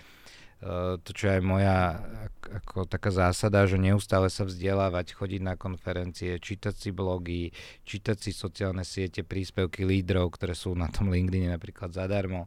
to, 1.01 1.10
čo 1.10 1.26
je 1.34 1.39
moja 1.41 2.06
ako 2.45 2.86
taká 2.86 3.10
zásada, 3.10 3.66
že 3.66 3.82
neustále 3.82 4.30
sa 4.30 4.45
vzdelávať, 4.45 5.18
chodiť 5.18 5.41
na 5.41 5.58
konferencie, 5.58 6.38
čítať 6.38 6.76
si 6.78 6.93
blogy, 6.93 7.49
čítať 7.82 8.18
si 8.22 8.30
sociálne 8.30 8.86
siete, 8.86 9.26
príspevky 9.26 9.82
lídrov, 9.82 10.38
ktoré 10.38 10.53
sú 10.53 10.78
na 10.78 10.86
tom 10.93 11.10
LinkedIn 11.10 11.49
napríklad 11.49 11.97
zadarmo. 11.97 12.45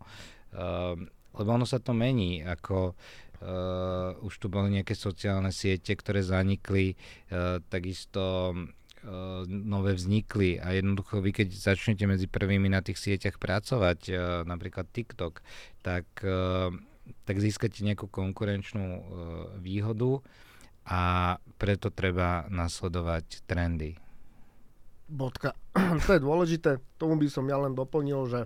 Uh, 0.54 0.94
lebo 1.34 1.54
ono 1.54 1.66
sa 1.68 1.78
to 1.78 1.92
mení, 1.92 2.40
ako 2.40 2.96
Uh, 3.38 4.18
už 4.26 4.34
tu 4.42 4.46
boli 4.50 4.74
nejaké 4.74 4.98
sociálne 4.98 5.54
siete, 5.54 5.94
ktoré 5.94 6.26
zanikli, 6.26 6.98
uh, 7.30 7.62
takisto 7.70 8.50
uh, 8.50 9.42
nové 9.46 9.94
vznikli 9.94 10.58
a 10.58 10.74
jednoducho 10.74 11.22
vy 11.22 11.30
keď 11.30 11.54
začnete 11.54 12.02
medzi 12.10 12.26
prvými 12.26 12.66
na 12.66 12.82
tých 12.82 12.98
sieťach 12.98 13.38
pracovať, 13.38 14.00
uh, 14.10 14.16
napríklad 14.42 14.90
TikTok, 14.90 15.38
tak, 15.86 16.06
uh, 16.26 16.74
tak 17.30 17.36
získate 17.38 17.86
nejakú 17.86 18.10
konkurenčnú 18.10 18.86
uh, 18.90 19.02
výhodu 19.62 20.18
a 20.88 21.02
preto 21.62 21.94
treba 21.94 22.48
nasledovať 22.50 23.46
trendy. 23.46 23.94
Bodka. 25.08 25.56
to 26.04 26.10
je 26.16 26.20
dôležité. 26.20 26.70
Tomu 27.00 27.16
by 27.20 27.28
som 27.32 27.46
ja 27.48 27.56
len 27.60 27.72
doplnil, 27.72 28.28
že 28.28 28.40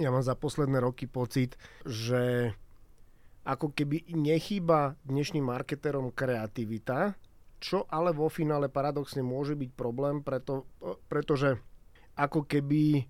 ja 0.00 0.08
mám 0.08 0.24
za 0.24 0.38
posledné 0.38 0.80
roky 0.80 1.04
pocit, 1.04 1.58
že 1.84 2.54
ako 3.42 3.74
keby 3.74 4.14
nechýba 4.14 4.94
dnešným 5.02 5.42
marketerom 5.50 6.14
kreativita, 6.14 7.18
čo 7.62 7.86
ale 7.90 8.10
vo 8.10 8.26
finále 8.26 8.66
paradoxne 8.66 9.22
môže 9.22 9.54
byť 9.54 9.70
problém, 9.74 10.22
preto, 10.22 10.66
pretože 11.06 11.58
ako 12.18 12.46
keby 12.46 13.06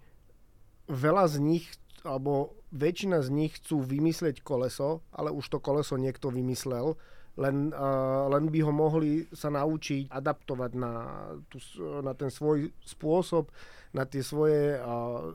veľa 0.88 1.24
z 1.28 1.36
nich, 1.40 1.66
alebo 2.04 2.56
väčšina 2.72 3.24
z 3.24 3.28
nich 3.32 3.52
chcú 3.60 3.84
vymyslieť 3.84 4.44
koleso, 4.44 5.04
ale 5.12 5.32
už 5.32 5.48
to 5.52 5.58
koleso 5.60 5.96
niekto 5.96 6.32
vymyslel, 6.32 6.96
len, 7.40 7.72
uh, 7.72 8.28
len 8.28 8.52
by 8.52 8.60
ho 8.60 8.72
mohli 8.72 9.24
sa 9.32 9.48
naučiť 9.48 10.12
adaptovať 10.12 10.70
na, 10.76 10.92
na 12.04 12.12
ten 12.12 12.28
svoj 12.28 12.68
spôsob, 12.84 13.48
na, 13.92 14.08
tie 14.08 14.24
svoje, 14.24 14.80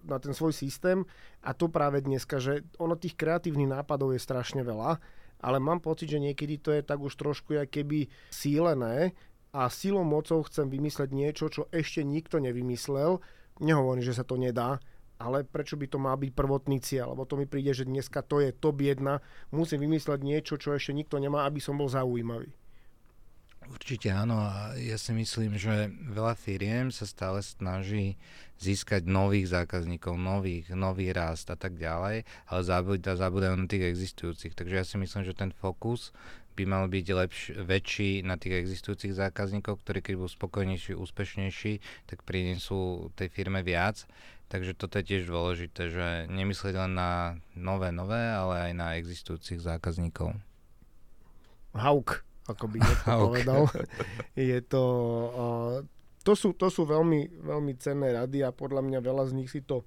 na 0.04 0.18
ten 0.18 0.34
svoj 0.34 0.54
systém 0.54 1.06
a 1.46 1.54
to 1.54 1.70
práve 1.70 2.02
dneska, 2.02 2.42
že 2.42 2.66
ono 2.82 2.98
tých 2.98 3.14
kreatívnych 3.14 3.70
nápadov 3.70 4.14
je 4.14 4.22
strašne 4.22 4.66
veľa, 4.66 4.98
ale 5.42 5.58
mám 5.62 5.82
pocit, 5.82 6.10
že 6.10 6.22
niekedy 6.22 6.58
to 6.58 6.74
je 6.74 6.82
tak 6.82 6.98
už 6.98 7.14
trošku 7.14 7.54
keby 7.70 8.10
sílené 8.34 9.14
a 9.54 9.70
silou 9.70 10.04
mocou 10.04 10.42
chcem 10.46 10.68
vymysleť 10.68 11.10
niečo, 11.14 11.46
čo 11.50 11.70
ešte 11.70 12.02
nikto 12.02 12.42
nevymyslel. 12.42 13.22
Nehovorím, 13.62 14.06
že 14.06 14.18
sa 14.18 14.26
to 14.26 14.38
nedá, 14.38 14.82
ale 15.18 15.46
prečo 15.46 15.78
by 15.78 15.90
to 15.90 15.98
mal 15.98 16.18
byť 16.18 16.32
prvotný 16.34 16.78
cieľ? 16.82 17.14
Lebo 17.14 17.26
to 17.26 17.38
mi 17.38 17.50
príde, 17.50 17.74
že 17.74 17.86
dneska 17.86 18.22
to 18.22 18.42
je 18.42 18.54
top 18.54 18.82
1, 18.82 19.02
musím 19.54 19.80
vymysleť 19.86 20.20
niečo, 20.22 20.62
čo 20.62 20.74
ešte 20.74 20.94
nikto 20.94 21.18
nemá, 21.18 21.46
aby 21.46 21.58
som 21.62 21.78
bol 21.78 21.90
zaujímavý. 21.90 22.54
Určite 23.68 24.10
áno 24.12 24.40
a 24.40 24.76
ja 24.80 24.96
si 24.96 25.12
myslím, 25.12 25.60
že 25.60 25.92
veľa 26.08 26.40
firiem 26.40 26.92
sa 26.92 27.04
stále 27.04 27.44
snaží 27.44 28.16
získať 28.58 29.06
nových 29.06 29.52
zákazníkov, 29.52 30.18
nových, 30.18 30.72
nový 30.74 31.14
rast 31.14 31.52
a 31.52 31.58
tak 31.60 31.76
ďalej, 31.76 32.26
ale 32.26 32.62
zabúdajú 32.64 33.18
zabúda 33.20 33.54
na 33.54 33.68
tých 33.70 33.92
existujúcich. 33.92 34.56
Takže 34.56 34.76
ja 34.76 34.86
si 34.88 34.96
myslím, 34.98 35.24
že 35.28 35.38
ten 35.38 35.52
fokus 35.52 36.16
by 36.58 36.66
mal 36.66 36.90
byť 36.90 37.06
lepš- 37.14 37.54
väčší 37.54 38.26
na 38.26 38.34
tých 38.40 38.66
existujúcich 38.66 39.14
zákazníkov, 39.14 39.86
ktorí 39.86 40.02
keď 40.02 40.14
budú 40.18 40.32
spokojnejší, 40.34 40.98
úspešnejší, 40.98 41.74
tak 42.10 42.26
prinesú 42.26 43.14
tej 43.14 43.30
firme 43.30 43.62
viac 43.62 44.10
Takže 44.48 44.80
toto 44.80 44.96
je 45.00 45.08
tiež 45.12 45.28
dôležité, 45.28 45.92
že 45.92 46.08
nemyslieť 46.32 46.76
len 46.88 46.96
na 46.96 47.36
nové, 47.52 47.92
nové, 47.92 48.32
ale 48.32 48.72
aj 48.72 48.74
na 48.80 48.88
existujúcich 48.96 49.60
zákazníkov. 49.60 50.40
Hauk, 51.76 52.24
ako 52.48 52.66
by 52.72 52.78
niekto 52.80 53.12
povedal. 53.28 53.62
Je 54.34 54.60
to, 54.64 54.84
to, 56.24 56.34
sú, 56.34 56.56
to 56.56 56.68
sú 56.72 56.88
veľmi, 56.88 57.44
veľmi 57.44 57.74
cenné 57.78 58.16
rady 58.16 58.44
a 58.44 58.56
podľa 58.56 58.82
mňa 58.84 59.00
veľa 59.04 59.24
z 59.30 59.36
nich 59.36 59.52
si 59.52 59.62
to 59.64 59.84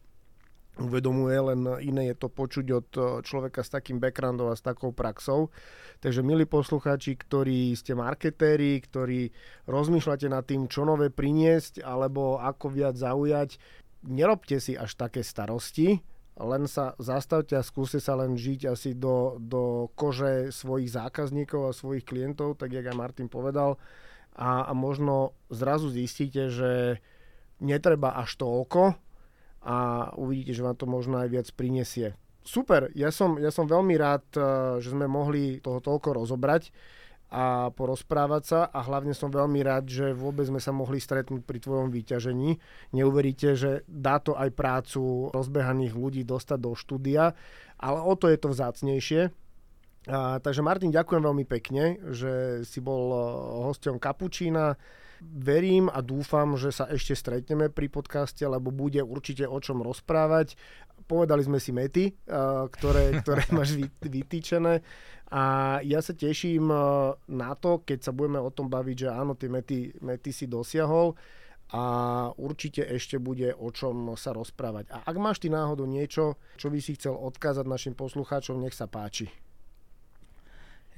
uvedomuje, 0.79 1.37
len 1.37 1.61
iné 1.83 2.15
je 2.15 2.17
to 2.17 2.29
počuť 2.33 2.67
od 2.73 2.89
človeka 3.27 3.61
s 3.61 3.75
takým 3.75 4.01
backgroundom 4.01 4.49
a 4.49 4.57
s 4.57 4.65
takou 4.65 4.95
praxou. 4.95 5.53
Takže 6.01 6.25
milí 6.25 6.49
poslucháči, 6.49 7.19
ktorí 7.21 7.77
ste 7.77 7.93
marketéri, 7.93 8.81
ktorí 8.81 9.29
rozmýšľate 9.69 10.27
nad 10.33 10.47
tým, 10.49 10.71
čo 10.71 10.89
nové 10.89 11.13
priniesť 11.13 11.85
alebo 11.85 12.41
ako 12.41 12.73
viac 12.73 12.97
zaujať, 12.97 13.61
nerobte 14.07 14.57
si 14.63 14.79
až 14.79 14.97
také 14.97 15.21
starosti, 15.21 16.01
len 16.45 16.65
sa 16.65 16.97
zastavte 16.97 17.57
a 17.57 17.67
skúste 17.67 18.01
sa 18.01 18.17
len 18.17 18.37
žiť 18.37 18.73
asi 18.73 18.97
do, 18.97 19.37
do 19.41 19.93
kože 19.93 20.53
svojich 20.53 20.93
zákazníkov 20.93 21.71
a 21.71 21.77
svojich 21.77 22.05
klientov, 22.09 22.57
tak 22.57 22.73
jak 22.73 22.87
aj 22.89 22.97
Martin 22.97 23.29
povedal. 23.29 23.77
A, 24.35 24.65
a 24.69 24.73
možno 24.73 25.37
zrazu 25.53 25.93
zistíte, 25.93 26.49
že 26.49 27.03
netreba 27.61 28.17
až 28.17 28.41
toľko 28.41 28.97
a 29.61 29.77
uvidíte, 30.17 30.57
že 30.57 30.65
vám 30.65 30.77
to 30.81 30.89
možno 30.89 31.21
aj 31.21 31.29
viac 31.29 31.49
prinesie. 31.53 32.17
super, 32.41 32.89
ja 32.97 33.13
som, 33.13 33.37
ja 33.37 33.53
som 33.53 33.69
veľmi 33.69 33.95
rád, 34.01 34.25
eh, 34.35 34.43
že 34.81 34.97
sme 34.97 35.05
mohli 35.05 35.61
toho 35.61 35.85
toľko 35.85 36.25
rozobrať 36.25 36.73
a 37.31 37.71
porozprávať 37.71 38.43
sa 38.43 38.61
a 38.67 38.83
hlavne 38.83 39.15
som 39.15 39.31
veľmi 39.31 39.63
rád, 39.63 39.87
že 39.87 40.11
vôbec 40.11 40.51
sme 40.51 40.59
sa 40.59 40.75
mohli 40.75 40.99
stretnúť 40.99 41.47
pri 41.47 41.63
tvojom 41.63 41.95
výťažení. 41.95 42.59
Neuveríte, 42.91 43.55
že 43.55 43.87
dá 43.87 44.19
to 44.19 44.35
aj 44.35 44.51
prácu 44.51 45.31
rozbehaných 45.31 45.95
ľudí 45.95 46.23
dostať 46.27 46.59
do 46.59 46.75
štúdia, 46.75 47.39
ale 47.79 47.99
o 48.03 48.19
to 48.19 48.27
je 48.27 48.39
to 48.39 48.51
vzácnejšie. 48.51 49.23
A, 50.11 50.43
takže 50.43 50.67
Martin, 50.67 50.91
ďakujem 50.91 51.23
veľmi 51.23 51.45
pekne, 51.47 52.03
že 52.11 52.65
si 52.67 52.83
bol 52.83 53.05
eh, 53.15 53.23
hosťom 53.71 54.03
Kapučína. 54.03 54.75
Verím 55.21 55.93
a 55.93 56.01
dúfam, 56.01 56.57
že 56.57 56.73
sa 56.73 56.89
ešte 56.89 57.13
stretneme 57.13 57.69
pri 57.69 57.93
podcaste, 57.93 58.41
lebo 58.41 58.73
bude 58.73 59.05
určite 59.05 59.45
o 59.45 59.61
čom 59.61 59.85
rozprávať. 59.85 60.57
Povedali 61.05 61.45
sme 61.45 61.61
si 61.61 61.77
mety, 61.77 62.05
eh, 62.09 62.15
ktoré, 62.73 63.21
ktoré 63.21 63.45
máš 63.57 63.77
vytýčené 64.01 64.81
a 65.29 65.43
ja 65.85 66.01
sa 66.01 66.17
teším 66.17 66.73
eh, 66.73 66.81
na 67.37 67.53
to, 67.53 67.85
keď 67.85 68.09
sa 68.09 68.13
budeme 68.17 68.41
o 68.41 68.49
tom 68.49 68.73
baviť, 68.73 68.97
že 68.97 69.09
áno, 69.13 69.37
tie 69.37 69.53
mety, 69.53 70.01
mety 70.01 70.33
si 70.33 70.49
dosiahol 70.49 71.13
a 71.71 71.85
určite 72.35 72.83
ešte 72.83 73.21
bude 73.21 73.53
o 73.55 73.69
čom 73.71 74.17
sa 74.17 74.33
rozprávať. 74.33 74.91
A 74.91 74.97
ak 75.05 75.17
máš 75.21 75.39
ty 75.39 75.53
náhodou 75.53 75.85
niečo, 75.87 76.41
čo 76.57 76.73
by 76.73 76.81
si 76.81 76.97
chcel 76.97 77.15
odkázať 77.15 77.69
našim 77.69 77.95
poslucháčom, 77.95 78.59
nech 78.59 78.75
sa 78.75 78.89
páči 78.89 79.50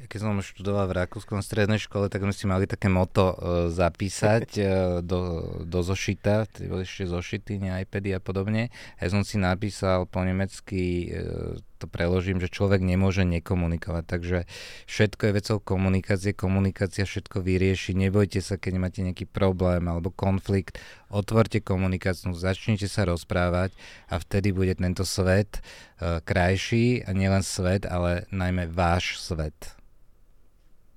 keď 0.09 0.18
som 0.18 0.38
študoval 0.42 0.90
v 0.90 0.96
Rakúskom 1.05 1.38
strednej 1.44 1.78
škole, 1.78 2.11
tak 2.11 2.24
sme 2.26 2.34
si 2.34 2.44
mali 2.50 2.66
také 2.66 2.90
moto 2.90 3.32
uh, 3.32 3.36
zapísať 3.70 4.48
uh, 4.59 4.66
do, 5.03 5.20
do 5.62 5.80
zošita, 5.82 6.48
boli 6.66 6.82
ešte 6.82 7.07
zošity, 7.07 7.62
nie 7.62 7.72
iPady 7.86 8.16
a 8.16 8.20
podobne. 8.22 8.74
Ja 8.98 9.07
som 9.11 9.22
si 9.22 9.38
napísal 9.38 10.11
po 10.11 10.22
nemecky, 10.26 11.12
uh, 11.12 11.59
to 11.78 11.86
preložím, 11.90 12.38
že 12.38 12.50
človek 12.50 12.82
nemôže 12.82 13.26
nekomunikovať, 13.26 14.05
takže 14.07 14.38
všetko 14.86 15.22
je 15.26 15.32
vecou 15.34 15.59
komunikácie, 15.59 16.30
komunikácia 16.34 17.03
všetko 17.03 17.42
vyrieši, 17.42 17.98
nebojte 17.98 18.38
sa, 18.38 18.59
keď 18.59 18.72
máte 18.78 19.00
nejaký 19.03 19.26
problém 19.26 19.86
alebo 19.90 20.14
konflikt, 20.14 20.78
otvorte 21.11 21.59
komunikáciu, 21.59 22.30
začnite 22.34 22.86
sa 22.86 23.07
rozprávať 23.07 23.74
a 24.11 24.18
vtedy 24.18 24.55
bude 24.55 24.74
tento 24.78 25.03
svet 25.03 25.59
uh, 25.59 26.22
krajší 26.22 27.03
a 27.07 27.11
nielen 27.14 27.42
svet, 27.42 27.86
ale 27.86 28.26
najmä 28.30 28.70
váš 28.70 29.18
svet 29.18 29.82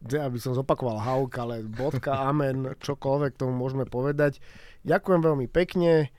ja 0.09 0.29
by 0.29 0.39
som 0.41 0.53
zopakoval 0.53 1.01
hauk, 1.01 1.33
ale 1.41 1.65
bodka, 1.65 2.13
amen, 2.29 2.77
čokoľvek 2.77 3.37
tomu 3.37 3.57
môžeme 3.57 3.89
povedať. 3.89 4.37
Ďakujem 4.85 5.21
veľmi 5.21 5.47
pekne 5.49 6.13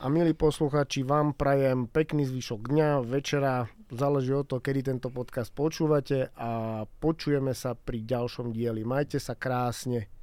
a 0.00 0.08
milí 0.08 0.32
posluchači, 0.32 1.04
vám 1.04 1.36
prajem 1.36 1.84
pekný 1.84 2.24
zvyšok 2.24 2.72
dňa, 2.72 2.88
večera, 3.04 3.68
záleží 3.92 4.32
od 4.32 4.48
toho, 4.48 4.60
kedy 4.64 4.80
tento 4.92 5.12
podcast 5.12 5.52
počúvate 5.52 6.32
a 6.40 6.84
počujeme 6.88 7.52
sa 7.52 7.76
pri 7.76 8.04
ďalšom 8.04 8.52
dieli. 8.52 8.80
Majte 8.80 9.20
sa 9.20 9.36
krásne. 9.36 10.19